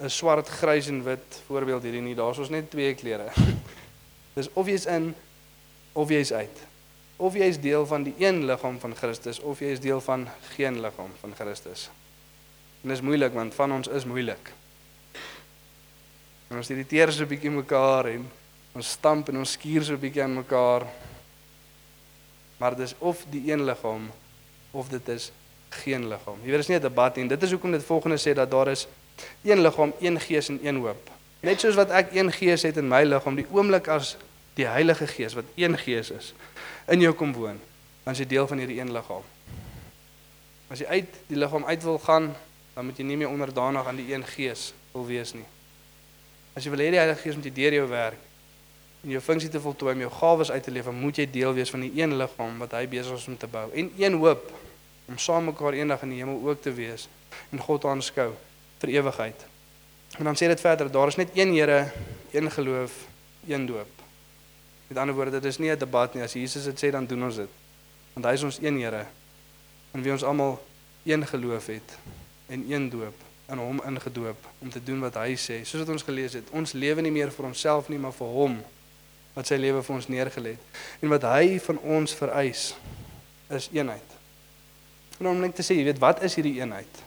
'n 0.00 0.08
swart, 0.08 0.48
grys 0.48 0.88
en 0.88 1.02
wit 1.04 1.42
voorbeeld 1.46 1.82
hierdie 1.82 2.00
nie. 2.00 2.14
Daar's 2.14 2.38
ons 2.38 2.48
net 2.48 2.70
twee 2.70 2.94
kleure. 2.94 3.32
dis 4.36 4.48
of 4.54 4.66
jy's 4.66 4.86
in 4.86 5.14
of 5.92 6.10
jy's 6.10 6.32
uit. 6.32 6.62
Of 7.16 7.34
jy 7.36 7.50
is 7.52 7.60
deel 7.60 7.86
van 7.86 8.02
die 8.02 8.14
een 8.18 8.44
liggaam 8.48 8.78
van 8.80 8.94
Christus 8.96 9.40
of 9.40 9.60
jy 9.60 9.74
is 9.76 9.80
deel 9.80 10.00
van 10.00 10.28
geen 10.54 10.80
liggaam 10.80 11.10
van 11.20 11.34
Christus. 11.36 11.90
En 12.82 12.88
dis 12.88 13.00
moeilik 13.04 13.34
want 13.36 13.54
van 13.54 13.72
ons 13.72 13.88
is 13.88 14.04
moeilik. 14.08 14.52
En 16.48 16.56
ons 16.56 16.70
irriteer 16.70 17.12
so 17.12 17.24
'n 17.24 17.28
bietjie 17.28 17.50
mekaar 17.50 18.06
en 18.06 18.30
ons 18.72 18.90
stamp 18.90 19.28
en 19.28 19.38
ons 19.38 19.52
skuur 19.52 19.82
so 19.82 19.92
'n 19.94 20.00
bietjie 20.00 20.22
aan 20.22 20.34
mekaar. 20.34 20.86
Maar 22.56 22.76
dis 22.76 22.94
of 22.98 23.24
die 23.30 23.52
een 23.52 23.64
liggaam 23.64 24.10
of 24.70 24.88
dit 24.88 25.08
is 25.08 25.32
geen 25.68 26.08
liggaam. 26.08 26.38
Jy 26.42 26.50
weet 26.50 26.56
dis 26.56 26.68
nie 26.68 26.76
'n 26.76 26.82
debat 26.82 27.16
nie. 27.16 27.28
Dit 27.28 27.42
is 27.42 27.50
hoekom 27.50 27.70
dit 27.70 27.84
volgende 27.84 28.18
sê 28.18 28.34
dat 28.34 28.50
daar 28.50 28.68
is 28.68 28.86
een 29.42 29.60
liggaam, 29.60 29.92
een 30.00 30.20
gees 30.20 30.48
en 30.48 30.58
een 30.62 30.76
hoop. 30.76 31.10
Net 31.40 31.60
soos 31.60 31.74
wat 31.74 31.90
ek 31.90 32.12
een 32.12 32.32
gees 32.32 32.62
het 32.62 32.76
in 32.76 32.88
my 32.88 33.02
liggaam, 33.04 33.34
die 33.34 33.46
oomblik 33.50 33.88
as 33.88 34.16
die 34.58 34.66
Heilige 34.66 35.06
Gees 35.06 35.34
wat 35.38 35.44
een 35.54 35.78
gees 35.78 36.10
is 36.10 36.32
in 36.90 37.00
jou 37.00 37.12
kom 37.14 37.32
woon, 37.36 37.60
is 38.10 38.18
jy 38.18 38.26
deel 38.26 38.48
van 38.50 38.58
hierdie 38.58 38.80
een 38.80 38.90
liggaam. 38.92 39.26
As 40.70 40.80
jy 40.82 40.86
uit 40.90 41.18
die 41.28 41.38
liggaam 41.38 41.64
uit 41.68 41.82
wil 41.86 41.98
gaan, 42.02 42.32
dan 42.74 42.88
moet 42.88 42.98
jy 42.98 43.06
nie 43.06 43.18
meer 43.20 43.30
onderdanig 43.30 43.86
aan 43.86 44.00
die 44.00 44.08
een 44.10 44.24
gees 44.26 44.72
wil 44.92 45.06
wees 45.06 45.34
nie. 45.34 45.46
As 46.56 46.66
jy 46.66 46.72
wil 46.74 46.82
hê 46.82 46.90
die 46.90 46.98
Heilige 46.98 47.22
Gees 47.22 47.38
moet 47.38 47.46
jy 47.46 47.54
deur 47.60 47.78
jou 47.78 47.86
werk 47.90 48.26
en 49.00 49.14
jou 49.14 49.22
funksie 49.24 49.50
te 49.50 49.62
voltooi 49.62 49.94
om 49.94 50.02
jou 50.04 50.10
gawes 50.12 50.50
uit 50.50 50.64
te 50.66 50.74
leef, 50.74 50.90
moet 50.92 51.22
jy 51.22 51.28
deel 51.30 51.54
wees 51.56 51.70
van 51.72 51.86
die 51.86 51.92
een 51.96 52.16
liggaam 52.20 52.58
wat 52.60 52.74
hy 52.76 52.82
besig 52.90 53.16
is 53.16 53.28
om 53.30 53.38
te 53.38 53.48
bou 53.48 53.68
en 53.70 53.92
een 53.98 54.18
hoop 54.20 54.50
om 55.08 55.18
saam 55.18 55.48
mekaar 55.50 55.78
eendag 55.78 56.02
in 56.06 56.12
die 56.14 56.20
hemel 56.20 56.42
ook 56.44 56.60
te 56.62 56.74
wees 56.74 57.08
en 57.50 57.62
God 57.62 57.86
aanskou 57.88 58.32
vir 58.82 58.92
ewigheid. 58.98 59.46
En 60.18 60.26
dan 60.26 60.36
sê 60.36 60.50
dit 60.50 60.60
verder, 60.60 60.90
daar 60.90 61.08
is 61.08 61.16
net 61.16 61.30
een 61.34 61.54
Here, 61.54 61.92
een 62.32 62.50
geloof, 62.50 62.92
een 63.46 63.66
doop. 63.66 63.99
Met 64.90 64.98
ander 64.98 65.14
woorde, 65.14 65.30
dit 65.30 65.44
is 65.44 65.58
nie 65.58 65.70
'n 65.70 65.78
debat 65.78 66.14
nie. 66.14 66.22
As 66.22 66.32
Jesus 66.32 66.64
dit 66.64 66.84
sê, 66.84 66.90
dan 66.90 67.06
doen 67.06 67.24
ons 67.24 67.36
dit. 67.36 67.48
Want 68.12 68.26
hy 68.26 68.32
is 68.32 68.42
ons 68.42 68.58
een 68.62 68.80
Here. 68.80 69.06
En 69.90 70.02
wie 70.02 70.12
ons 70.12 70.24
almal 70.24 70.66
een 71.02 71.26
geloof 71.26 71.66
het 71.66 71.98
en 72.46 72.64
een 72.70 72.88
doop 72.88 73.14
in 73.48 73.58
hom 73.58 73.82
ingedoop 73.86 74.46
om 74.58 74.70
te 74.70 74.82
doen 74.82 75.00
wat 75.00 75.14
hy 75.14 75.36
sê. 75.36 75.64
Soos 75.64 75.80
wat 75.80 75.88
ons 75.88 76.02
gelees 76.02 76.32
het, 76.32 76.50
ons 76.50 76.72
lewe 76.72 77.00
nie 77.00 77.10
meer 77.10 77.30
vir 77.30 77.44
onsself 77.44 77.88
nie, 77.88 77.98
maar 77.98 78.12
vir 78.12 78.26
hom 78.26 78.64
wat 79.32 79.46
sy 79.46 79.54
lewe 79.54 79.82
vir 79.82 79.94
ons 79.94 80.08
neergelê 80.08 80.50
het. 80.50 80.82
En 81.00 81.08
wat 81.08 81.22
hy 81.22 81.60
van 81.60 81.78
ons 81.78 82.14
vereis 82.14 82.74
is 83.48 83.68
eenheid. 83.72 84.16
En 85.18 85.26
om 85.26 85.40
net 85.40 85.54
te 85.54 85.62
sê, 85.62 85.74
jy 85.74 85.84
weet, 85.84 85.98
wat 85.98 86.22
is 86.22 86.34
hierdie 86.34 86.58
eenheid? 86.58 87.02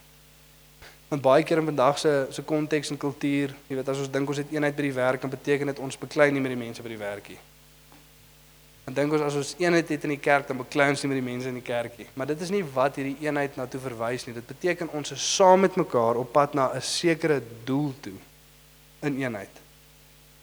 Want 1.07 1.21
baie 1.21 1.43
keer 1.43 1.57
in 1.57 1.65
vandag 1.65 1.99
se 1.99 2.27
se 2.31 2.41
konteks 2.41 2.89
en 2.89 2.97
kultuur, 2.97 3.55
jy 3.67 3.75
weet, 3.75 3.89
as 3.89 3.97
ons 3.97 4.11
dink 4.11 4.29
ons 4.29 4.37
het 4.37 4.51
eenheid 4.51 4.75
by 4.75 4.81
die 4.81 4.93
werk, 4.93 5.21
dan 5.21 5.29
beteken 5.29 5.67
dit 5.67 5.79
ons 5.79 5.97
beklei 5.97 6.31
nie 6.31 6.41
met 6.41 6.55
die 6.55 6.63
mense 6.65 6.81
by 6.81 6.89
die 6.89 6.97
werkie. 6.97 7.39
Dan 8.83 8.93
dink 8.97 9.13
ons 9.15 9.23
as 9.23 9.35
ons 9.39 9.53
eenheid 9.63 9.89
het 9.89 10.03
in 10.03 10.11
die 10.15 10.19
kerk 10.19 10.47
dan 10.49 10.59
beklei 10.59 10.89
ons 10.91 11.03
nie 11.03 11.09
met 11.13 11.19
die 11.21 11.25
mense 11.25 11.47
in 11.47 11.59
die 11.59 11.63
kerkie. 11.63 12.07
Maar 12.19 12.33
dit 12.33 12.41
is 12.43 12.51
nie 12.51 12.63
wat 12.75 12.97
hierdie 12.99 13.15
eenheid 13.23 13.55
na 13.55 13.67
toe 13.67 13.79
verwys 13.79 14.25
nie. 14.27 14.35
Dit 14.35 14.47
beteken 14.49 14.91
ons 14.91 15.15
is 15.15 15.27
saam 15.35 15.63
met 15.63 15.77
mekaar 15.79 16.19
op 16.19 16.33
pad 16.35 16.53
na 16.53 16.71
'n 16.75 16.81
sekere 16.81 17.41
doel 17.63 17.93
toe 18.01 18.17
in 19.01 19.21
eenheid. 19.21 19.61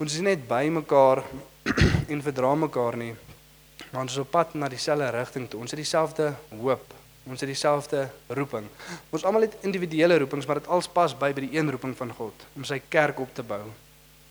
Ons 0.00 0.14
is 0.14 0.20
net 0.24 0.48
by 0.48 0.68
mekaar 0.72 1.22
en 2.12 2.22
verdra 2.22 2.55
mekaar 2.55 2.96
nie. 2.96 3.14
Maar 3.90 4.03
ons 4.03 4.12
is 4.12 4.22
op 4.22 4.31
pad 4.31 4.55
na 4.55 4.68
dieselfde 4.68 5.11
rigting 5.11 5.48
toe. 5.48 5.61
Ons 5.61 5.70
het 5.70 5.81
dieselfde 5.81 6.35
hoop. 6.48 6.94
Ons 7.29 7.40
het 7.40 7.48
dieselfde 7.48 8.09
roeping. 8.29 8.64
Ons 9.11 9.24
almal 9.24 9.44
het 9.44 9.57
individuele 9.61 10.18
roepings, 10.18 10.46
maar 10.46 10.62
dit 10.62 10.68
als 10.68 10.88
pas 10.88 11.12
by 11.12 11.33
by 11.37 11.44
die 11.44 11.59
een 11.59 11.70
roeping 11.70 11.96
van 11.96 12.12
God 12.16 12.46
om 12.57 12.64
sy 12.64 12.81
kerk 12.88 13.20
op 13.20 13.35
te 13.35 13.42
bou. 13.42 13.66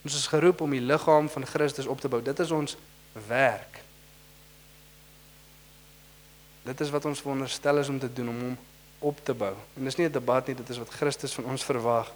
Ons 0.04 0.16
is 0.16 0.28
geroep 0.32 0.62
om 0.62 0.72
die 0.74 0.82
liggaam 0.82 1.30
van 1.30 1.46
Christus 1.46 1.86
op 1.86 2.02
te 2.02 2.10
bou. 2.10 2.22
Dit 2.24 2.40
is 2.40 2.52
ons 2.52 2.78
werk. 3.28 3.84
Dit 6.70 6.86
is 6.86 6.92
wat 6.94 7.06
ons 7.10 7.22
veronderstel 7.22 7.82
is 7.82 7.90
om 7.90 8.00
te 8.00 8.10
doen 8.14 8.30
om 8.30 8.42
hom 8.46 8.58
op 9.00 9.20
te 9.24 9.34
bou. 9.34 9.54
En 9.78 9.84
dis 9.84 9.96
nie 9.96 10.08
'n 10.08 10.12
debat 10.12 10.48
nie, 10.48 10.56
dit 10.56 10.70
is 10.70 10.78
wat 10.78 10.90
Christus 10.90 11.34
van 11.34 11.46
ons 11.46 11.64
verwag. 11.64 12.12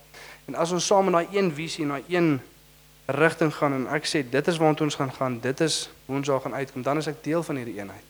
En 0.45 0.55
as 0.55 0.71
ons 0.71 0.85
saam 0.85 1.05
in 1.05 1.11
daai 1.11 1.27
een 1.31 1.53
visie 1.53 1.83
en 1.83 1.89
daai 1.89 2.03
een 2.07 2.41
rigting 3.05 3.53
gaan 3.53 3.73
en 3.73 3.87
ek 3.87 4.05
sê 4.05 4.29
dit 4.29 4.47
is 4.47 4.57
waartoe 4.57 4.85
ons 4.85 4.95
gaan 4.95 5.11
gaan, 5.11 5.39
dit 5.39 5.61
is 5.61 5.89
hoe 6.05 6.15
ons 6.15 6.27
daar 6.27 6.41
gaan 6.41 6.53
uitkom, 6.53 6.81
dan 6.81 6.97
is 6.97 7.07
ek 7.07 7.23
deel 7.23 7.43
van 7.43 7.55
hierdie 7.55 7.77
eenheid. 7.79 8.09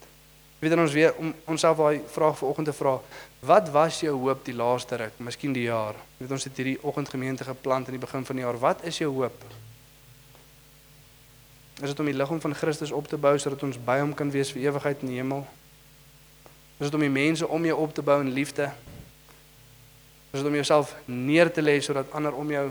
Weet 0.60 0.72
dan 0.72 0.80
ons 0.80 0.94
weer 0.94 1.16
om 1.16 1.34
onsself 1.46 1.78
daai 1.78 2.02
vraag 2.08 2.38
vanoggend 2.38 2.68
te 2.68 2.74
vra, 2.74 3.00
wat 3.40 3.70
was 3.70 4.00
jou 4.00 4.20
hoop 4.20 4.46
die 4.46 4.56
laaste 4.56 4.96
ruk, 4.96 5.18
miskien 5.18 5.54
die 5.54 5.64
jaar? 5.64 5.96
Weet 6.18 6.32
ons 6.32 6.44
het 6.44 6.58
hierdie 6.58 6.78
oggendgemeente 6.84 7.44
geplant 7.44 7.86
aan 7.86 7.98
die 7.98 8.06
begin 8.06 8.26
van 8.26 8.36
die 8.36 8.46
jaar. 8.46 8.60
Wat 8.60 8.84
is 8.84 8.98
jou 8.98 9.12
hoop? 9.14 9.44
Is 11.82 11.90
dit 11.90 12.00
om 12.00 12.06
die 12.06 12.14
liggaam 12.14 12.42
van 12.42 12.56
Christus 12.56 12.92
op 12.92 13.08
te 13.08 13.18
bou 13.18 13.38
sodat 13.38 13.64
ons 13.64 13.78
by 13.86 14.00
hom 14.00 14.14
kan 14.14 14.32
wees 14.32 14.52
vir 14.52 14.62
ewigheid 14.62 15.02
in 15.02 15.08
die 15.08 15.16
hemel? 15.16 15.48
Is 16.84 16.90
dit 16.90 16.98
om 17.00 17.04
die 17.06 17.16
mense 17.16 17.48
om 17.48 17.66
jou 17.66 17.76
op 17.80 17.94
te 17.96 18.04
bou 18.04 18.18
in 18.20 18.34
liefde? 18.36 18.66
Is 20.32 20.42
dit 20.42 20.48
om 20.50 20.56
jouself 20.58 20.96
neer 21.06 21.48
te 21.52 21.62
lê 21.62 21.78
sodat 21.80 22.12
ander 22.12 22.36
om 22.36 22.50
jou 22.52 22.66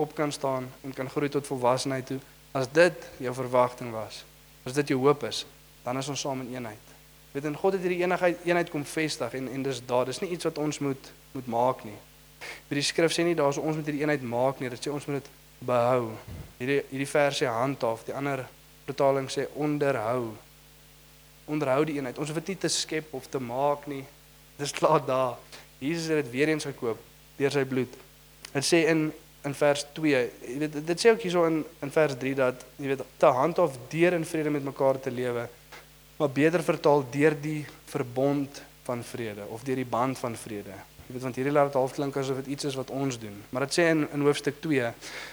op 0.00 0.14
kan 0.16 0.32
staan 0.32 0.70
en 0.80 0.94
kan 0.96 1.10
groei 1.10 1.28
tot 1.28 1.46
volwassenheid 1.46 2.06
toe? 2.06 2.16
As 2.56 2.70
dit 2.72 3.04
jou 3.20 3.34
verwagting 3.36 3.90
was, 3.92 4.22
as 4.64 4.72
dit 4.72 4.94
jou 4.94 4.96
hoop 5.02 5.26
is, 5.28 5.42
dan 5.84 6.00
is 6.00 6.08
ons 6.08 6.24
saam 6.24 6.40
in 6.40 6.54
eenheid. 6.54 6.94
Weet 7.34 7.50
en 7.50 7.58
God 7.60 7.76
het 7.76 7.84
hierdie 7.84 8.00
eenheid 8.00 8.46
eenheid 8.48 8.72
kom 8.72 8.86
vestig 8.88 9.36
en 9.36 9.52
en 9.52 9.68
dis 9.68 9.82
daar, 9.84 10.08
dis 10.08 10.22
nie 10.24 10.30
iets 10.38 10.48
wat 10.48 10.62
ons 10.64 10.80
moet 10.80 11.12
moet 11.34 11.52
maak 11.52 11.84
nie. 11.84 11.98
Vir 12.70 12.80
die 12.80 12.86
skrif 12.86 13.12
sê 13.12 13.28
nie 13.28 13.36
daar's 13.36 13.60
ons 13.60 13.76
moet 13.76 13.84
hierdie 13.84 14.06
eenheid 14.06 14.24
maak 14.24 14.64
nie, 14.64 14.72
dit 14.72 14.88
sê 14.88 14.94
ons 14.94 15.04
moet 15.10 15.20
dit 15.20 15.30
behou. 15.60 16.14
Hierdie 16.62 16.80
hierdie 16.94 17.12
vers 17.12 17.44
sê 17.44 17.52
handhaaf, 17.60 18.08
die 18.08 18.16
ander 18.16 18.46
vertaling 18.88 19.28
sê 19.28 19.50
onderhou 19.52 20.32
onderhou 21.50 21.84
die 21.84 21.98
eenheid. 21.98 22.18
Ons 22.18 22.30
hoef 22.30 22.42
dit 22.44 22.60
te 22.60 22.68
skep 22.68 23.12
of 23.14 23.26
te 23.28 23.40
maak 23.40 23.86
nie. 23.90 24.04
Dis 24.56 24.72
klaar 24.72 25.02
daar. 25.04 25.36
Jesus 25.78 26.08
het 26.08 26.24
dit 26.24 26.32
weer 26.32 26.48
eens 26.48 26.64
gekoop 26.64 27.00
deur 27.36 27.50
sy 27.50 27.64
bloed. 27.68 28.00
Dit 28.52 28.66
sê 28.66 28.84
in 28.92 29.10
in 29.44 29.52
vers 29.52 29.82
2. 29.92 30.20
Jy 30.48 30.58
weet 30.62 30.76
dit 30.86 31.02
sê 31.02 31.10
ook 31.12 31.24
hierso 31.26 31.44
in 31.44 31.58
in 31.84 31.90
vers 31.92 32.14
3 32.20 32.34
dat 32.38 32.64
jy 32.80 32.94
weet 32.94 33.02
te 33.20 33.32
handhaaf 33.38 33.76
deur 33.92 34.16
in 34.16 34.24
vrede 34.24 34.52
met 34.54 34.64
mekaar 34.64 35.00
te 35.00 35.12
lewe. 35.12 35.48
Maar 36.16 36.30
beter 36.30 36.62
vertaal 36.62 37.04
deur 37.10 37.36
die 37.40 37.66
verbond 37.90 38.62
van 38.86 39.02
vrede 39.04 39.44
of 39.50 39.64
deur 39.66 39.82
die 39.82 39.90
band 39.96 40.18
van 40.18 40.36
vrede. 40.36 40.76
Jy 41.04 41.12
weet 41.16 41.26
want 41.26 41.36
hierdie 41.36 41.52
laat 41.52 41.68
dit 41.72 41.76
half 41.76 41.92
klink 41.92 42.16
asof 42.16 42.40
dit 42.40 42.54
iets 42.54 42.70
is 42.70 42.78
wat 42.80 42.90
ons 42.90 43.18
doen. 43.20 43.36
Maar 43.50 43.66
dit 43.66 43.76
sê 43.76 43.90
in 43.92 44.06
in 44.16 44.24
hoofstuk 44.24 44.62
2 44.64 44.92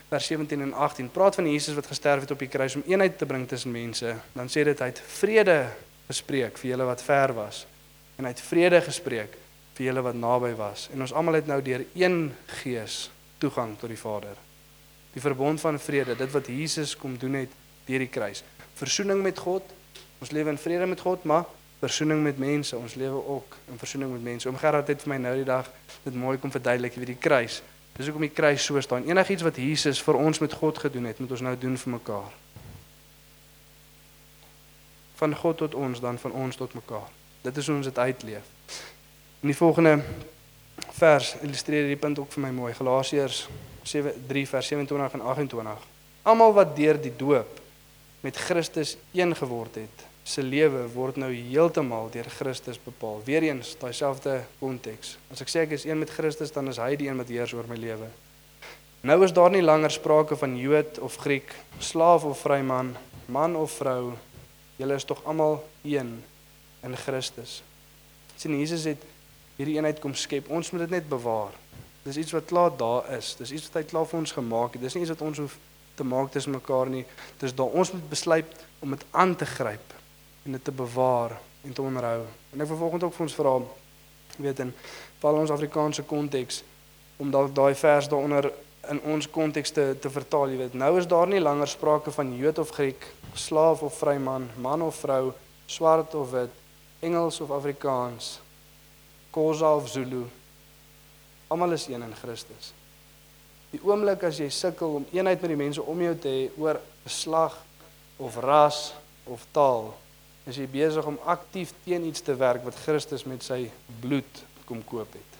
vers 0.09 0.27
17 0.33 0.65
en 0.67 0.73
18 0.73 1.11
praat 1.11 1.39
van 1.39 1.47
Jesus 1.51 1.77
wat 1.77 1.87
gesterf 1.87 2.25
het 2.25 2.35
op 2.35 2.43
die 2.43 2.51
kruis 2.51 2.75
om 2.75 2.83
eenheid 2.87 3.17
te 3.17 3.25
bring 3.25 3.47
tussen 3.47 3.71
mense. 3.71 4.15
Dan 4.33 4.51
sê 4.51 4.65
dit 4.67 4.83
hy 4.83 4.91
het 4.91 4.99
vrede 5.21 5.57
gespreek 6.11 6.59
vir 6.61 6.75
julle 6.75 6.87
wat 6.91 7.03
ver 7.07 7.33
was 7.39 7.65
en 8.21 8.27
hy 8.27 8.35
het 8.35 8.43
vrede 8.45 8.81
gespreek 8.85 9.37
vir 9.77 9.87
julle 9.87 10.03
wat 10.05 10.17
naby 10.19 10.51
was. 10.59 10.89
En 10.93 11.01
ons 11.01 11.13
almal 11.13 11.39
het 11.39 11.47
nou 11.49 11.57
deur 11.65 11.83
een 11.97 12.29
gees 12.61 13.07
toegang 13.41 13.73
tot 13.79 13.89
die 13.89 13.97
Vader. 13.97 14.35
Die 15.15 15.23
verbond 15.23 15.59
van 15.63 15.79
vrede, 15.81 16.15
dit 16.15 16.31
wat 16.31 16.47
Jesus 16.47 16.93
kom 16.97 17.17
doen 17.17 17.39
het 17.41 17.55
deur 17.87 18.03
die 18.03 18.11
kruis. 18.11 18.43
Versoening 18.79 19.23
met 19.23 19.39
God. 19.41 19.65
Ons 20.21 20.31
lewe 20.31 20.53
in 20.53 20.61
vrede 20.61 20.85
met 20.85 21.01
God, 21.01 21.23
maar 21.25 21.47
versoening 21.81 22.21
met 22.23 22.37
mense. 22.37 22.77
Ons 22.77 22.95
lewe 22.95 23.17
ook 23.25 23.57
in 23.73 23.81
versoening 23.81 24.13
met 24.13 24.23
mense. 24.23 24.47
Oom 24.47 24.59
Gerard 24.61 24.91
het 24.93 25.01
vir 25.01 25.15
my 25.15 25.17
nou 25.23 25.33
die 25.41 25.47
dag 25.47 25.71
dit 26.05 26.15
mooi 26.15 26.37
kom 26.37 26.53
verduidelik 26.53 26.99
wie 27.01 27.09
die 27.13 27.17
kruis. 27.19 27.61
Dis 27.97 28.07
hoekom 28.07 28.27
die 28.29 28.35
kruis 28.35 28.63
so 28.65 28.79
staan. 28.81 29.09
Enigiets 29.09 29.43
wat 29.43 29.57
Jesus 29.57 29.99
vir 30.05 30.21
ons 30.21 30.39
met 30.39 30.53
God 30.61 30.77
gedoen 30.85 31.09
het, 31.09 31.19
moet 31.19 31.35
ons 31.35 31.43
nou 31.49 31.57
doen 31.59 31.75
vir 31.77 31.93
mekaar. 31.97 32.40
Van 35.21 35.35
God 35.37 35.57
tot 35.61 35.75
ons, 35.77 36.01
dan 36.01 36.17
van 36.17 36.33
ons 36.33 36.57
tot 36.57 36.73
mekaar. 36.73 37.09
Dit 37.45 37.57
is 37.57 37.67
hoe 37.69 37.75
ons 37.75 37.85
dit 37.85 37.97
uitleef. 37.97 38.47
In 39.41 39.51
die 39.51 39.57
volgende 39.57 39.99
vers 40.97 41.35
illustreer 41.41 41.85
hierdie 41.85 42.01
punt 42.01 42.19
ook 42.19 42.31
vir 42.33 42.43
my 42.47 42.51
mooi. 42.53 42.73
Galasiërs 42.73 43.47
7:3 43.83 44.45
vers 44.49 44.67
27 44.67 45.19
en 45.19 45.21
28. 45.21 45.85
Almal 46.23 46.53
wat 46.53 46.75
deur 46.75 47.01
die 47.01 47.13
doop 47.17 47.59
met 48.21 48.37
Christus 48.37 48.97
een 49.13 49.35
geword 49.35 49.75
het, 49.75 50.05
se 50.23 50.43
lewe 50.43 50.87
word 50.93 51.17
nou 51.17 51.31
heeltemal 51.33 52.09
deur 52.13 52.29
Christus 52.29 52.77
bepaal. 52.81 53.21
Weereens 53.25 53.75
daai 53.81 53.93
selfde 53.93 54.43
konteks. 54.59 55.17
As 55.31 55.41
ek 55.41 55.49
sê 55.49 55.65
ek 55.65 55.77
is 55.77 55.85
een 55.85 55.97
met 55.97 56.13
Christus, 56.13 56.53
dan 56.53 56.69
is 56.69 56.77
hy 56.77 56.95
die 56.95 57.09
een 57.09 57.17
wat 57.17 57.29
heers 57.33 57.53
oor 57.53 57.69
my 57.69 57.77
lewe. 57.77 58.09
Nou 59.01 59.23
is 59.25 59.33
daar 59.33 59.49
nie 59.49 59.63
langer 59.65 59.91
sprake 59.91 60.37
van 60.37 60.57
Jood 60.57 60.99
of 60.99 61.15
Griek, 61.15 61.55
slaaf 61.79 62.23
of 62.23 62.43
vryman, 62.45 62.93
man 63.25 63.55
of 63.55 63.71
vrou. 63.81 64.13
Julle 64.81 64.97
is 64.97 65.05
tog 65.05 65.21
almal 65.29 65.59
een 65.85 66.15
in 66.81 66.95
Christus. 66.97 67.59
Sien 68.35 68.57
Jesus 68.57 68.87
het 68.89 69.03
hierdie 69.59 69.75
eenheid 69.77 69.99
kom 70.01 70.15
skep. 70.17 70.49
Ons 70.49 70.71
moet 70.73 70.87
dit 70.87 70.95
net 70.97 71.09
bewaar. 71.09 71.53
Dis 72.01 72.17
iets 72.17 72.33
wat 72.33 72.47
klaar 72.49 72.71
daar 72.77 73.11
is. 73.13 73.35
Dis 73.37 73.51
iets 73.53 73.69
wat 73.69 73.83
hy 73.83 73.89
klaar 73.91 74.07
vir 74.09 74.19
ons 74.23 74.33
gemaak 74.33 74.73
het. 74.73 74.81
Dis 74.81 74.97
nie 74.97 75.03
iets 75.05 75.13
wat 75.13 75.21
ons 75.27 75.43
hoef 75.43 75.57
te 75.99 76.07
maak 76.07 76.31
tussen 76.33 76.55
mekaar 76.55 76.89
nie. 76.89 77.03
Dis 77.43 77.53
daar 77.53 77.77
ons 77.77 77.91
moet 77.93 78.09
besluit 78.09 78.65
om 78.81 78.95
dit 78.95 79.05
aan 79.11 79.35
te 79.37 79.45
gryp 79.45 79.93
en 80.45 80.57
dit 80.57 80.63
te 80.65 80.73
bewaar 80.73 81.37
en 81.61 81.77
te 81.77 81.85
onderhou. 81.85 82.25
En 82.53 82.65
ek 82.65 82.71
wil 82.73 82.81
volgende 82.81 83.05
ook 83.05 83.17
vir 83.19 83.27
ons 83.27 83.37
vra 83.37 83.53
weet 84.41 84.63
in 84.63 84.73
val 85.21 85.37
ons 85.37 85.53
Afrikaanse 85.53 86.07
konteks 86.09 86.63
om 87.21 87.29
dalk 87.29 87.53
daai 87.53 87.75
vers 87.77 88.09
daaronder 88.09 88.49
in 88.89 89.01
ons 89.13 89.29
konteks 89.29 89.71
te 89.71 89.85
te 90.01 90.09
vertaal, 90.09 90.49
jy 90.49 90.57
weet. 90.63 90.77
Nou 90.77 90.95
is 90.99 91.07
daar 91.09 91.29
nie 91.29 91.41
langer 91.41 91.69
sprake 91.69 92.11
van 92.11 92.33
Jood 92.37 92.59
of 92.59 92.73
Griek, 92.75 93.05
slaaf 93.37 93.83
of 93.85 93.97
vryman, 94.01 94.49
man 94.57 94.81
of 94.81 94.97
vrou, 95.03 95.33
swart 95.69 96.15
of 96.15 96.31
wit, 96.31 96.53
Engels 97.01 97.39
of 97.41 97.51
Afrikaans, 97.51 98.39
Khoza 99.31 99.75
of 99.75 99.89
Zulu. 99.89 100.25
Almal 101.47 101.71
is 101.77 101.87
een 101.87 102.03
in 102.03 102.15
Christus. 102.15 102.73
Die 103.71 103.79
oomblik 103.87 104.23
as 104.27 104.39
jy 104.41 104.49
sukkel 104.51 104.97
om 104.99 105.07
eenheid 105.13 105.41
met 105.41 105.53
die 105.53 105.59
mense 105.59 105.83
om 105.83 106.01
jou 106.03 106.15
te 106.19 106.31
hê 106.31 106.47
oor 106.59 106.79
geslag 107.05 107.55
of 108.21 108.37
ras 108.43 108.91
of 109.29 109.45
taal, 109.55 109.93
is 110.49 110.57
jy 110.57 110.65
besig 110.67 111.05
om 111.07 111.19
aktief 111.29 111.71
teen 111.85 112.07
iets 112.09 112.23
te 112.25 112.35
werk 112.35 112.65
wat 112.65 112.79
Christus 112.83 113.23
met 113.29 113.45
sy 113.45 113.63
bloed 114.01 114.41
kom 114.67 114.81
koop 114.87 115.13
het. 115.13 115.39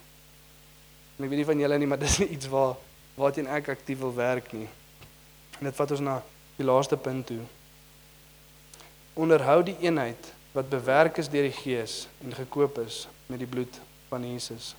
En 1.17 1.25
ek 1.25 1.32
weet 1.34 1.41
nie 1.41 1.49
van 1.49 1.63
julle 1.63 1.80
nie, 1.82 1.89
maar 1.89 2.01
dis 2.06 2.21
iets 2.23 2.49
waar 2.51 2.77
waarteen 3.22 3.48
ek 3.48 3.70
aktief 3.76 4.02
wil 4.02 4.14
werk 4.18 4.52
nie. 4.56 4.68
En 5.60 5.70
dit 5.70 5.78
vat 5.78 5.92
ons 5.94 6.04
na 6.04 6.20
die 6.58 6.66
laaste 6.66 6.98
punt 6.98 7.28
toe. 7.30 7.42
Onderhou 9.14 9.62
die 9.68 9.78
eenheid 9.84 10.32
wat 10.56 10.70
bewerk 10.72 11.20
is 11.22 11.30
deur 11.32 11.48
die 11.48 11.56
Gees 11.56 12.08
en 12.26 12.34
gekoop 12.36 12.82
is 12.84 13.06
met 13.30 13.40
die 13.40 13.50
bloed 13.50 13.78
van 14.10 14.26
Jesus. 14.28 14.74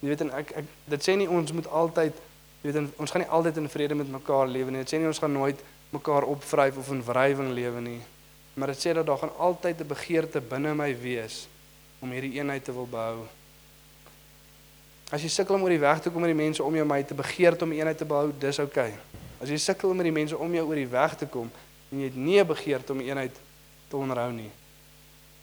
Jy 0.00 0.10
weet 0.10 0.24
en 0.24 0.32
ek 0.38 0.54
ek 0.62 0.70
dit 0.94 1.04
sê 1.04 1.16
nie 1.18 1.28
ons 1.30 1.52
moet 1.54 1.68
altyd 1.68 2.16
jy 2.62 2.70
weet 2.70 2.80
en, 2.80 2.88
ons 3.02 3.12
gaan 3.12 3.22
nie 3.24 3.34
altyd 3.38 3.60
in 3.60 3.68
vrede 3.70 3.98
met 3.98 4.10
mekaar 4.10 4.48
lewe 4.50 4.72
nie. 4.72 4.84
Dit 4.86 4.94
sê 4.94 5.02
nie 5.02 5.10
ons 5.10 5.20
gaan 5.22 5.34
nooit 5.34 5.60
mekaar 5.92 6.26
opvryf 6.30 6.78
of 6.80 6.90
in 6.94 7.04
wrywing 7.06 7.52
lewe 7.54 7.82
nie. 7.84 8.00
Maar 8.54 8.72
dit 8.72 8.82
sê 8.84 8.94
dat 8.96 9.06
daar 9.06 9.20
gaan 9.20 9.36
altyd 9.38 9.80
'n 9.80 9.92
begeerte 9.92 10.40
binne 10.40 10.74
my 10.74 10.90
wees 11.00 11.46
om 12.00 12.10
hierdie 12.10 12.38
eenheid 12.38 12.64
te 12.64 12.72
wil 12.72 12.86
behou. 12.86 13.26
As 15.12 15.20
jy 15.20 15.28
sukkel 15.28 15.58
om 15.58 15.66
oor 15.66 15.74
die 15.74 15.82
weg 15.82 16.00
te 16.00 16.10
kom 16.10 16.24
met 16.24 16.32
die 16.32 16.38
mense 16.38 16.64
om 16.64 16.74
jou 16.74 16.86
my 16.88 17.02
te 17.04 17.14
begeer 17.14 17.58
om 17.62 17.72
eenheid 17.76 17.98
te 18.00 18.08
behou, 18.08 18.32
dis 18.40 18.58
oukei. 18.58 18.88
Okay. 18.94 19.20
As 19.44 19.52
jy 19.52 19.58
sukkel 19.60 19.92
om 19.92 20.00
met 20.00 20.08
die 20.08 20.14
mense 20.14 20.38
om 20.38 20.54
jou 20.56 20.64
oor 20.64 20.80
die 20.80 20.88
weg 20.88 21.18
te 21.20 21.28
kom 21.28 21.50
en 21.92 22.00
jy 22.00 22.08
het 22.08 22.16
nie 22.16 22.40
'n 22.40 22.46
begeerte 22.46 22.92
om 22.92 23.00
eenheid 23.00 23.36
te 23.88 23.96
onderhou 23.96 24.32
nie, 24.32 24.50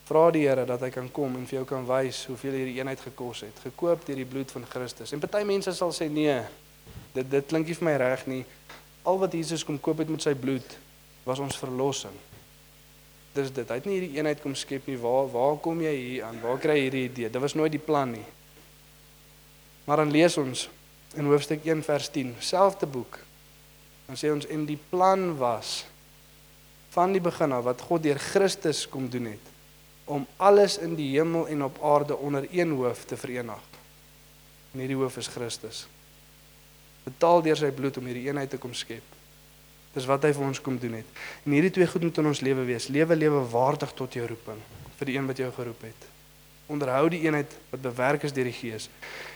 Vra 0.09 0.31
die 0.33 0.47
Here 0.47 0.63
dat 0.65 0.81
hy 0.81 0.89
kan 0.89 1.11
kom 1.13 1.35
en 1.37 1.45
vir 1.45 1.59
jou 1.59 1.65
kan 1.69 1.83
wys 1.85 2.23
hoeveel 2.25 2.55
hierdie 2.57 2.79
eenheid 2.79 3.01
gekos 3.03 3.43
het, 3.45 3.59
gekoop 3.61 4.07
deur 4.07 4.17
die 4.17 4.25
bloed 4.25 4.49
van 4.55 4.65
Christus. 4.65 5.13
En 5.13 5.21
party 5.21 5.43
mense 5.45 5.73
sal 5.77 5.93
sê 5.93 6.07
nee, 6.09 6.39
dit 7.13 7.29
dit 7.29 7.45
klink 7.51 7.69
nie 7.69 7.75
vir 7.77 7.85
my 7.85 7.93
reg 8.01 8.23
nie. 8.25 8.39
Al 9.05 9.19
wat 9.21 9.37
Jesus 9.37 9.61
kom 9.67 9.77
koop 9.77 10.01
het 10.01 10.09
met 10.09 10.25
sy 10.25 10.33
bloed 10.33 10.73
was 11.27 11.41
ons 11.43 11.59
verlossing. 11.61 12.15
Dis 13.35 13.53
dit. 13.53 13.69
Hy 13.69 13.77
het 13.77 13.85
nie 13.85 13.99
hierdie 13.99 14.17
eenheid 14.17 14.41
kom 14.41 14.57
skep 14.57 14.89
nie. 14.89 14.97
Waar 14.97 15.29
waar 15.29 15.61
kom 15.61 15.85
jy 15.85 15.93
hier 15.93 16.25
aan? 16.25 16.41
Waar 16.41 16.57
kry 16.63 16.79
jy 16.79 16.87
hierdie 16.87 17.05
idee? 17.11 17.29
Dit 17.29 17.45
was 17.45 17.53
nooit 17.53 17.77
die 17.77 17.85
plan 17.91 18.17
nie. 18.17 18.25
Maar 19.89 20.03
dan 20.03 20.11
lees 20.11 20.37
ons 20.37 20.67
in 21.17 21.25
hoofstuk 21.25 21.63
1 21.65 21.79
vers 21.83 22.09
10, 22.13 22.35
selfde 22.45 22.85
boek. 22.85 23.17
Dan 24.05 24.17
sê 24.21 24.29
ons 24.29 24.45
en 24.45 24.67
die 24.69 24.77
plan 24.91 25.31
was 25.39 25.79
van 26.93 27.15
die 27.15 27.21
begin 27.21 27.55
af 27.57 27.65
wat 27.65 27.81
God 27.87 28.03
deur 28.05 28.19
Christus 28.21 28.83
kom 28.89 29.07
doen 29.09 29.31
het 29.31 29.47
om 30.09 30.27
alles 30.37 30.77
in 30.81 30.93
die 30.97 31.07
hemel 31.15 31.47
en 31.49 31.63
op 31.65 31.81
aarde 31.85 32.17
onder 32.17 32.45
een 32.51 32.75
hoof 32.77 33.03
te 33.05 33.17
verenig. 33.17 33.65
En 34.73 34.81
hierdie 34.81 34.97
hoof 34.97 35.17
is 35.21 35.29
Christus. 35.29 35.81
Betaal 37.05 37.41
deur 37.45 37.57
sy 37.57 37.69
bloed 37.73 37.97
om 37.97 38.09
hierdie 38.09 38.27
eenheid 38.29 38.49
te 38.53 38.61
kom 38.61 38.73
skep. 38.77 39.17
Dis 39.93 40.09
wat 40.09 40.25
hy 40.25 40.33
vir 40.37 40.49
ons 40.51 40.61
kom 40.65 40.77
doen 40.81 40.99
het. 41.01 41.17
En 41.45 41.57
hierdie 41.57 41.73
twee 41.73 41.89
goed 41.89 42.05
moet 42.05 42.21
in 42.21 42.29
ons 42.29 42.45
lewe 42.45 42.65
wees. 42.69 42.89
Lewe 42.93 43.17
lewe 43.17 43.41
waardig 43.53 43.93
tot 43.97 44.21
jou 44.21 44.29
roeping 44.29 44.61
vir 45.01 45.13
die 45.13 45.17
een 45.17 45.29
wat 45.29 45.45
jou 45.45 45.51
geroep 45.57 45.89
het. 45.89 46.09
Onderhou 46.69 47.07
die 47.09 47.23
eenheid 47.25 47.55
wat 47.71 47.81
bewerk 47.81 48.23
is 48.27 48.33
deur 48.35 48.47
die 48.47 48.55
Gees 48.55 48.89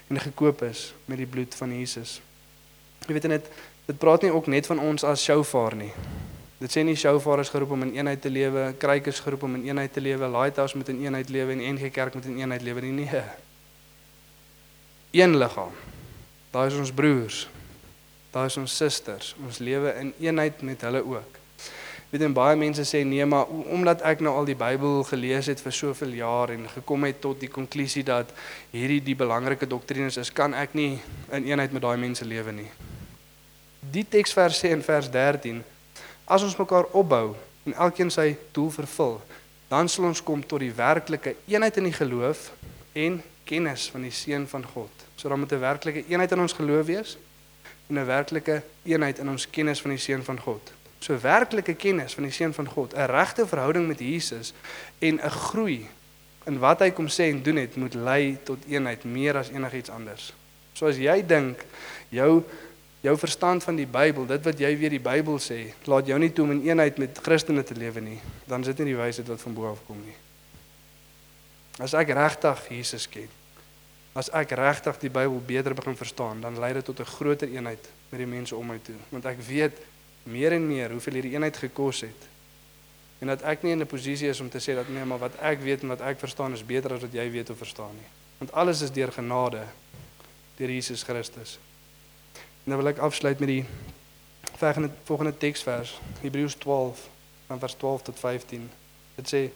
en 0.08 0.20
gekoop 0.22 0.62
is 0.68 0.92
met 1.10 1.18
die 1.18 1.30
bloed 1.30 1.56
van 1.58 1.72
Jesus. 1.74 2.20
Jy 3.08 3.16
weet 3.16 3.30
net 3.32 3.48
dit 3.88 3.98
praat 4.00 4.24
nie 4.24 4.32
ook 4.32 4.48
net 4.48 4.68
van 4.70 4.80
ons 4.80 5.04
as 5.08 5.24
shofar 5.24 5.76
nie. 5.76 5.92
Dit 6.62 6.72
sê 6.72 6.84
nie 6.86 6.96
shofar 6.96 7.42
is 7.44 7.52
geroep 7.52 7.74
om 7.76 7.82
in 7.84 7.96
eenheid 7.98 8.22
te 8.24 8.32
lewe, 8.32 8.70
kruik 8.80 9.10
is 9.12 9.20
geroep 9.20 9.44
om 9.44 9.58
in 9.58 9.66
eenheid 9.68 9.92
te 9.92 10.04
lewe, 10.04 10.30
lighthouse 10.32 10.78
moet 10.78 10.94
in 10.94 11.02
eenheid 11.04 11.34
lewe 11.34 11.58
en 11.58 11.64
NG 11.76 11.92
Kerk 11.92 12.16
moet 12.16 12.30
in 12.30 12.38
eenheid 12.40 12.64
lewe 12.64 12.86
nie. 12.86 12.94
Nee. 13.04 13.24
Een 15.12 15.36
liggaam. 15.38 15.76
Daai 16.54 16.68
is 16.70 16.80
ons 16.80 16.94
broers. 16.96 17.48
Daai 18.32 18.46
is 18.48 18.58
ons 18.58 18.78
susters. 18.78 19.34
Ons 19.44 19.60
lewe 19.60 19.92
in 20.00 20.14
eenheid 20.22 20.62
met 20.62 20.82
hulle 20.88 21.04
ook. 21.04 21.43
Weet 22.14 22.22
en 22.22 22.34
baie 22.38 22.54
mense 22.54 22.84
sê 22.86 23.00
nee, 23.02 23.26
maar 23.26 23.50
omdat 23.74 24.04
ek 24.06 24.20
nou 24.22 24.36
al 24.38 24.46
die 24.46 24.54
Bybel 24.54 25.00
gelees 25.10 25.48
het 25.50 25.62
vir 25.66 25.74
soveel 25.74 26.12
jaar 26.20 26.52
en 26.54 26.68
gekom 26.70 27.08
het 27.08 27.24
tot 27.24 27.40
die 27.42 27.50
konklusie 27.50 28.04
dat 28.06 28.30
hierdie 28.70 29.00
die 29.02 29.16
belangrike 29.18 29.66
doktrines 29.66 30.20
is, 30.22 30.30
kan 30.30 30.54
ek 30.54 30.76
nie 30.78 31.00
in 31.34 31.48
eenheid 31.50 31.74
met 31.74 31.82
daai 31.82 31.98
mense 31.98 32.26
lewe 32.26 32.54
nie. 32.54 32.68
Die 33.82 34.06
teksvers 34.06 34.60
sê 34.62 34.70
in 34.76 34.86
vers 34.86 35.10
13 35.10 35.64
As 36.24 36.44
ons 36.46 36.56
mekaar 36.56 36.86
opbou 36.96 37.34
en 37.66 37.74
elkeen 37.74 38.12
sy 38.14 38.36
doel 38.56 38.70
vervul, 38.72 39.18
dan 39.68 39.90
sal 39.90 40.06
ons 40.08 40.22
kom 40.24 40.44
tot 40.46 40.62
die 40.62 40.72
werklike 40.72 41.34
eenheid 41.50 41.82
in 41.82 41.90
die 41.90 41.98
geloof 41.98 42.46
en 42.94 43.18
kennis 43.50 43.90
van 43.92 44.06
die 44.06 44.14
seun 44.14 44.46
van 44.48 44.64
God. 44.76 45.04
So 45.18 45.30
dan 45.30 45.40
moet 45.40 45.52
'n 45.52 45.60
werklike 45.60 46.06
eenheid 46.08 46.32
in 46.32 46.40
ons 46.40 46.54
geloof 46.54 46.86
wees 46.86 47.18
en 47.90 47.98
'n 47.98 48.06
werklike 48.06 48.62
eenheid 48.86 49.20
in 49.20 49.30
ons 49.30 49.50
kennis 49.50 49.82
van 49.82 49.92
die 49.92 50.00
seun 50.00 50.24
van 50.24 50.40
God. 50.40 50.72
So 51.04 51.18
werklike 51.20 51.76
kennis 51.76 52.16
van 52.16 52.24
die 52.24 52.32
seun 52.32 52.54
van 52.56 52.68
God, 52.68 52.94
'n 52.96 53.12
regte 53.12 53.48
verhouding 53.48 53.88
met 53.88 54.00
Jesus 54.00 54.54
en 55.00 55.20
'n 55.20 55.30
groei 55.30 55.88
in 56.46 56.60
wat 56.60 56.80
hy 56.80 56.92
kom 56.92 57.08
sê 57.08 57.32
en 57.32 57.44
doen 57.44 57.56
het 57.56 57.76
moet 57.76 57.94
lei 57.94 58.38
tot 58.44 58.66
eenheid 58.68 59.04
meer 59.04 59.38
as 59.38 59.50
enigiets 59.50 59.90
anders. 59.90 60.34
So 60.74 60.88
as 60.88 60.98
jy 60.98 61.22
dink 61.26 61.66
jou 62.10 62.44
jou 63.04 63.18
verstand 63.20 63.64
van 63.64 63.76
die 63.76 63.88
Bybel, 63.88 64.26
dit 64.26 64.46
wat 64.48 64.60
jy 64.60 64.78
weer 64.80 64.90
die 64.90 65.04
Bybel 65.04 65.36
sê, 65.44 65.74
laat 65.92 66.08
jou 66.08 66.18
nie 66.20 66.32
toe 66.32 66.46
om 66.46 66.52
in 66.52 66.62
eenheid 66.70 66.98
met 66.98 67.20
Christene 67.20 67.64
te 67.64 67.76
lewe 67.76 68.00
nie, 68.00 68.20
dan 68.48 68.64
is 68.64 68.68
dit 68.72 68.80
nie 68.80 68.94
die 68.94 69.02
wysheid 69.02 69.28
wat 69.28 69.42
van 69.42 69.54
bo 69.54 69.68
af 69.72 69.82
kom 69.88 70.00
nie. 70.06 70.16
As 71.84 71.94
ek 71.94 72.14
regtig 72.16 72.70
Jesus 72.70 73.10
ken, 73.12 73.28
as 74.16 74.30
ek 74.32 74.56
regtig 74.56 75.02
die 75.02 75.12
Bybel 75.12 75.42
beter 75.46 75.76
begin 75.76 76.00
verstaan, 76.00 76.40
dan 76.42 76.60
lei 76.60 76.72
dit 76.74 76.86
tot 76.86 77.00
'n 77.00 77.12
groter 77.18 77.50
eenheid 77.50 77.90
met 78.10 78.20
die 78.20 78.30
mense 78.30 78.56
om 78.56 78.68
my 78.68 78.80
toe, 78.80 78.96
want 79.10 79.26
ek 79.26 79.42
weet 79.42 79.76
meer 80.24 80.52
en 80.52 80.68
meer 80.68 80.92
hoeveel 80.92 81.20
hierdie 81.20 81.34
eenheid 81.34 81.58
gekos 81.58 82.02
het. 82.02 82.28
En 83.20 83.28
dat 83.28 83.42
ek 83.42 83.64
nie 83.64 83.72
in 83.72 83.82
'n 83.82 83.88
posisie 83.88 84.28
is 84.28 84.40
om 84.40 84.50
te 84.50 84.60
sê 84.60 84.76
dat 84.76 84.90
nee, 84.90 85.06
maar 85.06 85.20
wat 85.20 85.36
ek 85.40 85.62
weet 85.62 85.82
en 85.82 85.88
wat 85.88 86.02
ek 86.02 86.20
verstaan 86.20 86.54
is 86.54 86.66
beter 86.66 86.94
as 86.94 87.02
wat 87.02 87.14
jy 87.14 87.32
weet 87.32 87.50
of 87.50 87.58
verstaan 87.58 87.96
nie. 87.96 88.10
Want 88.38 88.52
alles 88.52 88.82
is 88.82 88.92
deur 88.92 89.12
genade 89.12 89.64
deur 90.58 90.70
Jesus 90.70 91.04
Christus. 91.04 91.60
En 92.64 92.72
dan 92.72 92.78
wil 92.78 92.88
ek 92.88 92.98
afsluit 92.98 93.40
met 93.40 93.48
die 93.48 93.66
volgende 94.58 94.90
volgende 95.04 95.38
teksvers, 95.38 96.00
Hebreërs 96.22 96.56
12 96.56 97.10
van 97.48 97.60
vers 97.60 97.74
12 97.74 98.02
tot 98.02 98.20
15. 98.20 98.70
Dit 99.16 99.28
sê 99.28 99.50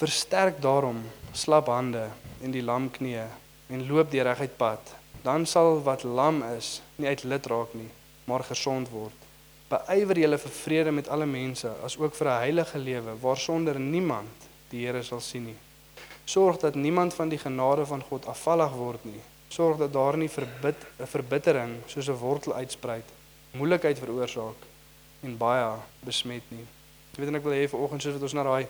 Versterk 0.00 0.62
daarom 0.62 1.02
slap 1.32 1.66
hande 1.68 2.06
en 2.40 2.54
die 2.54 2.62
lam 2.64 2.86
knieë 2.90 3.26
en 3.68 3.82
loop 3.86 4.08
die 4.10 4.22
reguit 4.24 4.56
pad. 4.56 4.94
Dan 5.22 5.44
sal 5.46 5.82
wat 5.84 6.06
lam 6.08 6.40
is 6.56 6.78
nie 6.96 7.10
uit 7.10 7.24
lid 7.28 7.46
raak 7.52 7.74
nie, 7.76 7.90
maar 8.24 8.46
gesond 8.48 8.88
word. 8.88 9.19
Beywer 9.70 10.18
julle 10.18 10.38
vir 10.42 10.50
vrede 10.50 10.90
met 10.90 11.08
alle 11.14 11.26
mense, 11.30 11.70
as 11.86 11.94
ook 11.98 12.14
vir 12.18 12.26
'n 12.28 12.40
heilige 12.42 12.78
lewe 12.78 13.12
waarsonder 13.22 13.78
niemand 13.80 14.48
die 14.70 14.86
Here 14.86 15.02
sal 15.02 15.20
sien 15.20 15.44
nie. 15.44 15.58
Sorg 16.24 16.56
dat 16.58 16.74
niemand 16.74 17.14
van 17.14 17.28
die 17.28 17.38
genade 17.38 17.86
van 17.86 18.02
God 18.02 18.26
afvallig 18.26 18.72
word 18.72 19.04
nie. 19.04 19.20
Sorg 19.48 19.78
dat 19.78 19.92
daar 19.92 20.16
nie 20.16 20.28
verbid 20.28 20.76
'n 20.98 21.06
verbittering 21.06 21.72
soos 21.86 22.08
'n 22.08 22.18
wortel 22.18 22.54
uitspruit, 22.54 23.04
moeilikheid 23.52 23.98
veroorsaak 23.98 24.58
en 25.22 25.36
baie 25.36 25.76
besmet 26.04 26.42
nie. 26.48 26.66
Ek 27.12 27.18
weet 27.18 27.28
en 27.28 27.34
ek 27.34 27.44
wil 27.44 27.52
hê 27.52 27.68
vanoggend 27.68 28.02
soos 28.02 28.12
wat 28.14 28.22
ons 28.22 28.34
na 28.34 28.42
daai 28.42 28.66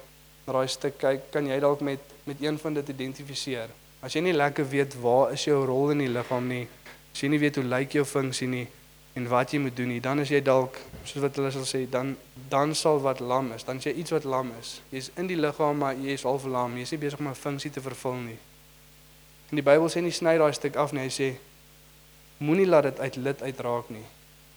na 0.46 0.52
daai 0.52 0.68
stuk 0.68 0.98
kyk, 0.98 1.30
kan 1.30 1.46
jy 1.46 1.60
dalk 1.60 1.80
met 1.80 2.00
met 2.24 2.36
een 2.42 2.58
van 2.58 2.74
dit 2.74 2.88
identifiseer. 2.88 3.68
As 4.02 4.12
jy 4.12 4.20
nie 4.20 4.32
lekker 4.32 4.68
weet 4.68 5.00
waar 5.00 5.32
is 5.32 5.44
jou 5.44 5.64
rol 5.64 5.90
in 5.90 5.98
die 5.98 6.08
liggaam 6.08 6.48
nie, 6.48 6.68
as 7.12 7.20
jy 7.20 7.28
nie 7.28 7.38
weet 7.38 7.56
hoe 7.56 7.64
lyk 7.64 7.92
jou 7.92 8.04
funksie 8.04 8.48
nie 8.48 8.68
en 9.20 9.28
wat 9.28 9.52
jy 9.52 9.60
moet 9.60 9.76
doen 9.76 9.90
nie, 9.92 10.00
dan 10.00 10.22
is 10.22 10.30
jy 10.32 10.40
dalk 10.40 10.78
soos 11.04 11.20
wat 11.20 11.36
hulle 11.36 11.50
sal 11.52 11.66
sê, 11.68 11.82
dan 11.90 12.14
dan 12.50 12.72
sal 12.74 12.98
wat 13.04 13.20
lam 13.20 13.52
is, 13.54 13.66
dan 13.68 13.78
is 13.78 13.86
jy 13.86 13.92
iets 14.02 14.14
wat 14.16 14.24
lam 14.24 14.48
is. 14.58 14.80
Jy's 14.90 15.10
in 15.20 15.28
die 15.30 15.36
liggaam 15.38 15.78
maar 15.78 15.94
jy's 15.94 16.24
half 16.26 16.46
lam, 16.48 16.78
jy's 16.80 16.94
nie 16.94 17.02
besig 17.04 17.20
om 17.20 17.28
'n 17.28 17.34
funksie 17.34 17.70
te 17.70 17.80
vervul 17.84 18.16
nie. 18.24 18.38
En 19.50 19.60
die 19.60 19.66
Bybel 19.66 19.88
sê 19.92 20.00
nie 20.02 20.10
sny 20.10 20.38
daai 20.38 20.52
stuk 20.52 20.76
af 20.76 20.92
nie, 20.92 21.04
hy 21.04 21.12
sê 21.12 21.36
moenie 22.38 22.66
laat 22.66 22.84
dit 22.84 23.00
uit 23.00 23.16
lid 23.16 23.42
uitraak 23.42 23.90
nie. 23.90 24.06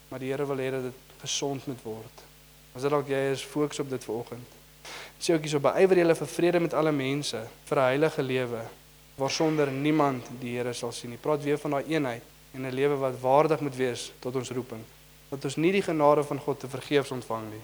Maar 0.09 0.20
die 0.20 0.32
Here 0.32 0.45
wil 0.45 0.57
hê 0.57 0.72
dat 0.72 0.84
dit 0.84 0.99
gesond 1.22 1.68
moet 1.68 1.84
word. 1.84 2.24
As 2.76 2.82
dit 2.82 2.91
dalk 2.91 3.07
jy 3.07 3.32
is, 3.32 3.43
fokus 3.43 3.80
op 3.80 3.89
dit 3.89 4.03
vanoggend 4.03 4.64
sê 5.24 5.34
ook 5.34 5.45
hierso 5.45 5.59
beywer 5.64 5.97
julle 5.97 6.16
vir 6.16 6.28
vrede 6.28 6.59
met 6.59 6.74
alle 6.74 6.91
mense, 6.91 7.39
vir 7.66 7.78
'n 7.78 7.89
heilige 7.91 8.24
lewe 8.24 8.61
waarsonder 9.16 9.72
niemand 9.72 10.24
die 10.39 10.57
Here 10.57 10.74
sal 10.74 10.91
sien 10.91 11.09
nie. 11.09 11.18
Praat 11.18 11.43
weer 11.43 11.57
van 11.57 11.72
daai 11.72 11.84
eenheid 11.88 12.32
en 12.54 12.66
'n 12.66 12.74
lewe 12.74 12.95
wat 12.95 13.20
waardig 13.20 13.60
moet 13.60 13.76
wees 13.76 14.12
tot 14.20 14.36
ons 14.36 14.51
roeping. 14.51 14.82
Dat 15.30 15.43
ons 15.43 15.56
nie 15.56 15.72
die 15.72 15.82
genade 15.82 16.24
van 16.24 16.39
God 16.39 16.60
te 16.60 16.68
vergeefs 16.68 17.12
ontvang 17.12 17.49
nie, 17.49 17.62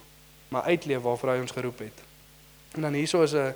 maar 0.47 0.61
uitleef 0.61 1.01
waarvoor 1.01 1.29
hy 1.29 1.39
ons 1.39 1.51
geroep 1.51 1.79
het. 1.79 2.03
En 2.71 2.81
dan 2.81 2.93
hierso 2.93 3.21
is 3.23 3.33
'n 3.33 3.53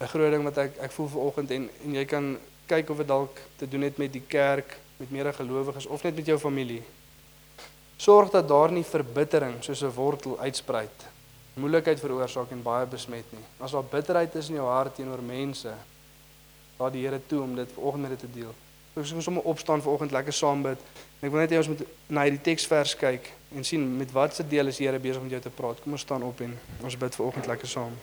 'n 0.00 0.08
groot 0.08 0.30
ding 0.30 0.44
wat 0.44 0.58
ek 0.58 0.76
ek 0.78 0.92
voel 0.92 1.08
vanoggend 1.08 1.50
en 1.50 1.70
en 1.84 1.94
jy 1.94 2.04
kan 2.04 2.38
kyk 2.66 2.90
of 2.90 2.96
dit 2.96 3.06
dalk 3.06 3.38
te 3.56 3.68
doen 3.68 3.82
het 3.82 3.96
met 3.96 4.12
die 4.12 4.26
kerk, 4.26 4.78
met 4.96 5.10
meerdere 5.10 5.34
gelowiges 5.34 5.86
of 5.86 6.02
net 6.02 6.16
met 6.16 6.26
jou 6.26 6.38
familie. 6.38 6.82
Sorg 7.96 8.30
dat 8.30 8.48
daar 8.48 8.72
nie 8.72 8.84
verbittering 8.84 9.64
soos 9.64 9.82
'n 9.82 9.94
wortel 9.94 10.38
uitspruit 10.38 11.08
moeilikheid 11.58 12.00
veroorsaak 12.00 12.52
en 12.54 12.62
baie 12.62 12.86
besmet 12.86 13.26
nie. 13.34 13.44
As 13.58 13.74
daar 13.74 13.86
bitterheid 13.90 14.34
is 14.38 14.48
in 14.48 14.60
jou 14.60 14.66
hart 14.70 14.94
teenoor 14.98 15.22
mense, 15.24 15.74
laat 16.78 16.94
die 16.94 17.04
Here 17.04 17.20
toe 17.26 17.42
om 17.42 17.54
dit 17.58 17.72
vanoggend 17.74 18.02
met 18.02 18.14
dit 18.14 18.20
te 18.26 18.32
deel. 18.38 18.54
Ons 18.94 19.14
sommer 19.24 19.42
opstaan 19.42 19.82
vanoggend 19.82 20.10
lekker 20.10 20.32
saam 20.32 20.62
bid. 20.62 20.78
En 21.20 21.26
ek 21.26 21.32
wil 21.32 21.40
net 21.40 21.50
hê 21.50 21.58
ons 21.58 21.70
moet 21.72 21.82
na 22.06 22.26
hierdie 22.26 22.44
teksvers 22.50 22.94
kyk 22.98 23.32
en 23.54 23.64
sien 23.64 23.84
met 23.98 24.12
watse 24.12 24.46
deel 24.46 24.70
is 24.70 24.78
die 24.78 24.86
Here 24.86 24.98
besig 25.02 25.22
om 25.22 25.28
jou 25.28 25.40
te 25.42 25.50
praat. 25.50 25.80
Kom 25.82 25.92
ons 25.92 26.06
staan 26.06 26.22
op 26.22 26.40
en 26.40 26.54
ons 26.82 26.98
bid 26.98 27.20
vanoggend 27.20 27.50
lekker 27.50 27.68
saam. 27.68 27.98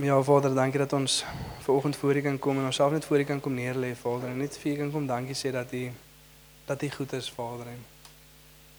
Ja 0.00 0.22
Vader, 0.22 0.54
dankie 0.54 0.78
dat 0.80 0.92
ons 0.92 1.24
ver 1.60 1.74
oggend 1.74 1.96
voor 1.96 2.16
U 2.16 2.20
kan 2.20 2.38
kom 2.38 2.58
en 2.58 2.64
onsself 2.64 2.92
net 2.92 3.04
voor 3.04 3.20
U 3.20 3.24
kan 3.24 3.40
kom 3.40 3.54
neerlê, 3.54 3.94
Vader. 3.94 4.28
En 4.28 4.38
net 4.40 4.56
vir 4.58 4.72
U 4.72 4.76
kan 4.76 4.90
kom 4.90 5.06
dankie 5.06 5.36
sê 5.36 5.52
dat 5.52 5.72
U 5.72 5.90
dat 6.66 6.82
U 6.82 6.88
goed 6.90 7.12
is, 7.12 7.30
Vader. 7.30 7.66
En 7.66 7.99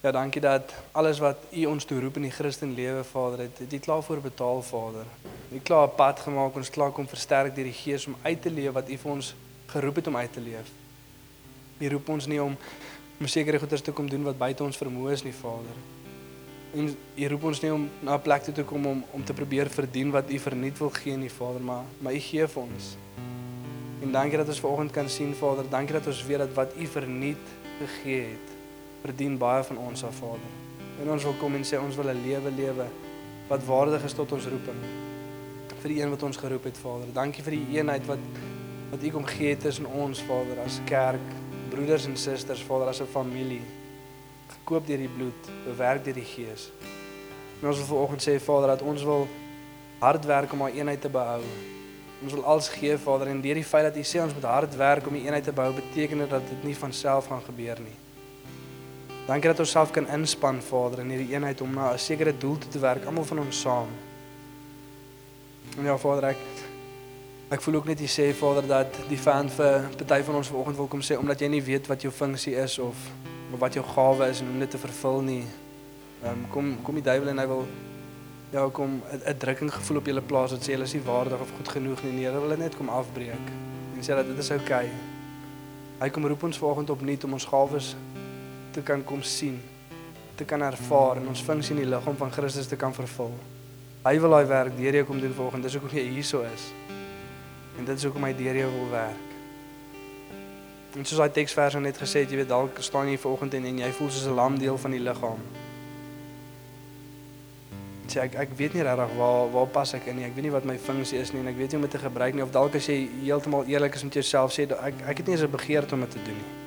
ja, 0.01 0.11
dankie 0.11 0.41
dat 0.41 0.73
alles 0.91 1.19
wat 1.19 1.37
U 1.51 1.65
ons 1.65 1.85
toe 1.85 1.99
roep 2.01 2.15
in 2.17 2.25
die 2.25 2.33
Christen 2.33 2.73
lewe, 2.73 3.03
Vader, 3.03 3.45
het 3.45 3.61
dit 3.69 3.81
klaar 3.81 4.03
voor 4.03 4.21
betaal, 4.21 4.61
Vader. 4.61 5.05
U 5.51 5.59
klaar 5.59 5.87
'n 5.87 5.95
pad 5.95 6.19
gemaak, 6.19 6.55
ons 6.55 6.69
klaar 6.69 6.91
kom 6.91 7.07
versterk 7.07 7.55
deur 7.55 7.63
die 7.63 7.73
Gees 7.73 8.07
om 8.07 8.15
uit 8.21 8.41
te 8.41 8.49
leef 8.49 8.71
wat 8.71 8.89
U 8.89 8.97
vir 8.97 9.11
ons 9.11 9.35
geroep 9.65 9.95
het 9.95 10.07
om 10.07 10.15
uit 10.15 10.33
te 10.33 10.41
leef. 10.41 10.67
U 11.79 11.89
roep 11.89 12.09
ons 12.09 12.25
nie 12.25 12.41
om 12.43 12.57
om 13.19 13.27
sekere 13.27 13.59
goeders 13.59 13.81
te 13.81 13.91
kom 13.91 14.09
doen 14.09 14.23
wat 14.23 14.37
buite 14.37 14.63
ons 14.63 14.77
vermoë 14.77 15.11
is 15.11 15.23
nie, 15.23 15.33
Vader. 15.33 15.77
En 16.73 16.97
U 17.17 17.27
roep 17.27 17.43
ons 17.43 17.61
nie 17.61 17.73
om 17.73 17.89
na 17.99 18.15
'n 18.15 18.21
plek 18.21 18.43
toe 18.43 18.53
te 18.53 18.63
kom 18.63 18.85
om 18.85 19.03
om 19.11 19.23
te 19.23 19.33
probeer 19.33 19.69
verdien 19.69 20.11
wat 20.11 20.29
U 20.29 20.39
verniet 20.39 20.77
wil 20.77 20.89
gee 20.89 21.17
nie, 21.17 21.29
Vader, 21.29 21.61
maar 21.61 21.83
maar 21.99 22.13
U 22.13 22.19
gee 22.19 22.47
vir 22.47 22.63
ons. 22.63 22.97
En 24.01 24.11
dankie 24.11 24.37
dat 24.37 24.47
ons 24.47 24.59
vanoggend 24.59 24.91
kan 24.91 25.09
sien, 25.09 25.35
Vader, 25.35 25.69
dankie 25.69 25.93
dat 25.93 26.07
ons 26.07 26.25
weet 26.25 26.37
dat 26.37 26.53
wat 26.53 26.71
U 26.79 26.87
verniet 26.87 27.45
gegee 27.79 28.21
het, 28.21 28.60
verdien 29.01 29.37
baie 29.37 29.63
van 29.63 29.77
ons 29.77 30.03
af, 30.03 30.15
Vader. 30.15 30.51
En 31.01 31.09
ons 31.09 31.23
wil 31.23 31.33
kom 31.39 31.55
en 31.55 31.65
sê 31.65 31.79
ons 31.81 31.95
wil 31.95 32.09
'n 32.09 32.23
lewe 32.23 32.51
lewe 32.51 32.87
wat 33.47 33.65
waardig 33.65 34.03
is 34.03 34.13
tot 34.13 34.31
ons 34.31 34.45
roeping. 34.45 34.81
Vir 35.81 35.89
die 35.89 36.01
een 36.01 36.09
wat 36.09 36.23
ons 36.23 36.37
geroep 36.37 36.63
het, 36.63 36.77
Vader. 36.77 37.07
Dankie 37.13 37.43
vir 37.43 37.51
die 37.51 37.77
eenheid 37.77 38.05
wat 38.05 38.19
wat 38.91 39.03
U 39.03 39.09
kom 39.09 39.25
gee 39.25 39.57
tussen 39.57 39.85
ons, 39.85 40.21
Vader, 40.21 40.59
as 40.65 40.81
kerk, 40.85 41.27
broeders 41.69 42.05
en 42.05 42.17
susters, 42.17 42.63
Vader, 42.63 42.87
as 42.87 43.01
'n 43.01 43.07
familie 43.07 43.61
gekoop 44.47 44.87
deur 44.87 44.97
die 44.97 45.09
bloed, 45.09 45.49
bewerk 45.65 46.03
deur 46.03 46.13
die 46.13 46.27
Gees. 46.27 46.69
En 47.61 47.67
ons 47.67 47.77
wil 47.77 47.85
vanoggend 47.85 48.23
sê 48.27 48.39
Vader 48.41 48.67
dat 48.67 48.81
ons 48.81 49.03
wil 49.03 49.27
hard 49.99 50.25
werk 50.25 50.53
om 50.53 50.61
our 50.61 50.73
eenheid 50.73 51.01
te 51.01 51.09
behou. 51.09 51.41
Ons 52.23 52.33
wil 52.33 52.45
alles 52.45 52.69
gee 52.69 52.97
Vader 52.97 53.27
en 53.27 53.41
deur 53.41 53.57
die 53.57 53.65
feit 53.65 53.83
dat 53.89 53.97
U 53.97 54.05
sê 54.05 54.21
ons 54.21 54.33
moet 54.33 54.43
hard 54.49 54.75
werk 54.75 55.07
om 55.07 55.13
die 55.13 55.25
eenheid 55.25 55.43
te 55.43 55.53
behou, 55.53 55.73
beteken 55.73 56.17
dit 56.25 56.29
dat 56.29 56.47
dit 56.49 56.63
nie 56.63 56.77
van 56.77 56.93
self 56.93 57.27
gaan 57.31 57.43
gebeur 57.45 57.81
nie. 57.81 58.00
Dankie 59.27 59.49
dat 59.49 59.59
ons 59.59 59.71
self 59.71 59.91
kan 59.93 60.07
inspann 60.09 60.61
Vader 60.65 61.03
in 61.03 61.11
hierdie 61.13 61.35
eenheid 61.35 61.61
om 61.61 61.73
na 61.73 61.91
'n 61.93 61.99
sekere 61.99 62.37
doel 62.37 62.57
toe 62.57 62.69
te 62.69 62.79
werk, 62.79 63.05
almal 63.05 63.23
van 63.23 63.39
ons 63.39 63.61
saam. 63.61 63.87
En 65.77 65.83
ja 65.83 65.97
Vader, 65.97 66.29
ek 66.29 66.37
ek 67.49 67.61
voel 67.61 67.75
ook 67.75 67.85
net 67.85 67.99
jy 67.99 68.07
sê 68.07 68.33
Vader 68.35 68.67
dat 68.67 68.97
die 69.09 69.17
fan 69.17 69.49
vir 69.49 69.89
party 69.97 70.23
van 70.23 70.35
ons 70.35 70.47
vanoggend 70.47 70.77
wil 70.77 70.87
kom 70.87 71.01
sê 71.01 71.17
omdat 71.17 71.39
jy 71.39 71.47
nie 71.47 71.63
weet 71.63 71.87
wat 71.87 72.01
jou 72.01 72.11
funksie 72.13 72.55
is 72.55 72.79
of 72.79 72.95
of 73.53 73.59
wat 73.59 73.73
jou 73.73 73.85
gawe 73.85 74.29
is 74.29 74.39
en 74.39 74.47
hoe 74.47 74.59
dit 74.59 74.69
te 74.69 74.77
vervul 74.77 75.21
nie. 75.21 75.45
Ehm 76.23 76.31
um, 76.31 76.49
kom 76.49 76.77
kom 76.83 76.95
die 76.95 77.03
duiwel 77.03 77.29
en 77.29 77.37
hy 77.37 77.47
wil 77.47 77.65
ja 78.51 78.69
kom 78.69 79.01
'n 79.11 79.37
drukking 79.37 79.73
gevoel 79.73 79.97
op 79.97 80.05
julle 80.05 80.21
plaas 80.21 80.51
wat 80.51 80.61
sê 80.63 80.71
julle 80.71 80.83
is 80.83 80.93
nie 80.93 81.05
waardig 81.05 81.39
of 81.39 81.51
goed 81.57 81.67
genoeg 81.67 82.03
nie. 82.03 82.11
Nee, 82.11 82.25
hulle 82.25 82.47
wil 82.47 82.57
net 82.57 82.77
kom 82.77 82.89
afbreek 82.89 83.47
en 83.95 84.01
sê 84.01 84.15
dat 84.15 84.25
dit 84.25 84.37
is 84.37 84.51
oukei. 84.51 84.85
Okay. 84.85 84.89
Hy 86.01 86.09
kom 86.09 86.25
roep 86.25 86.43
ons 86.43 86.57
vanoggend 86.57 86.89
opnuut 86.89 87.23
om 87.23 87.33
ons 87.33 87.45
gawes 87.45 87.95
te 88.71 88.81
kan 88.81 89.03
kom 89.03 89.23
sien, 89.23 89.59
te 90.35 90.45
kan 90.45 90.61
ervaar 90.61 91.17
en 91.21 91.27
ons 91.27 91.41
funksie 91.41 91.75
in 91.75 91.83
die 91.83 91.89
liggaam 91.89 92.15
van 92.17 92.31
Christus 92.31 92.67
te 92.67 92.75
kan 92.79 92.93
vervul. 92.93 93.33
Hy 94.01 94.15
wil 94.19 94.33
daai 94.33 94.45
werk 94.49 94.77
deur 94.77 94.95
jou 94.97 95.03
kom 95.05 95.19
doen 95.21 95.33
vanoggend. 95.37 95.67
Dis 95.67 95.75
hoekom 95.77 95.91
jy 95.93 96.07
hierso 96.09 96.41
is. 96.47 96.69
En 97.77 97.85
dit 97.85 97.97
is 97.97 98.05
hoekom 98.07 98.23
hy 98.25 98.31
deur 98.37 98.57
jou 98.63 98.69
wil 98.73 98.87
werk. 98.95 99.27
En 100.97 101.05
soos 101.05 101.19
daai 101.21 101.35
teksvers 101.35 101.77
net 101.79 101.99
gesê 102.01 102.23
het, 102.23 102.31
jy 102.31 102.41
weet 102.41 102.49
dalk 102.49 102.79
staan 102.83 103.11
jy 103.11 103.19
vanoggend 103.21 103.53
en, 103.59 103.67
en 103.69 103.83
jy 103.83 103.91
voel 103.99 104.09
soos 104.09 104.25
'n 104.27 104.39
lam 104.39 104.57
deel 104.59 104.77
van 104.77 104.91
die 104.91 105.03
liggaam. 105.03 105.43
Sê 108.11 108.25
ek 108.25 108.35
ek 108.35 108.57
weet 108.57 108.73
nie 108.73 108.83
regtig 108.83 109.13
waar 109.17 109.51
waar 109.53 109.67
pas 109.67 109.93
ek 109.93 110.09
in 110.11 110.17
nie. 110.17 110.25
Ek 110.25 110.35
weet 110.35 110.43
nie 110.49 110.51
wat 110.51 110.65
my 110.65 110.77
funksie 110.77 111.19
is 111.19 111.31
nie 111.31 111.39
en 111.39 111.47
ek 111.47 111.57
weet 111.57 111.71
nie 111.71 111.77
hoe 111.77 111.85
om 111.85 111.89
dit 111.89 111.99
te 111.99 112.05
gebruik 112.07 112.33
nie 112.33 112.43
of 112.43 112.51
dalk 112.51 112.75
as 112.75 112.89
jy 112.89 113.07
heeltemal 113.21 113.63
eerlik 113.69 113.95
is 113.95 114.03
met 114.03 114.13
jouself 114.13 114.51
sê 114.51 114.67
ek 114.67 115.05
ek 115.05 115.17
het 115.17 115.27
nie 115.27 115.37
eens 115.37 115.45
'n 115.45 115.51
begeerte 115.51 115.95
om 115.95 116.01
dit 116.01 116.11
te 116.11 116.23
doen 116.25 116.35
nie. 116.35 116.60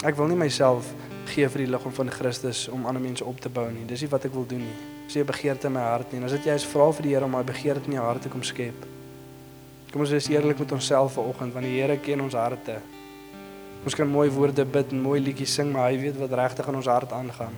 Ek 0.00 0.16
wil 0.16 0.30
nie 0.30 0.36
myself 0.40 0.86
gee 1.28 1.44
vir 1.52 1.66
die 1.66 1.68
liggaam 1.68 1.92
van 1.92 2.08
Christus 2.08 2.62
om 2.72 2.86
ander 2.88 3.02
mense 3.04 3.24
op 3.24 3.40
te 3.44 3.50
bou 3.52 3.66
nie. 3.68 3.82
Dis 3.84 4.00
nie 4.00 4.08
wat 4.08 4.24
ek 4.24 4.32
wil 4.32 4.46
doen 4.48 4.62
nie. 4.64 4.76
Dis 5.06 5.16
'n 5.16 5.26
begeerte 5.28 5.66
in 5.66 5.74
my 5.74 5.80
hart 5.80 6.12
nie. 6.12 6.20
En 6.20 6.24
as 6.24 6.32
dit 6.32 6.46
jy 6.46 6.54
is 6.54 6.64
vra 6.64 6.90
vir 6.92 7.02
die 7.02 7.14
Here 7.14 7.24
om 7.24 7.30
my 7.30 7.42
begeerte 7.42 7.84
in 7.86 7.92
jou 7.92 8.04
hart 8.04 8.22
te 8.22 8.28
kom 8.28 8.42
skep. 8.42 8.86
Kom 9.92 10.00
ons 10.00 10.10
wees 10.10 10.28
eerlik 10.28 10.58
met 10.58 10.72
onsself 10.72 11.12
vanoggend 11.12 11.52
want 11.52 11.66
die 11.66 11.80
Here 11.80 11.98
ken 11.98 12.20
ons 12.20 12.34
harte. 12.34 12.80
Ons 13.84 13.94
kan 13.94 14.08
mooi 14.08 14.30
woorde 14.30 14.64
bid 14.64 14.92
en 14.92 15.02
mooi 15.02 15.20
liedjies 15.20 15.54
sing, 15.54 15.72
maar 15.72 15.90
hy 15.90 15.98
weet 15.98 16.16
wat 16.16 16.32
regtig 16.32 16.68
in 16.68 16.74
ons 16.74 16.86
hart 16.86 17.12
aangaan. 17.12 17.54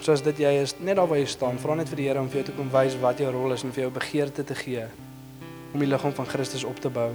Soos 0.00 0.22
dit 0.22 0.38
jy 0.38 0.62
is 0.62 0.74
net 0.78 0.96
daar 0.96 1.08
waar 1.08 1.18
jy 1.18 1.26
staan, 1.26 1.58
vra 1.58 1.74
net 1.74 1.88
vir 1.88 1.96
die 1.96 2.08
Here 2.08 2.20
om 2.20 2.28
vir 2.28 2.42
jou 2.42 2.44
te 2.44 2.56
kom 2.56 2.70
wys 2.70 2.94
wat 3.00 3.18
jou 3.18 3.32
rol 3.32 3.52
is 3.52 3.64
en 3.64 3.72
vir 3.72 3.82
jou 3.82 3.90
begeerte 3.90 4.44
te 4.44 4.54
gee 4.54 4.86
om 5.72 5.80
die 5.80 5.88
liggaam 5.88 6.12
van 6.12 6.26
Christus 6.26 6.64
op 6.64 6.78
te 6.78 6.88
bou. 6.88 7.10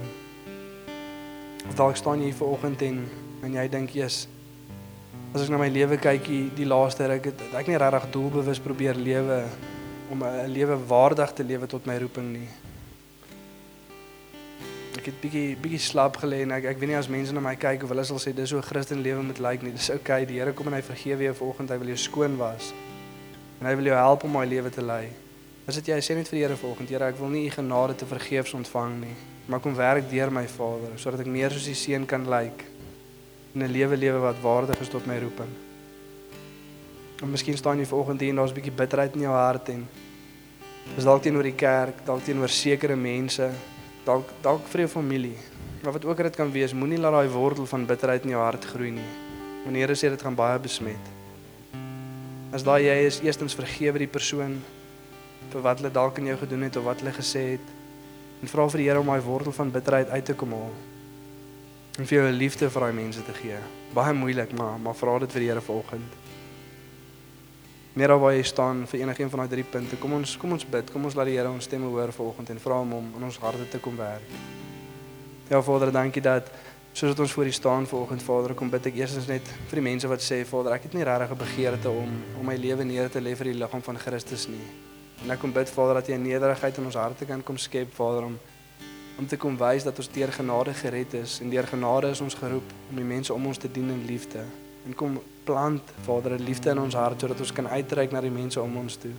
Of 1.68 1.74
dalk 1.74 1.96
staan 1.96 2.18
jy 2.18 2.24
hier 2.24 2.34
vanoggend 2.34 2.82
en 2.82 3.29
en 3.42 3.54
jy 3.54 3.68
dink 3.68 3.94
jy's 3.96 4.26
As 5.30 5.44
ek 5.44 5.50
na 5.52 5.60
my 5.60 5.68
lewe 5.70 5.94
kyk 5.94 6.24
die, 6.26 6.38
die 6.58 6.66
laaste 6.66 7.06
ruk 7.06 7.28
het 7.30 7.42
ek 7.54 7.68
nie 7.70 7.76
regtig 7.78 8.08
doelbewus 8.16 8.58
probeer 8.64 8.98
lewe 8.98 9.44
om 10.10 10.24
'n 10.26 10.50
lewe 10.50 10.74
waardig 10.90 11.30
te 11.38 11.44
lewe 11.46 11.68
tot 11.70 11.86
my 11.86 11.98
roeping 12.02 12.32
nie. 12.32 12.48
Ek 14.98 15.06
het 15.06 15.20
bietjie 15.22 15.54
bietjie 15.54 15.78
slap 15.78 16.18
gelê 16.18 16.42
en 16.42 16.50
ek 16.50 16.64
ek 16.72 16.80
weet 16.80 16.90
nie 16.90 16.98
as 16.98 17.06
mense 17.06 17.32
na 17.32 17.40
my 17.40 17.54
kyk 17.54 17.84
of 17.84 17.94
hulle 17.94 18.04
sal 18.04 18.18
sê 18.18 18.34
dis 18.34 18.50
hoe 18.50 18.58
'n 18.58 18.66
Christen 18.66 19.02
lewe 19.02 19.22
moet 19.22 19.38
lyk 19.38 19.62
nie. 19.62 19.70
Dis 19.70 19.90
okay, 19.90 20.26
die 20.26 20.40
Here 20.40 20.52
kom 20.52 20.66
en 20.66 20.74
hy 20.74 20.82
vergewe 20.82 21.22
jou 21.22 21.34
vanoggend, 21.34 21.70
hy 21.70 21.78
wil 21.78 21.94
jou 21.94 21.96
skoon 21.96 22.36
was. 22.36 22.72
En 23.60 23.66
hy 23.66 23.74
wil 23.76 23.84
jou 23.84 23.94
help 23.94 24.24
om 24.24 24.32
my 24.32 24.44
lewe 24.44 24.70
te 24.70 24.82
lei. 24.82 25.12
As 25.68 25.76
dit 25.76 25.86
jy 25.86 26.00
sê 26.00 26.16
net 26.16 26.26
vir 26.26 26.38
die 26.38 26.42
Here 26.42 26.56
vanoggend, 26.56 26.90
Here, 26.90 27.06
ek 27.06 27.18
wil 27.18 27.28
nie 27.28 27.46
u 27.46 27.50
genade 27.50 27.94
te 27.94 28.04
vergeefs 28.04 28.54
ontvang 28.54 29.00
nie, 29.00 29.14
maar 29.46 29.60
kom 29.60 29.76
werk 29.76 30.10
deur 30.10 30.30
my 30.30 30.46
Vader 30.46 30.98
sodat 30.98 31.20
ek 31.20 31.26
meer 31.26 31.50
soos 31.50 31.68
u 31.68 31.74
seun 31.74 32.04
kan 32.04 32.26
lyk 32.26 32.79
en 33.54 33.62
'n 33.62 33.72
lewe 33.72 33.96
lewe 33.96 34.18
wat 34.18 34.40
waardig 34.40 34.80
is 34.80 34.88
tot 34.88 35.06
my 35.06 35.18
roeping. 35.18 35.52
En 37.22 37.30
miskien 37.30 37.56
staan 37.56 37.78
jy 37.78 37.86
vanoggend 37.86 38.20
hier 38.20 38.30
en 38.30 38.36
daar's 38.36 38.50
'n 38.50 38.54
bietjie 38.54 38.72
bitterheid 38.72 39.14
in 39.14 39.20
jou 39.20 39.34
hart 39.34 39.68
en 39.68 39.88
dis 40.94 41.04
dalk 41.04 41.22
teenoor 41.22 41.42
die 41.42 41.54
kerk, 41.54 42.04
dalk 42.04 42.24
teenoor 42.24 42.48
sekere 42.48 42.96
mense, 42.96 43.50
dalk 44.04 44.28
dalk 44.42 44.66
vir 44.68 44.80
jou 44.80 44.88
familie. 44.88 45.36
Maar 45.82 45.92
wat 45.92 46.04
ook 46.04 46.18
al 46.18 46.24
dit 46.24 46.36
kan 46.36 46.52
wees, 46.52 46.72
moenie 46.72 46.98
laat 46.98 47.12
daai 47.12 47.28
wortel 47.28 47.66
van 47.66 47.86
bitterheid 47.86 48.24
in 48.24 48.30
jou 48.30 48.42
hart 48.42 48.64
groei 48.64 48.90
nie. 48.90 49.10
Want 49.64 49.74
die 49.74 49.80
Here 49.80 49.94
sê 49.94 50.08
dit 50.08 50.22
gaan 50.22 50.34
baie 50.34 50.58
besmet. 50.58 51.04
As 52.52 52.62
daai 52.62 52.82
jy 52.84 53.06
is, 53.06 53.20
eerstens 53.20 53.54
vergewe 53.54 53.98
die 53.98 54.06
persoon 54.06 54.62
vir 55.50 55.62
wat 55.62 55.78
hulle 55.78 55.90
dalk 55.90 56.18
aan 56.18 56.26
jou 56.26 56.36
gedoen 56.36 56.62
het 56.62 56.76
of 56.76 56.84
wat 56.84 57.00
hulle 57.00 57.12
gesê 57.12 57.52
het 57.52 57.66
en 58.42 58.48
vra 58.48 58.68
vir 58.68 58.78
die 58.78 58.88
Here 58.88 59.00
om 59.00 59.06
daai 59.06 59.20
wortel 59.20 59.52
van 59.52 59.70
bitterheid 59.70 60.08
uit 60.08 60.24
te 60.24 60.34
kom 60.34 60.52
haal. 60.52 60.89
En 61.98 62.06
vir 62.06 62.18
jou 62.18 62.26
'n 62.28 62.36
liefde 62.36 62.70
vir 62.70 62.80
daai 62.80 62.92
mense 62.92 63.22
te 63.24 63.32
gee. 63.32 63.58
Baie 63.94 64.12
moeilik, 64.12 64.52
maar 64.52 64.78
maar 64.78 64.94
vra 64.94 65.18
dit 65.18 65.32
vir 65.32 65.40
die 65.40 65.48
Here 65.48 65.60
vanoggend. 65.60 66.12
Meer 67.92 68.18
waar 68.18 68.32
jy 68.32 68.42
staan 68.42 68.86
vir 68.86 69.00
enigiets 69.00 69.30
van 69.30 69.38
daai 69.38 69.48
drie 69.48 69.64
punte. 69.64 69.96
Kom 69.96 70.12
ons 70.12 70.36
kom 70.36 70.52
ons 70.52 70.64
bid. 70.64 70.90
Kom 70.90 71.04
ons 71.04 71.14
laat 71.14 71.26
die 71.26 71.36
Here 71.36 71.50
ons 71.50 71.64
stemme 71.64 71.86
hoor 71.86 72.12
vanoggend 72.12 72.50
en 72.50 72.60
vra 72.60 72.74
hom 72.74 72.92
om 72.92 73.12
in 73.16 73.24
ons 73.24 73.38
harte 73.38 73.68
te 73.68 73.78
kom 73.78 73.96
werk. 73.96 74.22
Ja 75.48 75.62
Vader, 75.62 75.92
dankie 75.92 76.22
dat 76.22 76.50
soos 76.92 77.10
dit 77.10 77.20
ons 77.20 77.32
voor 77.32 77.44
U 77.44 77.52
staan 77.52 77.86
vanoggend 77.86 78.22
Vader, 78.22 78.54
kom 78.54 78.70
bid 78.70 78.86
ek 78.86 78.94
eerstens 78.94 79.26
net 79.26 79.42
vir 79.70 79.80
die 79.80 79.86
mense 79.86 80.08
wat 80.10 80.22
sê 80.22 80.44
Vader, 80.46 80.72
ek 80.72 80.82
het 80.82 80.94
nie 80.94 81.04
regtig 81.04 81.30
'n 81.30 81.38
begeerte 81.38 81.90
om 81.90 82.10
om 82.38 82.46
my 82.46 82.56
lewe 82.56 82.84
neer 82.84 83.10
te 83.10 83.20
lê 83.20 83.34
vir 83.34 83.52
die 83.52 83.58
liggaam 83.58 83.82
van 83.82 83.98
Christus 83.98 84.46
nie. 84.48 84.66
En 85.24 85.30
ek 85.30 85.38
kom 85.38 85.52
bid 85.52 85.70
Vader 85.70 85.94
dat 85.94 86.08
'n 86.08 86.22
nederigheid 86.22 86.78
in 86.78 86.84
ons 86.84 86.94
harte 86.94 87.24
kan 87.24 87.42
kom 87.42 87.56
skep 87.56 87.94
Vader 87.94 88.24
om 88.24 88.38
om 89.20 89.26
te 89.26 89.36
kom 89.36 89.56
wys 89.60 89.84
dat 89.84 89.98
ons 90.00 90.08
deur 90.08 90.32
genade 90.32 90.72
gered 90.74 91.14
is 91.18 91.40
en 91.44 91.50
deur 91.52 91.66
genade 91.68 92.08
is 92.14 92.22
ons 92.24 92.34
geroep 92.34 92.70
om 92.88 92.96
die 92.96 93.04
mense 93.04 93.34
om 93.34 93.46
ons 93.50 93.58
te 93.60 93.68
dien 93.68 93.90
in 93.92 94.04
liefde. 94.08 94.40
En 94.88 94.94
kom 94.96 95.18
plant 95.44 95.92
Vader 96.06 96.38
'n 96.38 96.42
liefde 96.42 96.70
in 96.70 96.80
ons 96.80 96.94
hart 96.94 97.20
sodat 97.20 97.40
ons 97.40 97.52
kan 97.52 97.68
uitreik 97.68 98.12
na 98.12 98.20
die 98.20 98.30
mense 98.30 98.60
om 98.60 98.76
ons 98.76 98.96
toe. 98.96 99.12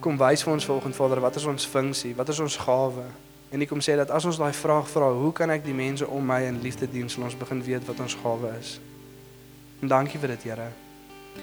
Kom 0.00 0.16
wys 0.16 0.42
vir 0.42 0.52
ons 0.52 0.64
volgende 0.64 0.96
Vader, 0.96 1.20
wat 1.20 1.36
is 1.36 1.44
ons 1.44 1.66
funksie? 1.66 2.14
Wat 2.14 2.28
is 2.28 2.40
ons 2.40 2.56
gawe? 2.56 3.04
En 3.50 3.60
ek 3.60 3.68
kom 3.68 3.80
sê 3.80 3.96
dat 3.96 4.10
as 4.10 4.24
ons 4.24 4.38
daai 4.38 4.52
vraag 4.52 4.88
vra, 4.88 5.12
hoe 5.12 5.32
kan 5.32 5.50
ek 5.50 5.64
die 5.64 5.74
mense 5.74 6.06
om 6.08 6.26
my 6.26 6.42
in 6.42 6.62
liefde 6.62 6.90
dien, 6.90 7.08
sal 7.08 7.24
ons 7.24 7.36
begin 7.36 7.62
weet 7.62 7.86
wat 7.86 8.00
ons 8.00 8.16
gawe 8.22 8.58
is. 8.60 8.80
En 9.82 9.88
dankie 9.88 10.18
vir 10.18 10.28
dit, 10.28 10.42
Here. 10.42 10.72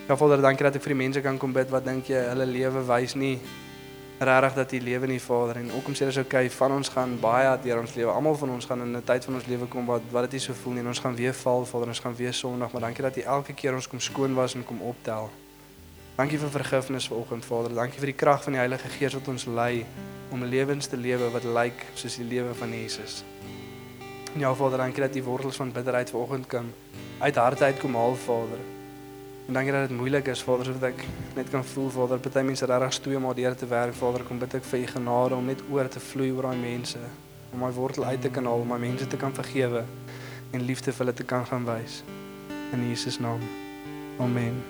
Ja 0.08 0.16
Vader, 0.16 0.42
dankie 0.42 0.64
dat 0.64 0.76
ek 0.76 0.82
vir 0.82 0.94
die 0.94 1.04
mense 1.04 1.22
kan 1.22 1.38
kom 1.38 1.54
bid 1.54 1.70
wat 1.70 1.86
dink 1.86 2.08
jy 2.08 2.18
hulle 2.30 2.46
lewe 2.46 2.86
wys 2.86 3.16
nie 3.16 3.40
regtig 4.20 4.54
dat 4.54 4.72
jy 4.72 4.80
lewe 4.80 5.08
nie 5.08 5.20
Vader 5.22 5.58
en 5.58 5.72
ook 5.72 5.88
om 5.88 5.96
sê 5.98 6.06
dis 6.06 6.18
okay 6.18 6.50
van 6.50 6.72
ons 6.72 6.90
gaan 6.90 7.16
baie 7.20 7.58
deur 7.64 7.80
ons 7.82 7.96
lewe 7.96 8.12
almal 8.12 8.36
van 8.36 8.50
ons 8.50 8.66
gaan 8.66 8.82
in 8.82 8.98
'n 8.98 9.04
tyd 9.04 9.26
van 9.26 9.36
ons 9.36 9.46
lewe 9.46 9.66
kom 9.66 9.86
wat 9.86 10.02
wat 10.12 10.32
dit 10.32 10.42
so 10.42 10.54
voel 10.54 10.78
en 10.78 10.88
ons 10.88 11.00
gaan 11.00 11.16
weer 11.16 11.34
val 11.34 11.66
Vader 11.66 11.88
ons 11.88 12.00
gaan 12.00 12.16
weer 12.16 12.34
sondig 12.34 12.72
maar 12.72 12.82
dankie 12.82 13.04
dat 13.04 13.16
jy 13.16 13.24
elke 13.24 13.54
keer 13.54 13.74
ons 13.74 13.88
kom 13.88 14.00
skoon 14.00 14.34
was 14.36 14.56
en 14.56 14.66
kom 14.66 14.82
optel. 14.82 15.30
Dankie 16.16 16.38
vir 16.38 16.50
vergifnis 16.50 17.08
vanoggend 17.08 17.46
Vader. 17.46 17.74
Dankie 17.74 18.00
vir 18.00 18.12
die 18.12 18.20
krag 18.22 18.44
van 18.44 18.54
die 18.54 18.60
Heilige 18.60 18.88
Gees 18.88 19.14
wat 19.14 19.28
ons 19.28 19.46
lei 19.46 19.86
om 20.30 20.44
lewens 20.44 20.88
te 20.88 20.98
lewe 20.98 21.32
wat 21.34 21.44
lyk 21.44 21.86
soos 21.96 22.20
die 22.22 22.28
lewe 22.28 22.54
van 22.54 22.70
Jesus. 22.70 23.24
En 24.34 24.40
Ja 24.40 24.54
Vader 24.54 24.78
dankie 24.78 25.02
dat 25.02 25.14
die 25.14 25.24
wortels 25.24 25.56
van 25.56 25.72
bitterheid 25.72 26.10
vanoggend 26.10 26.48
kan 26.48 26.74
uit 27.20 27.36
harte 27.36 27.64
uitkom 27.64 27.96
haal 27.96 28.16
Vader 28.16 28.73
En 29.48 29.54
dankie 29.54 29.72
dat 29.72 29.88
dit 29.88 29.98
moeilik 29.98 30.28
is, 30.28 30.42
Vader, 30.44 30.66
sodat 30.66 30.84
ek 30.94 31.04
net 31.36 31.50
kan 31.52 31.66
voel, 31.66 31.90
Vader, 31.92 32.20
party 32.24 32.46
mense 32.48 32.66
regtig 32.66 32.94
stoei 32.96 33.16
om 33.20 33.28
daardeur 33.28 33.56
te 33.60 33.68
werk, 33.68 33.96
Vader, 34.00 34.24
kom 34.24 34.40
bid 34.40 34.56
ek 34.56 34.64
vir 34.70 34.86
u 34.86 34.92
genade 34.94 35.36
om 35.36 35.50
net 35.52 35.64
oor 35.68 35.90
te 35.92 36.00
vloei 36.00 36.32
oor 36.32 36.48
daai 36.48 36.62
mense, 36.62 37.02
om 37.52 37.60
my 37.66 37.72
wortel 37.76 38.08
uit 38.08 38.24
te 38.24 38.32
kan 38.32 38.48
haal, 38.48 38.64
om 38.64 38.72
my 38.72 38.80
mense 38.80 39.08
te 39.08 39.20
kan 39.20 39.36
vergewe 39.36 39.84
en 40.54 40.64
liefde 40.64 40.94
vir 40.96 41.04
hulle 41.04 41.18
te 41.20 41.28
kan 41.28 41.44
gaan 41.50 41.68
wys. 41.68 42.04
In 42.72 42.88
Jesus 42.88 43.20
naam. 43.20 43.44
Amen. 44.24 44.64